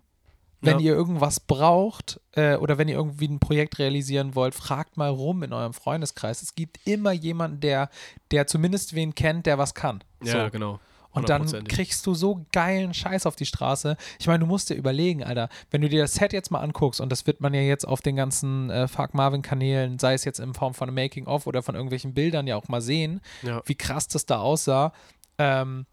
wenn 0.62 0.78
Ja. 0.78 0.86
ihr 0.86 0.94
irgendwas 0.94 1.40
braucht 1.40 2.22
äh, 2.34 2.56
oder 2.58 2.78
wenn 2.78 2.88
ihr 2.88 2.94
irgendwie 2.94 3.28
ein 3.28 3.40
Projekt 3.40 3.80
realisieren 3.80 4.36
wollt, 4.36 4.54
fragt 4.54 4.96
mal 4.96 5.10
rum 5.10 5.42
in 5.42 5.54
eurem 5.54 5.74
Freundeskreis. 5.74 6.44
Es 6.44 6.54
gibt 6.54 6.78
immer 6.86 7.14
jemanden, 7.14 7.62
der, 7.62 7.90
der 8.30 8.46
zumindest 8.46 8.94
wen 8.94 9.16
kennt, 9.16 9.48
der 9.48 9.58
was 9.58 9.74
kann. 9.74 10.04
Ja, 10.24 10.46
so. 10.46 10.52
genau. 10.52 10.80
Und 11.14 11.30
dann 11.30 11.64
kriegst 11.66 12.06
du 12.08 12.14
so 12.16 12.46
geilen 12.52 12.94
Scheiß 12.94 13.26
auf 13.26 13.36
die 13.36 13.46
Straße. 13.46 13.98
Ich 14.20 14.28
meine, 14.28 14.40
du 14.40 14.46
musst 14.46 14.70
dir 14.70 14.76
überlegen, 14.76 15.24
Alter, 15.24 15.48
wenn 15.72 15.82
du 15.82 15.90
dir 15.90 16.02
das 16.02 16.14
Set 16.16 16.34
jetzt 16.34 16.50
mal 16.52 16.60
anguckst, 16.62 17.00
und 17.00 17.10
das 17.12 17.28
wird 17.28 17.40
man 17.40 17.54
ja 17.54 17.62
jetzt 17.62 17.88
auf 17.88 18.02
den 18.02 18.16
ganzen 18.16 18.70
äh, 18.70 18.88
Fuck 18.88 19.14
Marvin-Kanälen, 19.14 20.00
sei 20.00 20.14
es 20.16 20.26
jetzt 20.26 20.40
in 20.40 20.54
Form 20.54 20.74
von 20.74 20.94
Making-of 20.94 21.46
oder 21.48 21.62
von 21.64 21.76
irgendwelchen 21.76 22.14
Bildern 22.14 22.48
ja 22.48 22.56
auch 22.56 22.68
mal 22.68 22.82
sehen, 22.82 23.22
Ja. 23.44 23.62
wie 23.66 23.76
krass 23.76 24.08
das 24.08 24.26
da 24.26 24.40
aussah. 24.40 24.92
Ähm, 25.38 25.86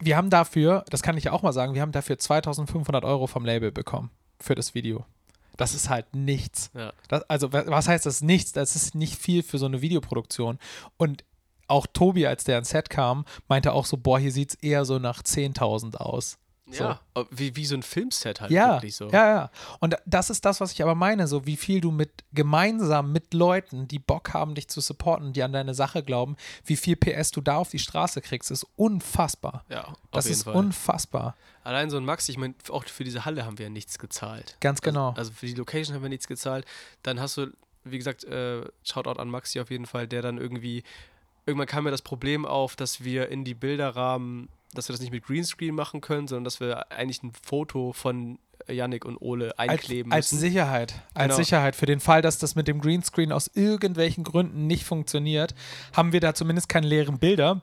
wir 0.00 0.16
haben 0.16 0.30
dafür, 0.30 0.84
das 0.90 1.02
kann 1.02 1.16
ich 1.16 1.24
ja 1.24 1.32
auch 1.32 1.42
mal 1.42 1.52
sagen, 1.52 1.74
wir 1.74 1.80
haben 1.82 1.92
dafür 1.92 2.18
2500 2.18 3.04
Euro 3.04 3.26
vom 3.26 3.44
Label 3.44 3.72
bekommen 3.72 4.10
für 4.38 4.54
das 4.54 4.74
Video. 4.74 5.06
Das 5.56 5.74
ist 5.74 5.88
halt 5.90 6.14
nichts. 6.14 6.70
Ja. 6.74 6.92
Das, 7.08 7.22
also, 7.28 7.52
wa- 7.52 7.64
was 7.66 7.88
heißt 7.88 8.06
das 8.06 8.22
nichts? 8.22 8.52
Das 8.52 8.76
ist 8.76 8.94
nicht 8.94 9.16
viel 9.16 9.42
für 9.42 9.58
so 9.58 9.66
eine 9.66 9.82
Videoproduktion. 9.82 10.58
Und 10.96 11.24
auch 11.70 11.86
Tobi, 11.86 12.26
als 12.26 12.44
der 12.44 12.58
ins 12.58 12.70
Set 12.70 12.90
kam, 12.90 13.24
meinte 13.48 13.72
auch 13.72 13.86
so: 13.86 13.96
Boah, 13.96 14.18
hier 14.18 14.32
sieht 14.32 14.50
es 14.50 14.54
eher 14.56 14.84
so 14.84 14.98
nach 14.98 15.22
10.000 15.22 15.96
aus. 15.96 16.36
So. 16.72 16.84
Ja, 16.84 17.00
ob- 17.14 17.26
wie, 17.32 17.56
wie 17.56 17.66
so 17.66 17.74
ein 17.74 17.82
Filmset 17.82 18.40
halt 18.40 18.52
Ja, 18.52 18.74
wirklich 18.74 18.94
so. 18.94 19.08
ja, 19.10 19.28
ja. 19.28 19.50
Und 19.80 19.96
das 20.06 20.30
ist 20.30 20.44
das, 20.44 20.60
was 20.60 20.70
ich 20.70 20.80
aber 20.82 20.94
meine, 20.94 21.26
so 21.26 21.44
wie 21.44 21.56
viel 21.56 21.80
du 21.80 21.90
mit 21.90 22.10
gemeinsam 22.32 23.10
mit 23.10 23.34
Leuten, 23.34 23.88
die 23.88 23.98
Bock 23.98 24.32
haben, 24.34 24.54
dich 24.54 24.68
zu 24.68 24.80
supporten, 24.80 25.32
die 25.32 25.42
an 25.42 25.52
deine 25.52 25.74
Sache 25.74 26.04
glauben, 26.04 26.36
wie 26.64 26.76
viel 26.76 26.94
PS 26.94 27.32
du 27.32 27.40
da 27.40 27.56
auf 27.56 27.70
die 27.70 27.80
Straße 27.80 28.20
kriegst, 28.20 28.52
ist 28.52 28.64
unfassbar. 28.76 29.64
Ja, 29.68 29.84
auf 29.88 29.96
Das 30.12 30.26
jeden 30.26 30.36
ist 30.36 30.44
Fall. 30.44 30.54
unfassbar. 30.54 31.36
Allein 31.64 31.90
so 31.90 31.96
ein 31.96 32.04
Max, 32.04 32.28
ich 32.28 32.38
meine, 32.38 32.54
auch 32.68 32.84
für 32.84 33.02
diese 33.02 33.24
Halle 33.24 33.44
haben 33.46 33.58
wir 33.58 33.66
ja 33.66 33.70
nichts 33.70 33.98
gezahlt. 33.98 34.56
Ganz 34.60 34.80
genau. 34.80 35.08
Also, 35.08 35.18
also 35.20 35.32
für 35.32 35.46
die 35.46 35.54
Location 35.54 35.96
haben 35.96 36.02
wir 36.02 36.08
nichts 36.08 36.28
gezahlt. 36.28 36.66
Dann 37.02 37.18
hast 37.18 37.36
du, 37.36 37.48
wie 37.82 37.98
gesagt, 37.98 38.22
äh, 38.24 38.62
Shoutout 38.84 39.18
an 39.20 39.28
Maxi 39.28 39.58
auf 39.58 39.70
jeden 39.70 39.86
Fall, 39.86 40.06
der 40.06 40.22
dann 40.22 40.38
irgendwie, 40.38 40.84
irgendwann 41.50 41.66
kam 41.68 41.84
mir 41.84 41.90
das 41.90 42.02
Problem 42.02 42.44
auf, 42.46 42.76
dass 42.76 43.04
wir 43.04 43.28
in 43.28 43.44
die 43.44 43.54
Bilderrahmen, 43.54 44.48
dass 44.74 44.88
wir 44.88 44.92
das 44.94 45.00
nicht 45.00 45.12
mit 45.12 45.24
Greenscreen 45.24 45.74
machen 45.74 46.00
können, 46.00 46.28
sondern 46.28 46.44
dass 46.44 46.60
wir 46.60 46.90
eigentlich 46.92 47.22
ein 47.22 47.32
Foto 47.42 47.92
von 47.92 48.38
Yannick 48.68 49.04
und 49.04 49.16
Ole 49.20 49.58
als, 49.58 49.68
einkleben 49.70 50.12
als 50.12 50.30
müssen. 50.32 50.40
Sicherheit. 50.40 50.94
Als 51.14 51.24
Genau. 51.28 51.36
Sicherheit. 51.36 51.76
Für 51.76 51.86
den 51.86 51.98
Fall, 52.00 52.22
dass 52.22 52.38
das 52.38 52.54
mit 52.54 52.68
dem 52.68 52.80
Greenscreen 52.80 53.32
aus 53.32 53.50
irgendwelchen 53.54 54.22
Gründen 54.22 54.66
nicht 54.66 54.84
funktioniert, 54.84 55.54
haben 55.92 56.12
wir 56.12 56.20
da 56.20 56.34
zumindest 56.34 56.68
keine 56.68 56.86
leeren 56.86 57.18
Bilder, 57.18 57.62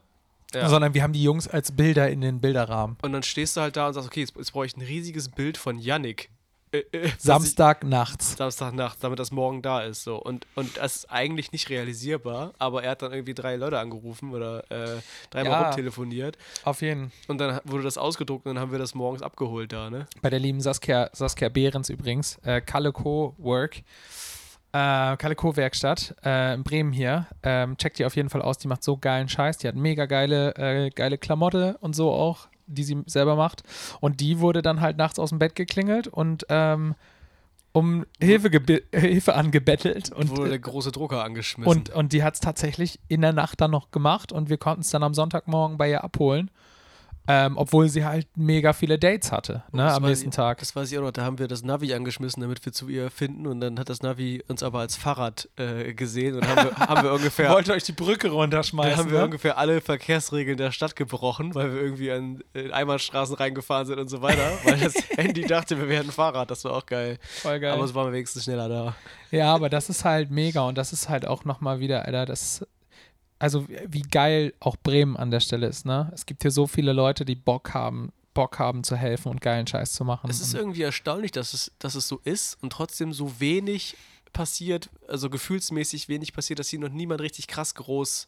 Ja. 0.54 0.68
sondern 0.70 0.94
wir 0.94 1.04
haben 1.04 1.14
die 1.14 1.24
Jungs 1.24 1.48
als 1.48 1.72
Bilder 1.72 2.10
in 2.10 2.22
den 2.22 2.42
Bilderrahmen. 2.42 2.98
Und 3.02 3.14
dann 3.14 3.24
stehst 3.24 3.56
du 3.58 3.62
halt 3.62 3.78
da 3.78 3.88
und 3.88 3.94
sagst, 3.94 4.08
okay, 4.08 4.22
jetzt, 4.22 4.36
jetzt 4.36 4.52
brauche 4.52 4.66
ich 4.66 4.76
ein 4.76 4.82
riesiges 4.82 5.30
Bild 5.30 5.58
von 5.58 5.78
Yannick. 5.80 6.30
Äh, 6.72 6.80
äh, 6.92 7.04
was 7.04 7.14
ich- 7.16 7.22
Samstag 7.22 7.84
nachts. 7.86 8.36
Samstagnacht, 8.38 8.98
damit 9.02 9.20
das 9.20 9.32
morgen 9.32 9.62
da 9.62 9.82
ist. 9.82 10.04
So. 10.04 10.18
Und, 10.18 10.46
und 10.56 10.78
das 10.78 10.96
ist 10.98 11.12
eigentlich 11.12 11.52
nicht 11.52 11.70
realisierbar, 11.70 12.54
aber 12.60 12.84
er 12.84 12.92
hat 12.92 13.02
dann 13.02 13.14
irgendwie 13.14 13.34
drei 13.34 13.56
Leute 13.56 13.80
angerufen 13.80 14.34
oder 14.34 14.70
äh, 14.70 15.00
dreimal 15.30 15.52
Ja. 15.52 15.62
rumtelefoniert 15.68 16.38
Auf 16.64 16.82
jeden 16.82 17.12
und 17.28 17.38
dann 17.40 17.60
wurde 17.64 17.84
das 17.84 17.98
ausgedruckt 17.98 18.46
und 18.46 18.56
dann 18.56 18.62
haben 18.62 18.72
wir 18.72 18.80
das 18.80 18.94
morgens 18.96 19.22
abgeholt 19.22 19.72
da, 19.72 19.90
ne? 19.90 20.08
Bei 20.22 20.30
der 20.30 20.40
lieben 20.40 20.60
Saskia, 20.60 21.10
Saskia 21.14 21.50
Behrens 21.50 21.90
übrigens. 21.90 22.38
Äh, 22.44 22.62
Calico 22.62 23.34
Work. 23.38 23.78
Äh, 24.74 25.16
Calico 25.18 25.56
Werkstatt 25.56 26.16
äh, 26.24 26.54
in 26.54 26.64
Bremen 26.64 26.92
hier. 26.92 27.28
Ähm, 27.42 27.78
checkt 27.78 28.00
die 28.00 28.06
auf 28.06 28.16
jeden 28.16 28.30
Fall 28.30 28.42
aus. 28.42 28.58
Die 28.58 28.68
macht 28.68 28.84
so 28.84 28.98
geilen 28.98 29.30
Scheiß. 29.30 29.58
Die 29.60 29.68
hat 29.68 29.76
mega 29.76 30.06
geile, 30.06 30.54
äh, 30.58 30.90
geile 30.90 31.18
Klamotte 31.18 31.78
und 31.80 31.96
so 31.96 32.12
auch, 32.12 32.48
die 32.68 32.84
sie 32.84 33.04
selber 33.06 33.36
macht. 33.36 33.64
Und 34.00 34.20
die 34.20 34.40
wurde 34.40 34.62
dann 34.62 34.82
halt 34.82 34.98
nachts 34.98 35.20
aus 35.20 35.30
dem 35.30 35.40
Bett 35.40 35.56
geklingelt 35.56 36.08
und 36.08 36.46
ähm, 36.50 36.96
um 37.72 38.06
Hilfe, 38.20 38.50
Hilfe 38.94 39.36
angebettelt. 39.36 40.12
Und, 40.12 40.30
wurde 40.30 40.50
der 40.50 40.60
große 40.60 40.92
Drucker 40.92 41.24
angeschmissen. 41.24 41.72
und, 41.72 41.90
und 41.90 42.14
die 42.14 42.24
hat 42.24 42.36
es 42.36 42.40
tatsächlich 42.40 43.00
in 43.08 43.22
der 43.22 43.34
Nacht 43.34 43.62
dann 43.62 43.72
noch 43.72 43.92
gemacht 43.92 44.32
und 44.32 44.50
wir 44.50 44.58
konnten 44.58 44.82
es 44.82 44.90
dann 44.90 45.04
am 45.04 45.14
Sonntagmorgen 45.14 45.78
bei 45.78 45.90
ihr 45.90 46.04
abholen. 46.04 46.50
Ähm, 47.30 47.58
obwohl 47.58 47.90
sie 47.90 48.06
halt 48.06 48.26
mega 48.38 48.72
viele 48.72 48.98
Dates 48.98 49.34
hatte, 49.34 49.64
ne, 49.74 49.84
Das 49.84 49.98
am 49.98 50.04
nächsten 50.04 50.30
ich, 50.30 50.36
Tag. 50.36 50.60
Das 50.60 50.74
weiß 50.76 50.90
ich 50.90 50.98
auch 50.98 51.02
noch. 51.02 51.12
Da 51.12 51.24
haben 51.24 51.40
wir 51.40 51.50
das 51.50 51.62
Navi 51.62 51.94
angeschmissen, 51.94 52.42
damit 52.42 52.66
wir 52.66 52.72
zu 52.72 52.88
ihr 52.88 53.12
finden. 53.12 53.48
Und 53.48 53.60
dann 53.60 53.78
hat 53.78 53.90
das 53.90 54.02
Navi 54.02 54.42
uns 54.48 54.64
aber 54.64 54.80
als 54.80 54.96
Fahrrad 54.96 55.50
äh, 55.58 55.94
gesehen 55.94 56.36
und 56.36 56.48
haben 56.48 56.70
wir, 56.70 56.76
haben 56.88 57.04
wir 57.04 57.14
ungefähr. 57.14 57.50
Wollt 57.50 57.68
ihr 57.68 57.74
euch 57.74 57.84
die 57.84 57.92
Brücke 57.92 58.30
runterschmeißen? 58.30 58.92
Dann 58.92 59.00
haben 59.00 59.12
wir 59.12 59.20
ne? 59.20 59.26
ungefähr 59.26 59.58
alle 59.58 59.82
Verkehrsregeln 59.82 60.58
der 60.58 60.72
Stadt 60.72 60.96
gebrochen, 60.96 61.54
weil 61.54 61.74
wir 61.74 61.82
irgendwie 61.82 62.12
an 62.12 62.44
in 62.54 62.72
Einbahnstraßen 62.72 63.36
reingefahren 63.36 63.86
sind 63.86 64.00
und 64.00 64.08
so 64.08 64.22
weiter. 64.22 64.50
weil 64.64 64.80
das 64.80 64.96
Handy 65.18 65.42
dachte, 65.42 65.78
wir 65.78 65.90
wären 65.90 66.10
Fahrrad. 66.10 66.50
Das 66.50 66.64
war 66.64 66.72
auch 66.72 66.86
geil. 66.86 67.18
Voll 67.42 67.60
geil. 67.60 67.74
Aber 67.74 67.84
es 67.84 67.94
waren 67.94 68.08
wir 68.08 68.14
wenigstens 68.14 68.46
schneller 68.46 68.70
da. 68.70 68.96
ja, 69.32 69.54
aber 69.54 69.70
das 69.70 69.90
ist 69.90 70.06
halt 70.06 70.32
mega 70.32 70.62
und 70.62 70.78
das 70.78 70.94
ist 70.94 71.10
halt 71.10 71.28
auch 71.28 71.44
nochmal 71.44 71.82
wieder, 71.82 72.06
Alter, 72.06 72.26
das 72.26 72.66
also 73.40 73.66
wie 73.68 74.02
geil 74.02 74.54
auch 74.60 74.76
Bremen 74.78 75.18
an 75.18 75.32
der 75.32 75.40
Stelle 75.40 75.68
ist, 75.68 75.86
ne? 75.86 76.12
Es 76.14 76.26
gibt 76.26 76.44
hier 76.44 76.52
so 76.52 76.68
viele 76.68 76.94
Leute, 76.94 77.26
die 77.26 77.36
Bock 77.36 77.74
haben, 77.74 78.12
Bock 78.34 78.60
haben 78.60 78.84
zu 78.84 78.96
helfen 78.96 79.30
und 79.30 79.42
geilen 79.42 79.68
Scheiß 79.68 79.94
zu 79.94 80.06
machen. 80.06 80.30
Es 80.30 80.42
ist 80.42 80.54
irgendwie 80.54 80.84
erstaunlich, 80.84 81.32
dass 81.32 81.54
es, 81.54 81.72
dass 81.80 81.96
es 81.96 82.08
so 82.08 82.20
ist 82.24 82.58
und 82.62 82.72
trotzdem 82.72 83.14
so 83.14 83.40
wenig 83.40 83.96
passiert, 84.34 84.90
also 85.08 85.30
gefühlsmäßig 85.30 86.10
wenig 86.10 86.34
passiert, 86.34 86.60
dass 86.60 86.70
hier 86.70 86.80
noch 86.80 86.90
niemand 86.90 87.22
richtig 87.22 87.48
krass 87.48 87.76
groß 87.76 88.28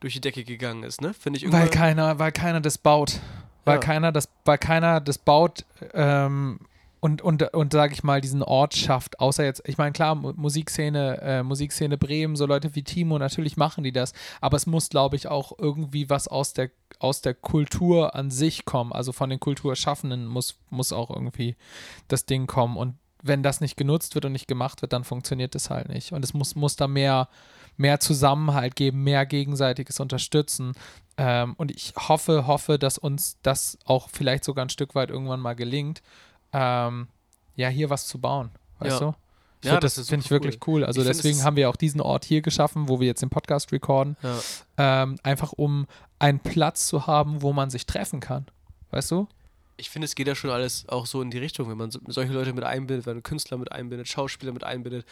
durch 0.00 0.14
die 0.14 0.20
Decke 0.20 0.44
gegangen 0.44 0.82
ist, 0.82 1.00
ne? 1.00 1.14
Finde 1.14 1.38
ich 1.38 1.50
weil 1.52 1.62
irgendwie. 1.62 1.78
keiner, 1.78 2.18
weil 2.18 2.32
keiner 2.32 2.60
das 2.60 2.78
baut. 2.78 3.20
Weil 3.64 3.74
Ja. 3.76 3.80
keiner 3.80 4.12
das, 4.12 4.28
weil 4.44 4.58
keiner 4.58 5.00
das 5.00 5.18
baut 5.18 5.66
ähm, 5.92 6.60
und, 7.00 7.22
und, 7.22 7.42
und 7.54 7.72
sage 7.72 7.94
ich 7.94 8.02
mal, 8.02 8.20
diesen 8.20 8.42
Ort 8.42 8.74
schafft, 8.74 9.20
außer 9.20 9.44
jetzt, 9.44 9.62
ich 9.66 9.78
meine, 9.78 9.92
klar, 9.92 10.14
Mu- 10.14 10.34
Musikszene, 10.36 11.20
äh, 11.22 11.42
Musikszene 11.42 11.96
Bremen, 11.96 12.36
so 12.36 12.46
Leute 12.46 12.74
wie 12.74 12.82
Timo, 12.82 13.18
natürlich 13.18 13.56
machen 13.56 13.84
die 13.84 13.92
das, 13.92 14.12
aber 14.40 14.56
es 14.56 14.66
muss, 14.66 14.90
glaube 14.90 15.16
ich, 15.16 15.28
auch 15.28 15.52
irgendwie 15.58 16.10
was 16.10 16.28
aus 16.28 16.52
der, 16.52 16.70
aus 16.98 17.22
der 17.22 17.34
Kultur 17.34 18.14
an 18.14 18.30
sich 18.30 18.64
kommen, 18.64 18.92
also 18.92 19.12
von 19.12 19.30
den 19.30 19.40
Kulturschaffenden 19.40 20.26
muss, 20.26 20.58
muss 20.68 20.92
auch 20.92 21.10
irgendwie 21.10 21.56
das 22.08 22.26
Ding 22.26 22.46
kommen. 22.46 22.76
Und 22.76 22.96
wenn 23.22 23.42
das 23.42 23.60
nicht 23.60 23.76
genutzt 23.76 24.14
wird 24.14 24.24
und 24.24 24.32
nicht 24.32 24.48
gemacht 24.48 24.82
wird, 24.82 24.92
dann 24.92 25.04
funktioniert 25.04 25.54
das 25.54 25.70
halt 25.70 25.88
nicht. 25.88 26.12
Und 26.12 26.24
es 26.24 26.32
muss, 26.32 26.54
muss 26.54 26.76
da 26.76 26.86
mehr, 26.86 27.28
mehr 27.76 28.00
Zusammenhalt 28.00 28.76
geben, 28.76 29.04
mehr 29.04 29.26
gegenseitiges 29.26 30.00
Unterstützen. 30.00 30.72
Ähm, 31.18 31.54
und 31.58 31.70
ich 31.70 31.92
hoffe, 31.96 32.46
hoffe, 32.46 32.78
dass 32.78 32.96
uns 32.98 33.38
das 33.42 33.78
auch 33.84 34.08
vielleicht 34.10 34.44
sogar 34.44 34.64
ein 34.64 34.70
Stück 34.70 34.94
weit 34.94 35.10
irgendwann 35.10 35.40
mal 35.40 35.54
gelingt, 35.54 36.02
ähm, 36.52 37.08
ja, 37.56 37.68
hier 37.68 37.90
was 37.90 38.06
zu 38.06 38.18
bauen. 38.20 38.50
Weißt 38.78 39.00
Ja. 39.00 39.06
du? 39.10 39.14
Ich 39.62 39.66
Ja, 39.68 39.78
das 39.78 39.96
das 39.96 40.08
finde 40.08 40.24
ich 40.24 40.30
wirklich 40.30 40.58
cool. 40.66 40.84
Also 40.84 41.02
Ich 41.02 41.06
deswegen 41.06 41.44
haben 41.44 41.56
wir 41.56 41.68
auch 41.68 41.76
diesen 41.76 42.00
Ort 42.00 42.24
hier 42.24 42.40
geschaffen, 42.40 42.88
wo 42.88 42.98
wir 42.98 43.06
jetzt 43.06 43.20
den 43.20 43.28
Podcast 43.28 43.72
recorden. 43.72 44.16
Ja. 44.22 45.02
Ähm, 45.02 45.18
einfach 45.22 45.52
um 45.52 45.86
einen 46.18 46.40
Platz 46.40 46.86
zu 46.86 47.06
haben, 47.06 47.42
wo 47.42 47.52
man 47.52 47.68
sich 47.68 47.84
treffen 47.84 48.20
kann. 48.20 48.46
Weißt 48.90 49.10
du? 49.10 49.28
Ich 49.76 49.90
finde, 49.90 50.06
es 50.06 50.14
geht 50.14 50.26
ja 50.28 50.34
schon 50.34 50.50
alles 50.50 50.88
auch 50.88 51.04
so 51.06 51.20
in 51.22 51.30
die 51.30 51.38
Richtung, 51.38 51.68
wenn 51.68 51.76
man 51.76 51.90
so, 51.90 52.00
solche 52.08 52.32
Leute 52.32 52.52
mit 52.54 52.64
einbindet, 52.64 53.06
wenn 53.06 53.16
man 53.16 53.22
Künstler 53.22 53.58
mit 53.58 53.70
einbindet, 53.72 54.08
Schauspieler 54.08 54.52
mit 54.52 54.64
einbindet 54.64 55.06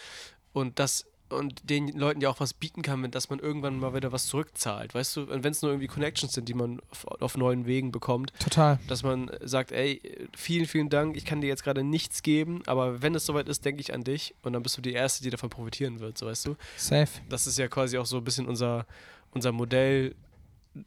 und 0.52 0.78
das 0.78 1.06
und 1.30 1.68
den 1.68 1.88
Leuten 1.88 2.20
ja 2.20 2.28
auch 2.28 2.40
was 2.40 2.54
bieten 2.54 2.82
kann, 2.82 3.02
wenn, 3.02 3.10
dass 3.10 3.30
man 3.30 3.38
irgendwann 3.38 3.78
mal 3.78 3.94
wieder 3.94 4.12
was 4.12 4.26
zurückzahlt, 4.26 4.94
weißt 4.94 5.16
du? 5.16 5.20
Und 5.22 5.44
wenn 5.44 5.52
es 5.52 5.62
nur 5.62 5.70
irgendwie 5.70 5.88
Connections 5.88 6.32
sind, 6.32 6.48
die 6.48 6.54
man 6.54 6.80
auf, 6.90 7.06
auf, 7.20 7.36
neuen 7.36 7.66
Wegen 7.66 7.92
bekommt. 7.92 8.32
Total. 8.40 8.78
Dass 8.88 9.02
man 9.02 9.30
sagt, 9.42 9.72
ey, 9.72 10.00
vielen, 10.36 10.66
vielen 10.66 10.88
Dank, 10.88 11.16
ich 11.16 11.24
kann 11.24 11.40
dir 11.40 11.48
jetzt 11.48 11.64
gerade 11.64 11.82
nichts 11.82 12.22
geben, 12.22 12.62
aber 12.66 13.02
wenn 13.02 13.14
es 13.14 13.26
soweit 13.26 13.48
ist, 13.48 13.64
denke 13.64 13.80
ich 13.80 13.94
an 13.94 14.04
dich 14.04 14.34
und 14.42 14.52
dann 14.52 14.62
bist 14.62 14.76
du 14.76 14.82
die 14.82 14.92
Erste, 14.92 15.22
die 15.22 15.30
davon 15.30 15.50
profitieren 15.50 16.00
wird, 16.00 16.18
so 16.18 16.26
weißt 16.26 16.46
du? 16.46 16.56
Safe. 16.76 17.10
Das 17.28 17.46
ist 17.46 17.58
ja 17.58 17.68
quasi 17.68 17.98
auch 17.98 18.06
so 18.06 18.18
ein 18.18 18.24
bisschen 18.24 18.46
unser, 18.46 18.86
unser 19.32 19.52
Modell, 19.52 20.14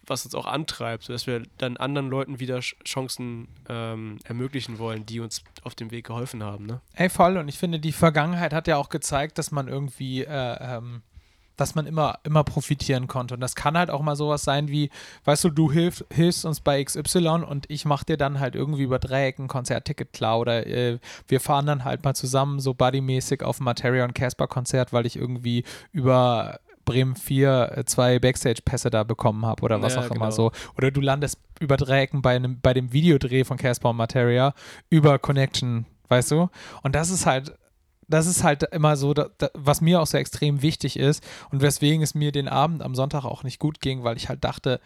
was 0.06 0.26
uns 0.26 0.36
auch 0.36 0.46
antreibt, 0.46 1.04
sodass 1.04 1.28
wir 1.28 1.44
dann 1.58 1.78
anderen 1.78 2.10
Leuten 2.10 2.40
wieder 2.40 2.60
Chancen 2.60 3.48
ähm, 3.70 4.20
ermöglichen 4.24 4.80
wollen, 4.80 5.06
die 5.06 5.20
uns 5.20 5.44
auf 5.64 5.76
dem 5.76 5.92
Weg 5.92 6.08
geholfen 6.08 6.44
haben. 6.44 6.66
Ne? 6.66 6.82
Ey, 6.94 7.10
voll. 7.10 7.38
Und 7.38 7.48
ich 7.48 7.58
finde, 7.58 7.80
die 7.80 7.92
Vergangenheit 7.92 8.54
hat 8.54 8.68
ja 8.68 8.78
auch 8.78 8.90
gezeigt, 8.90 9.38
dass 9.38 9.52
man 9.52 9.68
irgendwie, 9.68 10.24
äh, 10.24 10.58
ähm, 10.60 11.02
dass 11.58 11.76
man 11.76 11.86
immer, 11.86 12.20
immer 12.24 12.44
profitieren 12.44 13.08
konnte. 13.08 13.36
Und 13.36 13.42
das 13.42 13.56
kann 13.56 13.78
halt 13.78 13.92
auch 13.92 14.02
mal 14.02 14.16
sowas 14.16 14.44
sein 14.44 14.70
wie, 14.70 14.90
weißt 15.26 15.44
du, 15.44 15.50
du 15.50 15.72
hilf, 15.72 16.04
hilfst 16.12 16.46
uns 16.46 16.60
bei 16.60 16.84
XY 16.84 17.44
und 17.48 17.70
ich 17.70 17.86
mach 17.86 18.04
dir 18.04 18.18
dann 18.18 18.40
halt 18.40 18.56
irgendwie 18.56 18.84
über 18.84 19.00
Dreiecken 19.00 19.48
Konzertticket 19.48 20.14
klar 20.14 20.40
oder 20.40 20.66
äh, 20.66 21.00
wir 21.28 21.40
fahren 21.40 21.68
dann 21.68 21.84
halt 21.84 22.04
mal 22.04 22.16
zusammen 22.16 22.60
so 22.60 22.74
buddymäßig 22.74 23.44
auf 23.44 23.60
ein 23.60 23.66
Materia 23.66 24.06
und 24.06 24.16
Casper 24.16 24.48
Konzert, 24.48 24.92
weil 24.92 25.06
ich 25.06 25.18
irgendwie 25.18 25.64
über 25.92 26.60
Bremen 26.92 27.16
4 27.16 27.72
äh, 27.78 27.86
zwei 27.86 28.20
Backstage-Pässe 28.20 28.90
da 28.90 29.04
bekommen 29.04 29.46
habe 29.46 29.64
oder 29.64 29.82
was 29.82 29.96
ja, 29.96 30.02
auch 30.02 30.10
genau. 30.10 30.16
immer 30.16 30.32
so. 30.32 30.52
Oder 30.78 30.92
du 30.92 31.00
landest 31.00 31.40
über 31.60 31.78
Dreiecken 31.78 32.22
bei, 32.22 32.36
einem, 32.36 32.60
bei 32.60 32.74
dem 32.74 32.92
Videodreh 32.92 33.46
von 33.46 33.58
Casper 33.58 33.92
und 33.92 33.96
Materia 33.96 34.54
über 34.90 35.18
Connection, 35.20 35.86
weißt 36.10 36.32
du? 36.32 36.50
Und 36.84 36.96
das 36.96 37.10
ist 37.10 37.26
halt, 37.26 37.54
das 38.10 38.28
ist 38.28 38.44
halt 38.44 38.64
immer 38.64 38.98
so, 38.98 39.14
da, 39.14 39.30
da, 39.38 39.50
was 39.54 39.80
mir 39.80 40.02
auch 40.02 40.08
so 40.08 40.18
extrem 40.18 40.62
wichtig 40.62 41.00
ist 41.00 41.24
und 41.50 41.62
weswegen 41.62 42.02
es 42.04 42.14
mir 42.14 42.34
den 42.34 42.50
Abend 42.50 42.82
am 42.82 42.94
Sonntag 42.94 43.24
auch 43.24 43.44
nicht 43.44 43.60
gut 43.60 43.80
ging, 43.80 44.04
weil 44.04 44.18
ich 44.18 44.28
halt 44.28 44.44
dachte, 44.44 44.82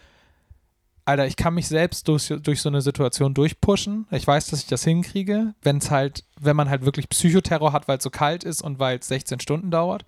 Alter, 1.05 1.27
ich 1.27 1.35
kann 1.35 1.53
mich 1.53 1.67
selbst 1.67 2.07
durch, 2.07 2.33
durch 2.41 2.61
so 2.61 2.69
eine 2.69 2.81
Situation 2.81 3.33
durchpushen. 3.33 4.07
Ich 4.09 4.25
weiß, 4.25 4.47
dass 4.47 4.61
ich 4.61 4.67
das 4.67 4.83
hinkriege, 4.83 5.53
wenn 5.61 5.77
es 5.77 5.91
halt, 5.91 6.23
wenn 6.39 6.55
man 6.55 6.69
halt 6.69 6.83
wirklich 6.83 7.09
Psychoterror 7.09 7.73
hat, 7.73 7.87
weil 7.87 7.97
es 7.97 8.03
so 8.03 8.09
kalt 8.09 8.43
ist 8.43 8.61
und 8.61 8.79
weil 8.79 8.97
es 8.97 9.07
16 9.07 9.39
Stunden 9.39 9.69
dauert 9.69 10.03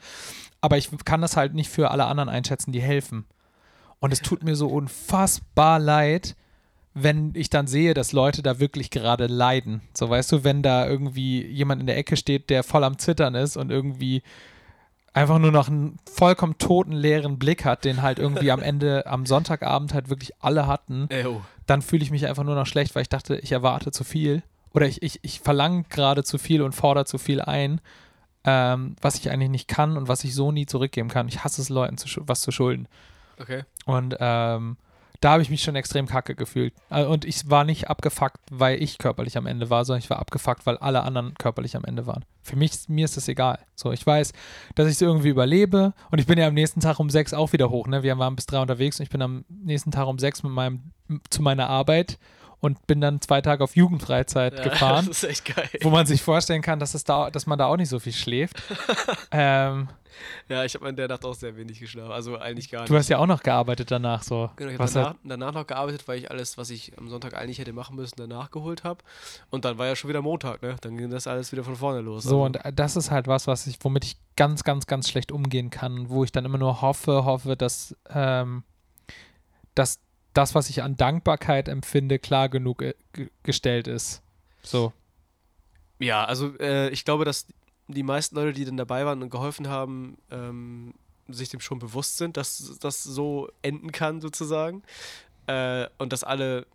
aber 0.62 0.78
ich 0.78 0.90
kann 1.06 1.22
das 1.22 1.38
halt 1.38 1.54
nicht 1.54 1.70
für 1.70 1.92
alle 1.92 2.06
anderen 2.06 2.30
einschätzen, 2.30 2.72
die 2.72 2.82
helfen. 2.82 3.26
Und 4.00 4.14
es 4.14 4.22
tut 4.22 4.44
mir 4.44 4.56
so 4.56 4.68
unfassbar 4.68 5.80
leid, 5.80 6.36
wenn 6.94 7.32
ich 7.36 7.50
dann 7.50 7.68
sehe, 7.68 7.94
dass 7.94 8.12
Leute 8.12 8.42
da 8.42 8.60
wirklich 8.60 8.90
gerade 8.90 9.28
leiden. 9.28 9.82
So 9.96 10.10
weißt 10.10 10.32
du, 10.32 10.44
wenn 10.44 10.64
da 10.64 10.88
irgendwie 10.88 11.46
jemand 11.46 11.82
in 11.82 11.88
der 11.88 11.98
Ecke 11.98 12.18
steht, 12.18 12.50
der 12.50 12.64
voll 12.64 12.84
am 12.84 12.98
Zittern 12.98 13.36
ist 13.36 13.56
und 13.56 13.72
irgendwie 13.72 14.24
einfach 15.18 15.40
nur 15.40 15.52
noch 15.52 15.68
einen 15.68 15.98
vollkommen 16.12 16.58
toten, 16.58 16.92
leeren 16.92 17.40
Blick 17.40 17.66
hat, 17.66 17.86
den 17.86 18.02
halt 18.02 18.20
irgendwie 18.20 18.52
am 18.52 18.62
Ende, 18.62 19.06
am 19.08 19.26
Sonntagabend 19.26 19.94
halt 19.94 20.10
wirklich 20.10 20.32
alle 20.40 20.68
hatten, 20.68 21.10
Ew. 21.12 21.42
dann 21.66 21.82
fühle 21.82 22.04
ich 22.04 22.12
mich 22.12 22.28
einfach 22.28 22.44
nur 22.44 22.56
noch 22.56 22.68
schlecht, 22.68 22.96
weil 22.96 23.02
ich 23.02 23.10
dachte, 23.10 23.38
ich 23.38 23.52
erwarte 23.52 23.92
zu 23.92 24.04
viel. 24.04 24.44
Oder 24.74 24.88
ich, 24.88 25.02
ich, 25.02 25.20
ich 25.24 25.40
verlange 25.40 25.84
gerade 25.90 26.24
zu 26.24 26.38
viel 26.38 26.62
und 26.62 26.74
fordere 26.74 27.06
zu 27.06 27.18
viel 27.18 27.42
ein 27.42 27.82
ähm, 28.48 28.96
was 29.02 29.16
ich 29.16 29.30
eigentlich 29.30 29.50
nicht 29.50 29.68
kann 29.68 29.98
und 29.98 30.08
was 30.08 30.24
ich 30.24 30.34
so 30.34 30.54
nie 30.54 30.66
zurückgeben 30.66 31.10
kann. 31.10 31.28
Ich 31.28 31.44
hasse 31.44 31.62
es, 31.62 31.68
Leuten 31.68 31.98
zu, 31.98 32.08
was 32.28 32.42
zu 32.42 32.52
schulden. 32.52 32.88
Okay. 33.40 33.64
Und 33.86 34.16
ähm, 34.20 34.78
da 35.22 35.32
habe 35.32 35.42
ich 35.42 35.50
mich 35.50 35.64
schon 35.64 35.76
extrem 35.76 36.08
kacke 36.08 36.36
gefühlt. 36.36 36.74
Äh, 36.90 37.06
und 37.06 37.26
ich 37.26 37.50
war 37.50 37.64
nicht 37.64 37.90
abgefuckt, 37.90 38.40
weil 38.52 38.82
ich 38.82 38.98
körperlich 38.98 39.38
am 39.38 39.46
Ende 39.46 39.70
war, 39.70 39.86
sondern 39.86 40.00
ich 40.00 40.10
war 40.10 40.20
abgefuckt, 40.20 40.66
weil 40.66 40.78
alle 40.78 41.04
anderen 41.04 41.34
körperlich 41.36 41.76
am 41.76 41.86
Ende 41.86 42.06
waren. 42.06 42.26
Für 42.42 42.56
mich, 42.56 42.88
mir 42.88 43.06
ist 43.06 43.18
das 43.18 43.28
egal. 43.28 43.60
So, 43.76 43.92
ich 43.92 44.06
weiß, 44.06 44.34
dass 44.76 44.88
ich 44.88 44.94
es 44.94 45.02
irgendwie 45.02 45.30
überlebe 45.30 45.94
und 46.12 46.20
ich 46.20 46.28
bin 46.28 46.38
ja 46.38 46.48
am 46.48 46.54
nächsten 46.54 46.80
Tag 46.80 47.00
um 47.00 47.10
sechs 47.10 47.34
auch 47.34 47.54
wieder 47.54 47.70
hoch. 47.70 47.88
Ne? 47.88 48.04
Wir 48.04 48.18
waren 48.18 48.36
bis 48.36 48.46
drei 48.46 48.60
unterwegs 48.60 49.00
und 49.00 49.04
ich 49.04 49.10
bin 49.10 49.22
am 49.22 49.46
nächsten 49.50 49.92
Tag 49.92 50.08
um 50.08 50.20
sechs 50.20 50.44
mit 50.44 50.52
meinem, 50.52 50.92
zu 51.30 51.42
meiner 51.42 51.70
Arbeit 51.70 52.18
und 52.60 52.88
bin 52.88 53.02
dann 53.02 53.22
zwei 53.22 53.42
Tage 53.42 53.64
auf 53.64 53.76
Jugendfreizeit 53.76 54.54
ja, 54.54 54.64
gefahren. 54.70 55.06
Das 55.08 55.24
ist 55.24 55.30
echt 55.30 55.56
geil. 55.56 55.70
Wo 55.82 55.90
man 55.90 56.06
sich 56.06 56.22
vorstellen 56.22 56.62
kann, 56.62 56.80
dass, 56.80 56.94
es 56.94 57.04
da, 57.04 57.30
dass 57.30 57.46
man 57.46 57.58
da 57.58 57.66
auch 57.66 57.78
nicht 57.78 57.90
so 57.90 58.00
viel 58.00 58.14
schläft. 58.14 58.62
ähm, 59.32 59.90
ja, 60.50 60.64
ich 60.64 60.76
habe 60.76 60.88
in 60.90 60.96
der 60.96 61.08
Nacht 61.08 61.26
auch 61.26 61.34
sehr 61.34 61.56
wenig 61.56 61.80
geschlafen. 61.80 62.12
Also 62.12 62.38
eigentlich 62.38 62.70
gar 62.70 62.82
nicht. 62.82 62.90
Du 62.90 62.96
hast 62.96 63.10
ja 63.10 63.18
auch 63.18 63.26
noch 63.26 63.44
gearbeitet 63.44 63.92
danach 63.92 64.24
so. 64.24 64.50
Genau, 64.56 64.72
ich 64.72 64.80
habe 64.80 64.92
danach, 64.92 65.16
danach, 65.24 65.54
noch 65.54 65.68
gearbeitet, 65.68 66.08
weil 66.08 66.20
ich 66.20 66.32
alles, 66.32 66.58
was 66.58 66.70
ich 66.70 66.98
am 66.98 67.10
Sonntag 67.10 67.36
eigentlich 67.36 67.60
hätte 67.60 67.74
machen 67.74 67.96
müssen, 67.96 68.16
danach 68.18 68.52
geholt 68.52 68.84
habe. 68.84 69.04
Und 69.50 69.66
dann 69.66 69.78
war 69.78 69.88
ja 69.88 69.96
schon 69.96 70.10
wieder 70.10 70.22
Montag, 70.22 70.62
ne? 70.62 70.76
Dann 70.82 70.98
ging 70.98 71.10
das 71.10 71.28
alles 71.28 71.52
wieder 71.52 71.64
von 71.64 71.76
vorne 71.76 72.02
los. 72.02 72.24
So, 72.24 72.44
also. 72.44 72.46
und 72.46 72.80
das 72.80 72.96
ist 72.96 73.12
halt 73.12 73.28
was, 73.28 73.48
was 73.48 73.68
ich, 73.68 73.78
womit 73.82 74.06
ich 74.06 74.18
ganz, 74.36 74.64
ganz, 74.64 74.86
ganz 74.86 75.10
schlecht 75.10 75.32
umgehen 75.32 75.70
kann, 75.70 76.10
wo 76.10 76.24
ich 76.24 76.32
dann 76.32 76.46
immer 76.46 76.58
nur 76.58 76.82
hoffe, 76.82 77.26
hoffe, 77.26 77.58
dass, 77.58 77.96
ähm, 78.10 78.64
dass 79.76 80.00
das, 80.34 80.56
was 80.56 80.70
ich 80.70 80.84
an 80.84 80.96
Dankbarkeit 80.96 81.68
empfinde, 81.68 82.20
klar 82.20 82.48
genug 82.48 82.82
äh, 82.82 82.94
gestellt 83.44 83.88
ist. 83.88 84.22
So. 84.62 84.94
Ja, 86.00 86.26
also 86.26 86.56
äh, 86.60 86.90
ich 86.90 87.06
glaube, 87.06 87.26
dass 87.26 87.48
die 87.88 88.04
meisten 88.04 88.36
Leute, 88.36 88.54
die 88.54 88.66
dann 88.66 88.78
dabei 88.78 89.06
waren 89.06 89.22
und 89.22 89.30
geholfen 89.30 89.68
haben, 89.70 90.18
ähm, 90.32 90.94
sich 91.28 91.50
dem 91.50 91.60
schon 91.60 91.80
bewusst 91.80 92.18
sind, 92.18 92.38
dass 92.38 92.78
das 92.80 93.04
so 93.04 93.50
enden 93.62 93.92
kann, 93.92 94.22
sozusagen. 94.22 94.84
Äh, 95.48 95.88
und 95.98 96.14
dass 96.14 96.24
alle 96.24 96.66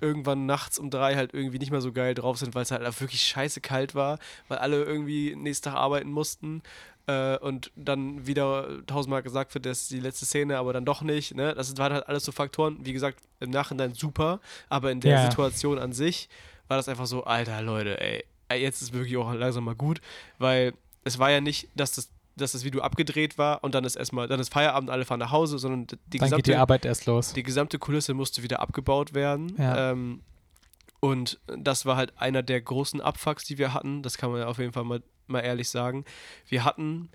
irgendwann 0.00 0.46
nachts 0.46 0.78
um 0.78 0.90
drei 0.90 1.14
halt 1.14 1.32
irgendwie 1.32 1.58
nicht 1.58 1.70
mehr 1.70 1.80
so 1.80 1.92
geil 1.92 2.14
drauf 2.14 2.38
sind, 2.38 2.54
weil 2.54 2.62
es 2.62 2.70
halt 2.70 2.82
wirklich 3.00 3.22
scheiße 3.22 3.60
kalt 3.60 3.94
war, 3.94 4.18
weil 4.48 4.58
alle 4.58 4.84
irgendwie 4.84 5.34
nächsten 5.34 5.70
Tag 5.70 5.76
arbeiten 5.76 6.10
mussten 6.10 6.62
äh, 7.06 7.38
und 7.38 7.70
dann 7.74 8.26
wieder 8.26 8.84
tausendmal 8.86 9.22
gesagt 9.22 9.54
wird, 9.54 9.66
das 9.66 9.82
ist 9.82 9.90
die 9.90 10.00
letzte 10.00 10.26
Szene, 10.26 10.58
aber 10.58 10.72
dann 10.72 10.84
doch 10.84 11.02
nicht. 11.02 11.34
Ne? 11.34 11.54
Das 11.54 11.76
waren 11.78 11.92
halt 11.92 12.08
alles 12.08 12.24
so 12.24 12.32
Faktoren, 12.32 12.84
wie 12.84 12.92
gesagt, 12.92 13.20
im 13.40 13.50
Nachhinein 13.50 13.94
super, 13.94 14.40
aber 14.68 14.90
in 14.90 15.00
der 15.00 15.12
ja. 15.12 15.30
Situation 15.30 15.78
an 15.78 15.92
sich 15.92 16.28
war 16.68 16.76
das 16.76 16.88
einfach 16.88 17.06
so, 17.06 17.24
alter 17.24 17.62
Leute, 17.62 18.00
ey, 18.00 18.24
jetzt 18.52 18.82
ist 18.82 18.92
wirklich 18.92 19.16
auch 19.16 19.32
langsam 19.32 19.64
mal 19.64 19.74
gut, 19.74 20.00
weil 20.38 20.74
es 21.04 21.18
war 21.18 21.30
ja 21.30 21.40
nicht, 21.40 21.68
dass 21.74 21.92
das 21.92 22.10
dass 22.36 22.50
das 22.50 22.64
Video 22.64 22.80
abgedreht 22.80 23.38
war 23.38 23.62
und 23.62 23.76
dann 23.76 23.84
ist 23.84 23.94
erstmal, 23.94 24.26
dann 24.26 24.40
ist 24.40 24.52
Feierabend, 24.52 24.90
alle 24.90 25.04
fahren 25.04 25.20
nach 25.20 25.30
Hause, 25.30 25.56
sondern 25.56 25.86
die 25.86 26.18
dann 26.18 26.26
gesamte 26.26 26.36
geht 26.36 26.46
die 26.48 26.56
Arbeit 26.56 26.84
erst 26.84 27.06
los. 27.06 27.32
Die 27.32 27.44
gesamte 27.44 27.78
Kulisse 27.78 28.12
musste 28.12 28.42
wieder 28.42 28.58
abgebaut 28.58 29.14
werden. 29.14 29.54
Ja. 29.56 29.92
Ähm, 29.92 30.20
und 30.98 31.38
das 31.46 31.86
war 31.86 31.96
halt 31.96 32.18
einer 32.18 32.42
der 32.42 32.60
großen 32.60 33.00
Abfucks, 33.00 33.44
die 33.44 33.58
wir 33.58 33.72
hatten. 33.72 34.02
Das 34.02 34.18
kann 34.18 34.32
man 34.32 34.40
ja 34.40 34.46
auf 34.48 34.58
jeden 34.58 34.72
Fall 34.72 34.82
mal 34.82 35.00
mal 35.26 35.40
ehrlich 35.40 35.68
sagen. 35.68 36.04
Wir 36.48 36.64
hatten 36.64 37.08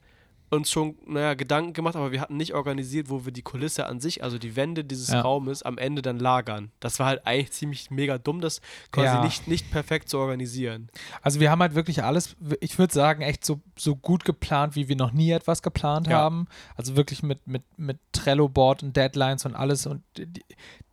uns 0.50 0.72
schon, 0.72 0.96
naja, 1.06 1.34
Gedanken 1.34 1.74
gemacht, 1.74 1.96
aber 1.96 2.12
wir 2.12 2.22
hatten 2.22 2.38
nicht 2.38 2.54
organisiert, 2.54 3.10
wo 3.10 3.26
wir 3.26 3.32
die 3.32 3.42
Kulisse 3.42 3.86
an 3.86 4.00
sich, 4.00 4.24
also 4.24 4.38
die 4.38 4.56
Wände 4.56 4.84
dieses 4.84 5.10
ja. 5.10 5.22
Raumes, 5.22 5.64
am 5.64 5.78
Ende 5.78 6.02
dann 6.02 6.20
lagern. 6.20 6.72
Das 6.80 7.00
war 7.00 7.08
halt 7.08 7.26
eigentlich 7.26 7.52
ziemlich 7.52 7.92
mega 7.92 8.18
dumm, 8.18 8.42
das 8.42 8.62
quasi 8.92 9.08
ja. 9.08 9.24
nicht, 9.24 9.48
nicht 9.48 9.72
perfekt 9.72 10.10
zu 10.10 10.18
organisieren. 10.18 10.90
Also 11.22 11.40
wir 11.40 11.52
haben 11.52 11.62
halt 11.62 11.76
wirklich 11.76 12.04
alles, 12.04 12.36
ich 12.62 12.78
würde 12.80 12.94
sagen, 12.94 13.22
echt 13.22 13.46
so, 13.46 13.62
so 13.78 13.96
gut 13.96 14.26
geplant, 14.26 14.76
wie 14.76 14.88
wir 14.88 14.96
noch 14.96 15.12
nie 15.12 15.32
etwas 15.32 15.62
geplant 15.62 16.08
ja. 16.08 16.18
haben. 16.18 16.48
Also 16.76 16.96
wirklich 16.96 17.24
mit, 17.24 17.46
mit, 17.48 17.64
mit 17.78 18.00
Trello-Board 18.12 18.84
und 18.84 18.96
Deadlines 18.96 19.46
und 19.46 19.56
alles 19.56 19.86
und 19.86 20.02
die, 20.18 20.44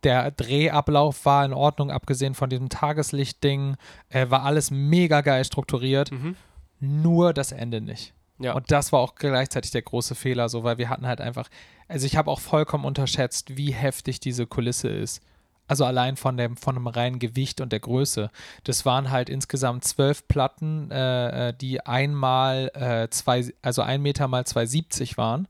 der 0.03 0.31
Drehablauf 0.31 1.25
war 1.25 1.43
in 1.43 1.53
Ordnung, 1.53 1.91
abgesehen 1.91 2.35
von 2.35 2.49
diesem 2.49 2.69
Tageslicht-Ding, 2.69 3.75
äh, 4.09 4.29
war 4.29 4.43
alles 4.43 4.71
mega 4.71 5.21
geil 5.21 5.43
strukturiert. 5.43 6.11
Mhm 6.11 6.35
nur 6.79 7.33
das 7.33 7.51
Ende 7.51 7.81
nicht. 7.81 8.13
Ja. 8.39 8.53
Und 8.53 8.71
das 8.71 8.91
war 8.91 8.99
auch 8.99 9.15
gleichzeitig 9.15 9.71
der 9.71 9.81
große 9.81 10.15
Fehler, 10.15 10.49
so, 10.49 10.63
weil 10.63 10.77
wir 10.77 10.89
hatten 10.89 11.07
halt 11.07 11.21
einfach, 11.21 11.49
also 11.87 12.05
ich 12.05 12.17
habe 12.17 12.29
auch 12.29 12.39
vollkommen 12.39 12.85
unterschätzt, 12.85 13.57
wie 13.57 13.73
heftig 13.73 14.19
diese 14.19 14.45
Kulisse 14.45 14.89
ist. 14.89 15.21
Also 15.67 15.83
allein 15.83 16.15
von 16.15 16.37
dem, 16.37 16.55
von 16.55 16.75
dem 16.75 16.87
reinen 16.87 17.19
Gewicht 17.19 17.59
und 17.59 17.71
der 17.73 17.81
Größe. 17.81 18.29
Das 18.63 18.85
waren 18.85 19.09
halt 19.09 19.29
insgesamt 19.29 19.83
zwölf 19.83 20.27
Platten, 20.27 20.91
äh, 20.91 21.49
äh 21.49 21.53
die 21.53 21.85
einmal 21.85 22.71
äh, 22.73 23.09
zwei, 23.09 23.51
also 23.61 23.81
ein 23.81 24.01
Meter 24.01 24.27
mal 24.29 24.43
2,70 24.43 25.17
waren, 25.17 25.47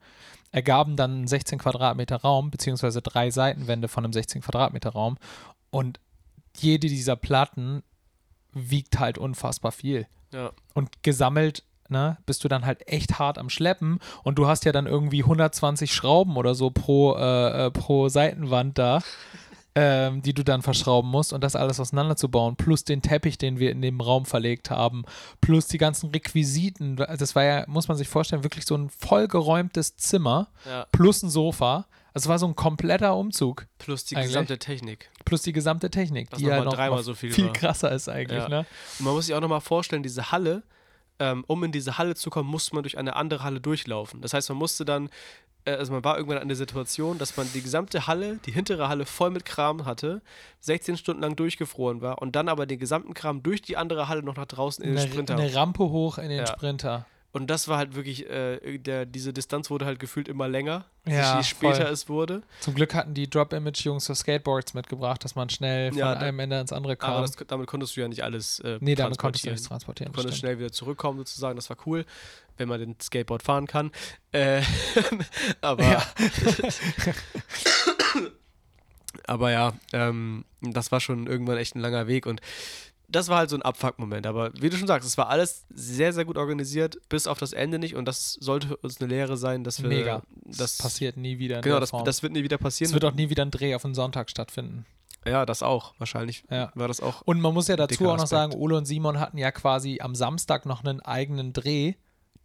ergaben 0.51 0.95
dann 0.95 1.27
16 1.27 1.59
Quadratmeter 1.59 2.17
Raum, 2.17 2.49
beziehungsweise 2.49 3.01
drei 3.01 3.29
Seitenwände 3.29 3.87
von 3.87 4.05
einem 4.05 4.13
16 4.13 4.41
Quadratmeter 4.41 4.89
Raum. 4.89 5.17
Und 5.69 5.99
jede 6.57 6.87
dieser 6.87 7.15
Platten 7.15 7.83
wiegt 8.53 8.97
halt 8.97 9.19
unfassbar 9.19 9.71
viel. 9.71 10.07
Ja. 10.33 10.51
Und 10.73 11.03
gesammelt 11.03 11.63
Ne, 11.89 12.17
bist 12.25 12.43
du 12.43 12.49
dann 12.49 12.65
halt 12.65 12.87
echt 12.87 13.17
hart 13.17 13.37
am 13.37 13.49
Schleppen 13.49 13.99
und 14.23 14.37
du 14.37 14.47
hast 14.47 14.65
ja 14.65 14.73
dann 14.73 14.87
irgendwie 14.87 15.23
120 15.23 15.93
Schrauben 15.93 16.35
oder 16.35 16.53
so 16.53 16.69
pro, 16.69 17.15
äh, 17.15 17.67
äh, 17.67 17.71
pro 17.71 18.09
Seitenwand 18.09 18.77
da, 18.77 19.01
ähm, 19.75 20.21
die 20.21 20.33
du 20.33 20.43
dann 20.43 20.63
verschrauben 20.63 21.09
musst 21.09 21.31
und 21.31 21.43
das 21.43 21.55
alles 21.55 21.79
auseinanderzubauen, 21.79 22.55
plus 22.55 22.83
den 22.83 23.01
Teppich, 23.01 23.37
den 23.37 23.59
wir 23.59 23.71
in 23.71 23.81
dem 23.81 24.01
Raum 24.01 24.25
verlegt 24.25 24.71
haben, 24.71 25.05
plus 25.39 25.67
die 25.67 25.77
ganzen 25.77 26.09
Requisiten. 26.09 26.95
Das 26.95 27.35
war 27.35 27.43
ja, 27.43 27.63
muss 27.67 27.87
man 27.87 27.95
sich 27.95 28.09
vorstellen, 28.09 28.43
wirklich 28.43 28.65
so 28.65 28.75
ein 28.75 28.89
vollgeräumtes 28.89 29.95
Zimmer, 29.95 30.47
ja. 30.65 30.87
plus 30.91 31.23
ein 31.23 31.29
Sofa. 31.29 31.85
Es 32.15 32.27
war 32.27 32.39
so 32.39 32.47
ein 32.47 32.55
kompletter 32.55 33.15
Umzug. 33.15 33.67
Plus 33.77 34.03
die 34.03 34.15
eigentlich. 34.15 34.29
gesamte 34.29 34.57
Technik. 34.57 35.11
Plus 35.23 35.43
die 35.43 35.53
gesamte 35.53 35.91
Technik, 35.91 36.31
Was 36.31 36.39
die 36.39 36.45
ja 36.45 36.63
noch, 36.63 36.73
dreimal 36.73 37.03
so 37.03 37.13
viel, 37.13 37.31
viel 37.31 37.53
krasser 37.53 37.91
ist 37.91 38.09
eigentlich. 38.09 38.41
Ja. 38.41 38.49
Ne? 38.49 38.65
Und 38.97 39.05
man 39.05 39.13
muss 39.13 39.27
sich 39.27 39.35
auch 39.35 39.41
nochmal 39.41 39.61
vorstellen, 39.61 40.01
diese 40.01 40.31
Halle 40.31 40.63
ähm, 41.19 41.43
um 41.47 41.63
in 41.63 41.71
diese 41.71 41.97
Halle 41.97 42.15
zu 42.15 42.29
kommen, 42.29 42.49
musste 42.49 42.75
man 42.75 42.83
durch 42.83 42.97
eine 42.97 43.15
andere 43.15 43.43
Halle 43.43 43.59
durchlaufen. 43.61 44.21
Das 44.21 44.33
heißt, 44.33 44.49
man 44.49 44.57
musste 44.57 44.85
dann, 44.85 45.09
äh, 45.65 45.71
also 45.71 45.91
man 45.93 46.03
war 46.03 46.17
irgendwann 46.17 46.39
an 46.39 46.47
der 46.47 46.57
Situation, 46.57 47.17
dass 47.17 47.35
man 47.37 47.47
die 47.53 47.61
gesamte 47.61 48.07
Halle, 48.07 48.39
die 48.45 48.51
hintere 48.51 48.87
Halle 48.89 49.05
voll 49.05 49.31
mit 49.31 49.43
Kram 49.45 49.85
hatte, 49.85 50.21
16 50.61 50.97
Stunden 50.97 51.21
lang 51.21 51.35
durchgefroren 51.35 52.01
war 52.01 52.21
und 52.21 52.35
dann 52.35 52.49
aber 52.49 52.65
den 52.65 52.79
gesamten 52.79 53.13
Kram 53.13 53.41
durch 53.43 53.61
die 53.61 53.77
andere 53.77 54.07
Halle 54.07 54.23
noch 54.23 54.35
nach 54.35 54.45
draußen 54.45 54.83
in 54.83 54.91
den 54.91 54.99
Eine, 54.99 55.07
Sprinter. 55.09 55.35
eine 55.37 55.53
Rampe 55.55 55.83
hoch 55.89 56.17
in 56.19 56.29
den 56.29 56.39
Ja. 56.39 56.47
Sprinter. 56.47 57.05
Und 57.37 57.47
das 57.51 57.67
war 57.67 57.77
halt 57.77 57.93
wirklich, 57.95 58.27
äh, 58.29 58.79
der, 58.79 59.05
diese 59.05 59.31
Distanz 59.31 59.69
wurde 59.69 59.85
halt 59.85 59.99
gefühlt 59.99 60.27
immer 60.27 60.47
länger, 60.47 60.85
Ja, 61.05 61.37
je 61.37 61.43
später 61.43 61.83
voll. 61.83 61.93
es 61.93 62.09
wurde. 62.09 62.41
Zum 62.61 62.73
Glück 62.73 62.95
hatten 62.95 63.13
die 63.13 63.29
Drop-Image-Jungs 63.29 64.05
so 64.05 64.15
Skateboards 64.15 64.73
mitgebracht, 64.73 65.23
dass 65.23 65.35
man 65.35 65.47
schnell 65.49 65.91
von 65.91 65.99
Ja, 65.99 66.15
da- 66.15 66.21
einem 66.21 66.39
Ende 66.39 66.59
ins 66.59 66.73
andere 66.73 66.95
kam. 66.97 67.11
Aber 67.11 67.21
das, 67.21 67.35
damit 67.47 67.67
konntest 67.67 67.95
du 67.95 68.01
ja 68.01 68.07
nicht 68.07 68.23
alles 68.23 68.59
äh, 68.61 68.79
nee, 68.81 68.95
damit 68.95 69.19
konntest 69.19 69.45
du 69.45 69.51
nichts 69.51 69.67
transportieren. 69.67 70.11
Du 70.11 70.17
konntest 70.19 70.39
schnell 70.39 70.57
wieder 70.57 70.71
zurückkommen 70.71 71.19
sozusagen, 71.19 71.55
das 71.55 71.69
war 71.69 71.77
cool, 71.85 72.05
wenn 72.57 72.67
man 72.67 72.79
den 72.79 72.95
Skateboard 72.99 73.43
fahren 73.43 73.67
kann. 73.67 73.91
Äh, 74.31 74.61
aber, 75.61 75.83
Ja. 75.83 76.03
aber 79.27 79.51
ja, 79.51 79.73
ähm, 79.93 80.45
das 80.61 80.91
war 80.91 80.99
schon 80.99 81.27
irgendwann 81.27 81.57
echt 81.57 81.75
ein 81.75 81.79
langer 81.81 82.07
Weg 82.07 82.25
und 82.25 82.41
das 83.09 83.29
war 83.29 83.37
halt 83.37 83.49
so 83.49 83.55
ein 83.55 83.61
Abfuck-Moment. 83.61 84.27
Aber 84.27 84.51
wie 84.59 84.69
du 84.69 84.77
schon 84.77 84.87
sagst, 84.87 85.07
es 85.07 85.17
war 85.17 85.29
alles 85.29 85.65
sehr, 85.69 86.11
sehr 86.13 86.25
gut 86.25 86.37
organisiert, 86.37 86.97
bis 87.09 87.27
auf 87.27 87.39
das 87.39 87.53
Ende 87.53 87.79
nicht 87.79 87.95
und 87.95 88.05
das 88.05 88.33
sollte 88.33 88.75
uns 88.77 88.99
eine 88.99 89.09
Lehre 89.09 89.37
sein, 89.37 89.63
dass 89.63 89.81
wir 89.81 89.89
Mega. 89.89 90.21
das 90.45 90.57
Das 90.57 90.77
passiert 90.77 91.17
nie 91.17 91.39
wieder 91.39 91.61
Genau, 91.61 91.79
das, 91.79 91.91
das 92.05 92.23
wird 92.23 92.33
nie 92.33 92.43
wieder 92.43 92.57
passieren. 92.57 92.89
es 92.89 92.93
wird 92.93 93.05
auch 93.05 93.13
nie 93.13 93.29
wieder 93.29 93.43
ein 93.43 93.51
Dreh 93.51 93.75
auf 93.75 93.85
einen 93.85 93.95
Sonntag 93.95 94.29
stattfinden. 94.29 94.85
ja, 95.25 95.45
das 95.45 95.63
auch. 95.63 95.93
Wahrscheinlich 95.97 96.43
Ja. 96.49 96.71
war 96.75 96.87
das 96.87 97.01
auch. 97.01 97.21
Und 97.21 97.41
man 97.41 97.53
muss 97.53 97.67
ja 97.67 97.75
dazu 97.75 98.03
auch 98.05 98.15
noch 98.17 98.23
Aspekt. 98.23 98.29
sagen, 98.29 98.53
Ole 98.55 98.75
und 98.77 98.85
Simon 98.85 99.19
hatten 99.19 99.37
ja 99.37 99.51
quasi 99.51 99.99
am 100.01 100.15
Samstag 100.15 100.65
noch 100.65 100.83
einen 100.83 101.01
eigenen 101.01 101.53
Dreh. 101.53 101.93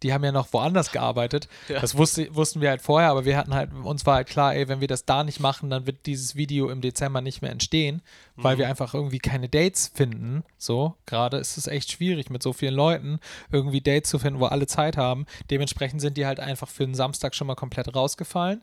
Die 0.03 0.13
haben 0.13 0.23
ja 0.23 0.31
noch 0.31 0.51
woanders 0.53 0.91
gearbeitet. 0.91 1.47
Ja. 1.69 1.79
Das 1.79 1.97
wusste, 1.97 2.33
wussten 2.35 2.59
wir 2.61 2.69
halt 2.69 2.81
vorher, 2.81 3.09
aber 3.09 3.23
wir 3.25 3.37
hatten 3.37 3.53
halt, 3.53 3.71
uns 3.73 4.05
war 4.05 4.15
halt 4.15 4.27
klar, 4.27 4.53
ey, 4.53 4.67
wenn 4.67 4.81
wir 4.81 4.87
das 4.87 5.05
da 5.05 5.23
nicht 5.23 5.39
machen, 5.39 5.69
dann 5.69 5.87
wird 5.87 6.05
dieses 6.05 6.35
Video 6.35 6.69
im 6.69 6.81
Dezember 6.81 7.21
nicht 7.21 7.41
mehr 7.41 7.51
entstehen, 7.51 8.01
weil 8.35 8.55
Mhm. 8.55 8.59
wir 8.59 8.67
einfach 8.67 8.93
irgendwie 8.93 9.19
keine 9.19 9.47
Dates 9.49 9.87
finden. 9.93 10.43
So, 10.57 10.95
gerade 11.05 11.37
ist 11.37 11.57
es 11.57 11.67
echt 11.67 11.91
schwierig 11.91 12.29
mit 12.29 12.43
so 12.43 12.51
vielen 12.53 12.73
Leuten 12.75 13.19
irgendwie 13.51 13.81
Dates 13.81 14.09
zu 14.09 14.19
finden, 14.19 14.39
wo 14.39 14.45
alle 14.45 14.67
Zeit 14.67 14.97
haben. 14.97 15.25
Dementsprechend 15.49 16.01
sind 16.01 16.17
die 16.17 16.25
halt 16.25 16.39
einfach 16.39 16.67
für 16.67 16.85
den 16.85 16.95
Samstag 16.95 17.33
schon 17.33 17.47
mal 17.47 17.55
komplett 17.55 17.95
rausgefallen. 17.95 18.61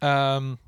Ähm, 0.00 0.58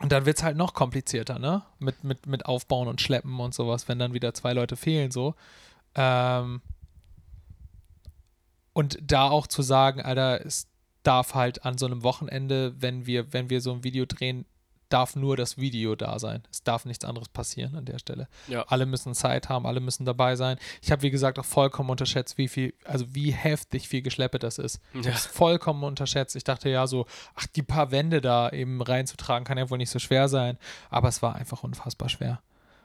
und 0.00 0.12
dann 0.12 0.26
wird 0.26 0.36
es 0.38 0.42
halt 0.42 0.56
noch 0.56 0.74
komplizierter, 0.74 1.38
ne? 1.38 1.62
Mit, 1.78 2.04
mit, 2.04 2.26
mit 2.26 2.46
Aufbauen 2.46 2.88
und 2.88 3.00
Schleppen 3.00 3.38
und 3.40 3.54
sowas, 3.54 3.88
wenn 3.88 3.98
dann 3.98 4.12
wieder 4.12 4.34
zwei 4.34 4.52
Leute 4.52 4.76
fehlen, 4.76 5.10
so. 5.10 5.34
Ähm, 5.94 6.60
und 8.74 8.98
da 9.00 9.30
auch 9.30 9.46
zu 9.46 9.62
sagen, 9.62 10.02
Alter, 10.02 10.44
es 10.44 10.66
darf 11.02 11.34
halt 11.34 11.64
an 11.64 11.78
so 11.78 11.86
einem 11.86 12.02
Wochenende, 12.02 12.74
wenn 12.80 13.06
wir, 13.06 13.32
wenn 13.32 13.48
wir 13.50 13.60
so 13.62 13.72
ein 13.72 13.84
Video 13.84 14.04
drehen, 14.06 14.44
darf 14.90 15.16
nur 15.16 15.36
das 15.36 15.56
Video 15.58 15.96
da 15.96 16.18
sein. 16.18 16.42
Es 16.52 16.62
darf 16.62 16.84
nichts 16.84 17.04
anderes 17.04 17.28
passieren 17.28 17.74
an 17.74 17.84
der 17.84 17.98
Stelle. 17.98 18.28
Ja. 18.46 18.62
Alle 18.68 18.86
müssen 18.86 19.14
Zeit 19.14 19.48
haben, 19.48 19.66
alle 19.66 19.80
müssen 19.80 20.04
dabei 20.04 20.36
sein. 20.36 20.56
Ich 20.82 20.92
habe, 20.92 21.02
wie 21.02 21.10
gesagt, 21.10 21.38
auch 21.38 21.44
vollkommen 21.44 21.90
unterschätzt, 21.90 22.38
wie 22.38 22.48
viel, 22.48 22.74
also 22.84 23.12
wie 23.14 23.32
heftig 23.32 23.88
viel 23.88 24.02
Geschleppe 24.02 24.38
das 24.38 24.58
ist. 24.58 24.80
Ich 24.92 25.00
Ja. 25.00 25.06
habe 25.06 25.16
es 25.18 25.26
vollkommen 25.26 25.82
unterschätzt. 25.84 26.36
Ich 26.36 26.44
dachte 26.44 26.68
ja 26.68 26.86
so, 26.86 27.06
ach, 27.34 27.46
die 27.48 27.62
paar 27.62 27.90
Wände 27.90 28.20
da 28.20 28.50
eben 28.50 28.80
reinzutragen, 28.82 29.44
kann 29.44 29.58
ja 29.58 29.68
wohl 29.68 29.78
nicht 29.78 29.90
so 29.90 29.98
schwer 29.98 30.28
sein. 30.28 30.58
Aber 30.90 31.08
es 31.08 31.22
war 31.22 31.34
einfach 31.34 31.64
unfassbar 31.64 32.08
schwer. 32.08 32.40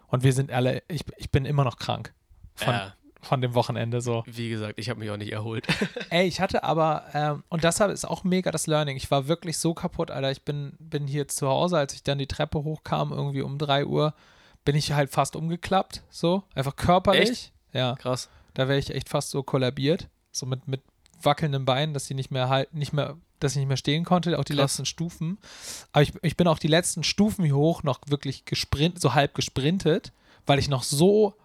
Und 0.08 0.24
wir 0.24 0.34
sind 0.34 0.52
alle, 0.52 0.82
ich, 0.88 1.04
ich 1.18 1.30
bin 1.30 1.46
immer 1.46 1.64
noch 1.64 1.78
krank 1.78 2.14
von, 2.56 2.74
Ja. 2.74 2.94
Von 3.22 3.41
dem 3.41 3.53
Wochenende 3.53 4.01
so. 4.01 4.24
Wie 4.26 4.49
gesagt, 4.49 4.76
ich 4.78 4.89
habe 4.89 4.99
mich 4.99 5.09
auch 5.11 5.17
nicht 5.17 5.32
erholt. 5.32 5.67
Ey, 6.09 6.28
ich 6.28 6.39
hatte 6.39 6.63
aber, 6.63 7.05
ähm, 7.13 7.43
und 7.49 7.63
deshalb 7.63 7.91
ist 7.91 8.05
auch 8.05 8.24
mega 8.24 8.51
das 8.51 8.67
Learning. 8.67 8.95
Ich 8.97 9.11
war 9.11 9.28
wirklich 9.28 9.57
so 9.57 9.74
kaputt, 9.74 10.11
Alter. 10.11 10.32
Ich 10.32 10.43
bin, 10.43 10.74
bin 10.80 11.07
hier 11.07 11.28
zu 11.28 11.47
Hause, 11.47 11.78
als 11.78 11.93
ich 11.93 12.03
dann 12.03 12.17
die 12.17 12.28
Treppe 12.28 12.63
hochkam, 12.63 13.11
irgendwie 13.11 13.41
um 13.41 13.57
3 13.57 13.86
Uhr, 13.86 14.13
bin 14.65 14.76
ich 14.76 14.93
halt 14.93 15.09
fast 15.09 15.36
umgeklappt, 15.36 16.03
so. 16.09 16.43
Einfach 16.53 16.76
körperlich. 16.76 17.30
Echt? 17.30 17.53
Ja, 17.74 17.95
Krass. 17.95 18.30
da 18.53 18.67
wäre 18.67 18.80
ich 18.80 18.93
echt 18.93 19.09
fast 19.09 19.32
so 19.32 19.43
kollabiert. 19.43 20.07
So 20.32 20.45
mit, 20.45 20.67
mit 20.67 20.82
wackelnden 21.22 21.65
Beinen, 21.65 21.93
dass 21.93 22.05
sie 22.05 22.13
nicht 22.13 22.32
mehr 22.32 22.49
halt, 22.49 22.74
nicht 22.74 22.93
mehr, 22.93 23.17
dass 23.39 23.53
ich 23.53 23.57
nicht 23.57 23.67
mehr 23.67 23.78
stehen 23.78 24.05
konnte, 24.05 24.38
auch 24.38 24.43
die 24.43 24.53
Krass. 24.53 24.74
letzten 24.74 24.86
Stufen. 24.86 25.38
Aber 25.91 26.03
ich, 26.03 26.13
ich 26.22 26.38
bin 26.38 26.47
auch 26.47 26.59
die 26.59 26.67
letzten 26.67 27.03
Stufen 27.03 27.45
hier 27.45 27.55
hoch 27.55 27.84
noch 27.84 27.99
wirklich 28.07 28.45
gesprint, 28.45 29.01
so 29.01 29.13
halb 29.13 29.34
gesprintet, 29.34 30.13
weil 30.45 30.59
ich 30.59 30.70
noch 30.70 30.84
so 30.84 31.36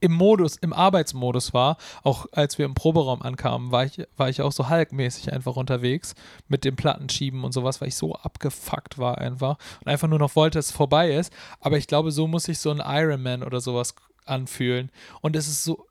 im 0.00 0.12
Modus, 0.12 0.56
im 0.56 0.72
Arbeitsmodus 0.72 1.54
war, 1.54 1.78
auch 2.02 2.26
als 2.32 2.58
wir 2.58 2.66
im 2.66 2.74
Proberaum 2.74 3.22
ankamen, 3.22 3.70
war 3.70 3.84
ich, 3.84 4.06
war 4.16 4.28
ich 4.28 4.42
auch 4.42 4.52
so 4.52 4.68
Hulk-mäßig 4.68 5.32
einfach 5.32 5.56
unterwegs 5.56 6.14
mit 6.48 6.64
dem 6.64 6.76
Plattenschieben 6.76 7.42
und 7.44 7.52
sowas, 7.52 7.80
weil 7.80 7.88
ich 7.88 7.96
so 7.96 8.14
abgefuckt 8.14 8.98
war 8.98 9.18
einfach 9.18 9.56
und 9.80 9.88
einfach 9.88 10.08
nur 10.08 10.18
noch 10.18 10.36
wollte, 10.36 10.58
dass 10.58 10.66
es 10.66 10.72
vorbei 10.72 11.12
ist. 11.12 11.32
Aber 11.60 11.78
ich 11.78 11.86
glaube, 11.86 12.12
so 12.12 12.26
muss 12.26 12.44
sich 12.44 12.58
so 12.58 12.70
ein 12.70 12.82
Ironman 12.84 13.42
oder 13.42 13.60
sowas 13.60 13.94
anfühlen. 14.26 14.90
Und 15.20 15.36
es 15.36 15.48
ist 15.48 15.64
so, 15.64 15.86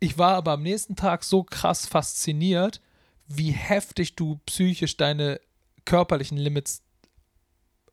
ich 0.00 0.18
war 0.18 0.34
aber 0.34 0.52
am 0.52 0.62
nächsten 0.62 0.94
Tag 0.94 1.24
so 1.24 1.42
krass 1.42 1.86
fasziniert, 1.86 2.80
wie 3.26 3.50
heftig 3.50 4.16
du 4.16 4.40
psychisch 4.46 4.96
deine 4.96 5.40
körperlichen 5.84 6.38
Limits 6.38 6.82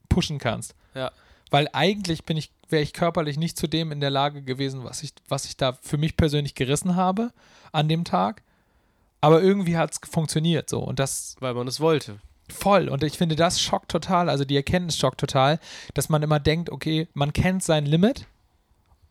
pushen 0.08 0.38
kannst. 0.38 0.74
Ja. 0.94 1.10
Weil 1.50 1.68
eigentlich 1.72 2.24
bin 2.24 2.36
ich, 2.36 2.50
wäre 2.68 2.82
ich 2.82 2.92
körperlich 2.92 3.36
nicht 3.38 3.56
zu 3.56 3.66
dem 3.66 3.92
in 3.92 4.00
der 4.00 4.10
Lage 4.10 4.42
gewesen, 4.42 4.84
was 4.84 5.02
ich, 5.02 5.12
was 5.28 5.44
ich 5.44 5.56
da 5.56 5.72
für 5.80 5.96
mich 5.98 6.16
persönlich 6.16 6.54
gerissen 6.54 6.96
habe 6.96 7.32
an 7.72 7.88
dem 7.88 8.04
Tag. 8.04 8.42
Aber 9.20 9.42
irgendwie 9.42 9.76
hat 9.76 9.92
es 9.92 10.00
funktioniert 10.08 10.68
so. 10.68 10.80
Und 10.80 10.98
das 10.98 11.36
Weil 11.40 11.54
man 11.54 11.66
es 11.68 11.80
wollte. 11.80 12.18
voll. 12.50 12.88
Und 12.88 13.02
ich 13.04 13.16
finde, 13.16 13.36
das 13.36 13.60
schockt 13.60 13.90
total, 13.90 14.28
also 14.28 14.44
die 14.44 14.56
Erkenntnis 14.56 14.96
schockt 14.96 15.20
total, 15.20 15.58
dass 15.94 16.08
man 16.08 16.22
immer 16.22 16.40
denkt, 16.40 16.70
okay, 16.70 17.08
man 17.14 17.32
kennt 17.32 17.62
sein 17.62 17.86
Limit 17.86 18.26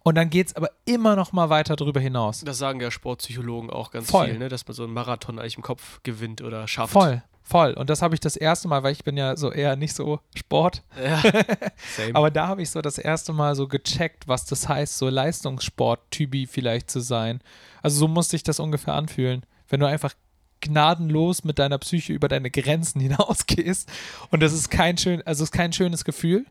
und 0.06 0.14
dann 0.14 0.30
geht 0.30 0.48
es 0.48 0.56
aber 0.56 0.70
immer 0.86 1.16
noch 1.16 1.34
mal 1.34 1.50
weiter 1.50 1.76
drüber 1.76 2.00
hinaus. 2.00 2.42
Das 2.46 2.60
sagen 2.60 2.80
ja 2.80 2.92
Sportpsychologen 2.92 3.72
auch 3.72 3.90
ganz 3.90 4.12
Voll. 4.12 4.28
viel, 4.28 4.38
ne? 4.38 4.50
dass 4.50 4.68
man 4.68 4.76
so 4.76 4.84
einen 4.84 4.94
Marathon 4.94 5.40
eigentlich 5.40 5.58
im 5.58 5.64
Kopf 5.64 6.00
gewinnt 6.04 6.44
oder 6.44 6.68
schafft. 6.68 6.94
Voll, 6.94 7.24
voll. 7.42 7.74
Und 7.74 7.90
das 7.90 8.04
habe 8.04 8.14
ich 8.14 8.20
das 8.20 8.36
erste 8.36 8.68
Mal, 8.68 8.84
weil 8.84 8.92
ich 8.92 9.04
bin 9.04 9.18
ja 9.18 9.36
so 9.36 9.52
eher 9.52 9.76
nicht 9.76 9.96
so 9.96 10.20
Sport, 10.36 10.84
Ja. 11.04 11.24
Aber 12.14 12.30
da 12.30 12.48
habe 12.48 12.62
ich 12.62 12.70
so 12.70 12.84
das 12.84 13.00
erste 13.00 13.34
Mal 13.34 13.56
so 13.56 13.68
gecheckt, 13.68 14.28
was 14.28 14.46
das 14.46 14.70
heißt, 14.70 14.96
so 14.96 15.10
Leistungssport-Typi 15.10 16.46
vielleicht 16.46 16.92
zu 16.92 17.00
sein. 17.00 17.42
Also 17.82 17.98
so 17.98 18.08
musste 18.08 18.36
ich 18.36 18.44
das 18.44 18.60
ungefähr 18.60 18.94
anfühlen. 18.94 19.44
Wenn 19.70 19.80
du 19.80 19.88
einfach 19.88 20.14
gnadenlos 20.62 21.44
mit 21.44 21.58
deiner 21.58 21.80
Psyche 21.80 22.14
über 22.14 22.28
deine 22.28 22.52
Grenzen 22.52 23.00
hinausgehst 23.02 23.92
und 24.30 24.44
das 24.44 24.54
ist 24.54 24.70
kein 24.70 25.00
schön, 25.00 25.24
also 25.26 25.44
es 25.44 25.50
ist 25.50 25.52
kein 25.52 25.74
schönes 25.74 26.06
Gefühl, 26.06 26.46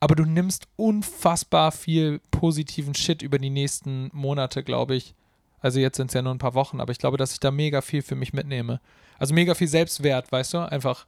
aber 0.00 0.14
du 0.14 0.24
nimmst 0.24 0.68
unfassbar 0.76 1.72
viel 1.72 2.20
positiven 2.30 2.94
Shit 2.94 3.22
über 3.22 3.38
die 3.38 3.50
nächsten 3.50 4.10
Monate, 4.12 4.62
glaube 4.62 4.94
ich. 4.94 5.14
Also 5.60 5.80
jetzt 5.80 5.96
sind 5.96 6.08
es 6.08 6.14
ja 6.14 6.22
nur 6.22 6.34
ein 6.34 6.38
paar 6.38 6.54
Wochen, 6.54 6.80
aber 6.80 6.92
ich 6.92 6.98
glaube, 6.98 7.16
dass 7.16 7.32
ich 7.32 7.40
da 7.40 7.50
mega 7.50 7.80
viel 7.80 8.02
für 8.02 8.14
mich 8.14 8.32
mitnehme. 8.32 8.80
Also 9.18 9.34
mega 9.34 9.54
viel 9.54 9.66
Selbstwert, 9.66 10.30
weißt 10.30 10.54
du? 10.54 10.58
Einfach, 10.58 11.06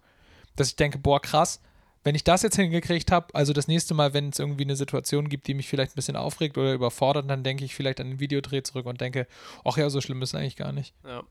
dass 0.56 0.68
ich 0.68 0.76
denke, 0.76 0.98
boah, 0.98 1.20
krass, 1.20 1.60
wenn 2.02 2.14
ich 2.14 2.24
das 2.24 2.42
jetzt 2.42 2.56
hingekriegt 2.56 3.12
habe, 3.12 3.34
also 3.34 3.52
das 3.52 3.68
nächste 3.68 3.92
Mal, 3.92 4.14
wenn 4.14 4.30
es 4.30 4.38
irgendwie 4.38 4.64
eine 4.64 4.76
Situation 4.76 5.28
gibt, 5.28 5.46
die 5.46 5.54
mich 5.54 5.68
vielleicht 5.68 5.92
ein 5.92 5.96
bisschen 5.96 6.16
aufregt 6.16 6.56
oder 6.56 6.72
überfordert, 6.72 7.28
dann 7.28 7.44
denke 7.44 7.64
ich 7.64 7.74
vielleicht 7.74 8.00
an 8.00 8.08
den 8.08 8.20
Videodreh 8.20 8.62
zurück 8.62 8.86
und 8.86 9.00
denke, 9.00 9.26
ach 9.64 9.76
ja, 9.76 9.90
so 9.90 10.00
schlimm 10.00 10.22
ist 10.22 10.30
es 10.30 10.34
eigentlich 10.34 10.56
gar 10.56 10.72
nicht. 10.72 10.94
Ja. 11.04 11.22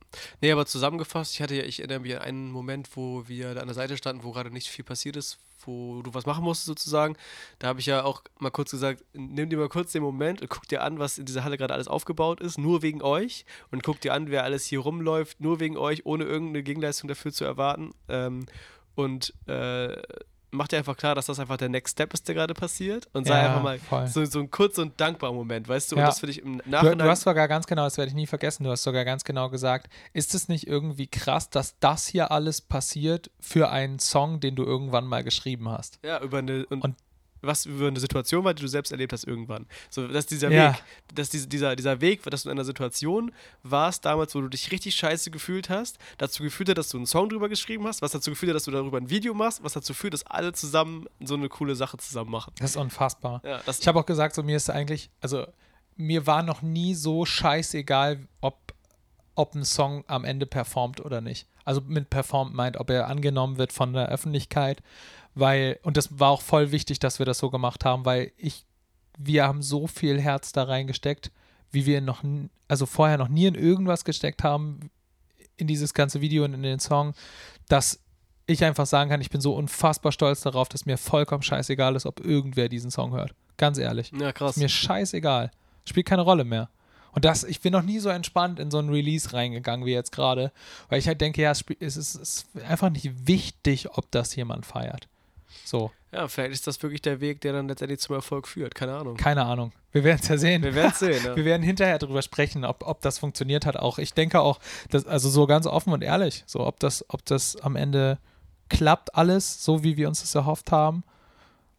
Nee, 0.41 0.51
aber 0.51 0.65
zusammengefasst, 0.67 1.33
ich 1.33 1.41
hatte 1.41 1.55
ja, 1.55 1.63
ich 1.63 1.79
erinnere 1.79 2.01
mich 2.01 2.15
an 2.15 2.21
einen 2.21 2.51
Moment, 2.51 2.95
wo 2.95 3.27
wir 3.27 3.55
da 3.55 3.61
an 3.61 3.67
der 3.67 3.73
Seite 3.73 3.97
standen, 3.97 4.23
wo 4.23 4.31
gerade 4.31 4.51
nicht 4.51 4.67
viel 4.67 4.85
passiert 4.85 5.15
ist, 5.15 5.39
wo 5.65 6.03
du 6.03 6.13
was 6.13 6.27
machen 6.27 6.43
musstest 6.43 6.67
sozusagen. 6.67 7.15
Da 7.57 7.67
habe 7.67 7.79
ich 7.79 7.87
ja 7.87 8.03
auch 8.03 8.21
mal 8.37 8.51
kurz 8.51 8.69
gesagt, 8.71 9.03
nimm 9.13 9.49
dir 9.49 9.57
mal 9.57 9.69
kurz 9.69 9.91
den 9.91 10.03
Moment 10.03 10.41
und 10.41 10.49
guck 10.49 10.67
dir 10.67 10.83
an, 10.83 10.99
was 10.99 11.17
in 11.17 11.25
dieser 11.25 11.43
Halle 11.43 11.57
gerade 11.57 11.73
alles 11.73 11.87
aufgebaut 11.87 12.41
ist, 12.41 12.59
nur 12.59 12.83
wegen 12.83 13.01
euch. 13.01 13.45
Und 13.71 13.81
guck 13.81 13.99
dir 14.01 14.13
an, 14.13 14.29
wer 14.29 14.43
alles 14.43 14.65
hier 14.65 14.79
rumläuft, 14.79 15.41
nur 15.41 15.59
wegen 15.59 15.77
euch, 15.77 16.05
ohne 16.05 16.25
irgendeine 16.25 16.61
Gegenleistung 16.61 17.07
dafür 17.07 17.33
zu 17.33 17.43
erwarten. 17.43 17.91
Ähm, 18.07 18.45
und 18.95 19.33
äh, 19.47 20.01
mach 20.51 20.67
dir 20.67 20.77
einfach 20.77 20.97
klar, 20.97 21.15
dass 21.15 21.27
das 21.27 21.39
einfach 21.39 21.57
der 21.57 21.69
Next 21.69 21.93
Step 21.93 22.13
ist, 22.13 22.27
der 22.27 22.35
gerade 22.35 22.53
passiert. 22.53 23.07
Und 23.13 23.25
sei 23.27 23.39
Ja, 23.41 23.47
einfach 23.49 23.63
mal 23.63 23.79
voll. 23.79 24.07
so, 24.07 24.23
so 24.25 24.39
ein 24.39 24.49
kurz 24.51 24.77
und 24.77 24.99
dankbarer 24.99 25.33
Moment, 25.33 25.67
weißt 25.67 25.91
du? 25.91 25.95
Und 25.95 26.01
Ja. 26.01 26.07
das 26.07 26.19
finde 26.19 26.31
ich 26.31 26.41
im 26.41 26.57
Du, 26.59 26.69
Nachhinein. 26.69 26.99
du 26.99 27.05
hast 27.09 27.21
sogar 27.21 27.47
ganz 27.47 27.67
genau, 27.67 27.83
das 27.83 27.97
werde 27.97 28.09
ich 28.09 28.15
nie 28.15 28.27
vergessen, 28.27 28.63
du 28.63 28.71
hast 28.71 28.83
sogar 28.83 29.05
ganz 29.05 29.23
genau 29.23 29.49
gesagt, 29.49 29.89
ist 30.13 30.33
es 30.35 30.47
nicht 30.49 30.67
irgendwie 30.67 31.07
krass, 31.07 31.49
dass 31.49 31.77
das 31.79 32.07
hier 32.07 32.31
alles 32.31 32.61
passiert 32.61 33.31
für 33.39 33.69
einen 33.69 33.99
Song, 33.99 34.39
den 34.39 34.55
du 34.55 34.63
irgendwann 34.63 35.05
mal 35.05 35.23
geschrieben 35.23 35.69
hast? 35.69 35.99
Ja, 36.03 36.21
über 36.21 36.39
eine 36.39 36.65
und, 36.67 36.83
Und- 36.83 36.95
was 37.41 37.65
über 37.65 37.87
eine 37.87 37.99
Situation 37.99 38.43
war, 38.43 38.53
die 38.53 38.61
du 38.61 38.67
selbst 38.67 38.91
erlebt 38.91 39.13
hast 39.13 39.23
irgendwann. 39.25 39.65
So, 39.89 40.07
dass 40.07 40.25
dieser 40.25 40.49
Ja. 40.51 40.73
Weg, 40.73 40.83
dass 41.13 41.29
diese, 41.29 41.47
dieser, 41.47 41.75
dieser 41.75 42.01
Weg, 42.01 42.23
dass 42.23 42.43
du 42.43 42.49
in 42.49 42.57
einer 42.57 42.65
Situation 42.65 43.31
warst 43.63 44.05
damals, 44.05 44.35
wo 44.35 44.41
du 44.41 44.47
dich 44.49 44.71
richtig 44.71 44.95
scheiße 44.95 45.31
gefühlt 45.31 45.69
hast, 45.69 45.97
dazu 46.17 46.43
geführt 46.43 46.69
hat, 46.69 46.77
dass 46.77 46.89
du 46.89 46.97
einen 46.97 47.05
Song 47.05 47.29
drüber 47.29 47.49
geschrieben 47.49 47.85
hast, 47.87 48.01
was 48.01 48.11
dazu 48.11 48.31
geführt 48.31 48.49
hat, 48.51 48.55
dass 48.55 48.65
du 48.65 48.71
darüber 48.71 48.97
ein 48.97 49.09
Video 49.09 49.33
machst, 49.33 49.63
was 49.63 49.73
dazu 49.73 49.93
führt, 49.93 50.13
dass 50.13 50.25
alle 50.25 50.53
zusammen 50.53 51.07
so 51.23 51.35
eine 51.35 51.49
coole 51.49 51.75
Sache 51.75 51.97
zusammen 51.97 52.31
machen. 52.31 52.53
Das 52.59 52.71
ist 52.71 52.77
unfassbar. 52.77 53.41
Ja, 53.45 53.61
das, 53.65 53.79
Ich 53.79 53.87
habe 53.87 53.99
auch 53.99 54.05
gesagt, 54.05 54.35
so 54.35 54.43
mir 54.43 54.57
ist 54.57 54.69
eigentlich, 54.69 55.09
also 55.21 55.45
mir 55.95 56.25
war 56.27 56.43
noch 56.43 56.61
nie 56.61 56.93
so 56.95 57.25
scheißegal, 57.25 58.27
ob 58.41 58.73
ob 59.35 59.55
ein 59.55 59.63
Song 59.63 60.03
am 60.07 60.25
Ende 60.25 60.45
performt 60.45 60.99
oder 60.99 61.21
nicht. 61.21 61.47
Also 61.63 61.79
mit 61.79 62.09
performt 62.09 62.53
meint, 62.53 62.75
ob 62.75 62.89
er 62.89 63.07
angenommen 63.07 63.57
wird 63.57 63.71
von 63.71 63.93
der 63.93 64.09
Öffentlichkeit, 64.09 64.83
weil, 65.39 65.79
und 65.83 65.97
das 65.97 66.19
war 66.19 66.29
auch 66.29 66.41
voll 66.41 66.71
wichtig, 66.71 66.99
dass 66.99 67.19
wir 67.19 67.25
das 67.25 67.39
so 67.39 67.49
gemacht 67.49 67.85
haben, 67.85 68.05
weil 68.05 68.31
ich, 68.37 68.65
wir 69.17 69.45
haben 69.45 69.61
so 69.61 69.87
viel 69.87 70.19
Herz 70.19 70.51
da 70.51 70.63
reingesteckt, 70.63 71.31
wie 71.71 71.85
wir 71.85 72.01
noch, 72.01 72.23
also 72.67 72.85
vorher 72.85 73.17
noch 73.17 73.27
nie 73.27 73.45
in 73.45 73.55
irgendwas 73.55 74.05
gesteckt 74.05 74.43
haben, 74.43 74.91
in 75.57 75.67
dieses 75.67 75.93
ganze 75.93 76.21
Video 76.21 76.45
und 76.45 76.53
in 76.53 76.63
den 76.63 76.79
Song, 76.79 77.13
dass 77.67 77.99
ich 78.47 78.63
einfach 78.63 78.85
sagen 78.85 79.09
kann, 79.09 79.21
ich 79.21 79.29
bin 79.29 79.41
so 79.41 79.53
unfassbar 79.53 80.11
stolz 80.11 80.41
darauf, 80.41 80.69
dass 80.69 80.85
mir 80.85 80.97
vollkommen 80.97 81.43
scheißegal 81.43 81.95
ist, 81.95 82.05
ob 82.05 82.19
irgendwer 82.19 82.69
diesen 82.69 82.89
Song 82.89 83.11
hört. 83.11 83.35
Ganz 83.57 83.77
ehrlich. 83.77 84.11
Ja, 84.17 84.31
krass. 84.31 84.57
Ist 84.57 84.61
mir 84.61 84.69
scheißegal. 84.69 85.51
Spielt 85.85 86.07
keine 86.07 86.23
Rolle 86.23 86.45
mehr. 86.45 86.69
Und 87.11 87.25
das, 87.25 87.43
ich 87.43 87.61
bin 87.61 87.73
noch 87.73 87.81
nie 87.81 87.99
so 87.99 88.09
entspannt 88.09 88.59
in 88.59 88.71
so 88.71 88.79
ein 88.79 88.89
Release 88.89 89.33
reingegangen 89.33 89.85
wie 89.85 89.91
jetzt 89.91 90.11
gerade, 90.11 90.51
weil 90.89 90.99
ich 90.99 91.07
halt 91.07 91.21
denke, 91.21 91.41
ja, 91.41 91.51
es 91.51 91.61
ist, 91.79 91.97
es 91.97 92.15
ist 92.15 92.47
einfach 92.67 92.89
nicht 92.89 93.27
wichtig, 93.27 93.97
ob 93.97 94.09
das 94.11 94.35
jemand 94.35 94.65
feiert. 94.65 95.07
So. 95.65 95.91
Ja, 96.11 96.27
vielleicht 96.27 96.53
ist 96.53 96.67
das 96.67 96.81
wirklich 96.81 97.01
der 97.01 97.21
Weg, 97.21 97.41
der 97.41 97.53
dann 97.53 97.67
letztendlich 97.67 97.99
zum 97.99 98.15
Erfolg 98.15 98.47
führt. 98.47 98.73
Keine 98.75 98.95
Ahnung. 98.95 99.17
Keine 99.17 99.45
Ahnung. 99.45 99.71
Wir 99.91 100.03
werden 100.03 100.19
es 100.21 100.27
ja 100.27 100.37
sehen. 100.37 100.63
Wir 100.63 100.73
werden 100.75 100.91
es 100.91 100.99
sehen. 100.99 101.23
Ja. 101.23 101.35
Wir 101.35 101.45
werden 101.45 101.63
hinterher 101.63 101.99
darüber 101.99 102.21
sprechen, 102.21 102.65
ob, 102.65 102.85
ob 102.87 103.01
das 103.01 103.19
funktioniert 103.19 103.65
hat 103.65 103.77
auch. 103.77 103.97
Ich 103.99 104.13
denke 104.13 104.41
auch, 104.41 104.59
dass, 104.89 105.05
also 105.05 105.29
so 105.29 105.45
ganz 105.47 105.65
offen 105.67 105.93
und 105.93 106.01
ehrlich, 106.03 106.43
so 106.47 106.65
ob 106.65 106.79
das, 106.79 107.05
ob 107.09 107.23
das 107.25 107.55
am 107.57 107.75
Ende 107.75 108.17
klappt 108.69 109.15
alles, 109.15 109.63
so 109.63 109.83
wie 109.83 109.97
wir 109.97 110.07
uns 110.07 110.21
das 110.21 110.33
erhofft 110.35 110.71
haben. 110.71 111.03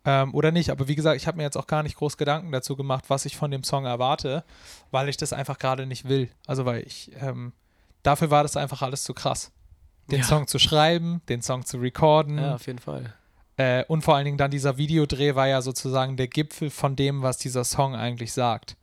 Ähm, 0.05 0.35
oder 0.35 0.51
nicht. 0.51 0.71
Aber 0.71 0.89
wie 0.89 0.95
gesagt, 0.95 1.16
ich 1.16 1.27
habe 1.27 1.37
mir 1.37 1.43
jetzt 1.43 1.57
auch 1.57 1.66
gar 1.66 1.83
nicht 1.83 1.97
groß 1.97 2.16
Gedanken 2.16 2.51
dazu 2.53 2.75
gemacht, 2.77 3.05
was 3.09 3.27
ich 3.27 3.37
von 3.37 3.51
dem 3.51 3.64
Song 3.64 3.85
erwarte, 3.85 4.45
weil 4.91 5.09
ich 5.09 5.16
das 5.16 5.33
einfach 5.33 5.59
gerade 5.59 5.87
nicht 5.87 6.09
will. 6.09 6.31
Also 6.47 6.64
weil 6.64 6.83
ich, 6.87 7.11
ähm, 7.21 7.53
dafür 8.03 8.31
war 8.31 8.43
das 8.43 8.57
einfach 8.57 8.83
alles 8.83 9.03
zu 9.05 9.12
krass. 9.12 9.53
Den 10.11 10.21
Ja. 10.21 10.25
Song 10.25 10.47
zu 10.47 10.59
schreiben, 10.59 11.21
den 11.29 11.43
Song 11.43 11.64
zu 11.66 11.79
recorden. 11.79 12.39
ja, 12.39 12.55
auf 12.55 12.66
jeden 12.66 12.79
Fall. 12.81 13.14
Äh, 13.61 13.84
und 13.88 14.02
vor 14.02 14.16
allen 14.16 14.24
Dingen 14.24 14.38
dann 14.38 14.50
dieser 14.50 14.78
Videodreh 14.78 15.34
war 15.34 15.46
ja 15.46 15.61
sozusagen 15.61 16.16
der 16.16 16.28
Gipfel 16.28 16.70
von 16.70 16.96
dem, 16.96 17.20
was 17.20 17.36
dieser 17.36 17.64
Song 17.64 17.94
eigentlich 17.94 18.32
sagt. 18.32 18.76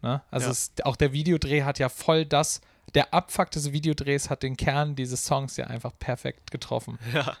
Ne? 0.00 0.22
Also 0.30 0.46
Ja. 0.46 0.52
es, 0.52 0.72
auch 0.84 0.96
der 0.96 1.12
Videodreh 1.12 1.62
hat 1.62 1.78
ja 1.78 1.88
voll 1.90 2.24
das, 2.24 2.60
der 2.94 3.12
Abfuck 3.12 3.50
des 3.50 3.72
Videodrehs 3.72 4.30
hat 4.30 4.42
den 4.42 4.56
Kern 4.56 4.96
dieses 4.96 5.24
Songs 5.26 5.58
ja 5.58 5.66
einfach 5.66 5.92
perfekt 5.98 6.50
getroffen. 6.50 6.98
Ja. 7.12 7.36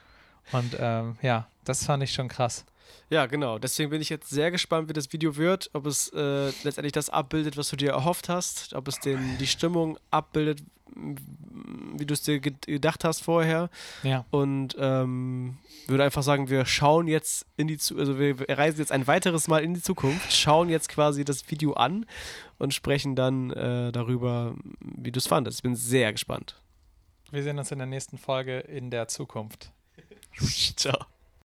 Und 0.52 0.76
ähm, 0.80 1.16
ja, 1.22 1.46
das 1.64 1.84
fand 1.84 2.02
ich 2.02 2.12
schon 2.12 2.28
krass. 2.28 2.64
Ja, 3.10 3.26
genau. 3.26 3.58
Deswegen 3.58 3.90
bin 3.90 4.00
ich 4.00 4.08
jetzt 4.08 4.30
sehr 4.30 4.50
gespannt, 4.50 4.88
wie 4.88 4.94
das 4.94 5.12
Video 5.12 5.36
wird. 5.36 5.68
Ob 5.74 5.84
es 5.86 6.08
äh, 6.14 6.46
letztendlich 6.64 6.92
das 6.92 7.10
abbildet, 7.10 7.58
was 7.58 7.68
du 7.68 7.76
dir 7.76 7.90
erhofft 7.90 8.30
hast. 8.30 8.72
Ob 8.72 8.88
es 8.88 8.98
den, 8.98 9.36
die 9.38 9.46
Stimmung 9.46 9.98
abbildet, 10.10 10.62
wie 10.94 12.06
du 12.06 12.14
es 12.14 12.22
dir 12.22 12.40
ge- 12.40 12.54
gedacht 12.66 13.04
hast 13.04 13.22
vorher. 13.22 13.70
Ja. 14.02 14.24
Und 14.30 14.76
ähm, 14.78 15.58
würde 15.86 16.04
einfach 16.04 16.22
sagen, 16.22 16.48
wir 16.50 16.64
schauen 16.66 17.06
jetzt 17.08 17.46
in 17.56 17.66
die 17.68 17.78
Zu 17.78 17.98
also 17.98 18.18
wir 18.18 18.38
wir 18.38 18.58
reisen 18.58 18.78
jetzt 18.78 18.92
ein 18.92 19.06
weiteres 19.06 19.48
Mal 19.48 19.64
in 19.64 19.74
die 19.74 19.82
Zukunft, 19.82 20.32
schauen 20.32 20.68
jetzt 20.68 20.88
quasi 20.88 21.24
das 21.24 21.50
Video 21.50 21.72
an 21.74 22.06
und 22.58 22.74
sprechen 22.74 23.14
dann 23.16 23.50
äh, 23.50 23.92
darüber, 23.92 24.54
wie 24.80 25.12
du 25.12 25.18
es 25.18 25.26
fandest. 25.26 25.58
Ich 25.58 25.62
bin 25.62 25.76
sehr 25.76 26.12
gespannt. 26.12 26.60
Wir 27.30 27.42
sehen 27.42 27.58
uns 27.58 27.70
in 27.72 27.78
der 27.78 27.86
nächsten 27.86 28.16
Folge 28.18 28.58
in 28.60 28.90
der 28.90 29.08
Zukunft. 29.08 29.70
Ciao. 30.76 30.98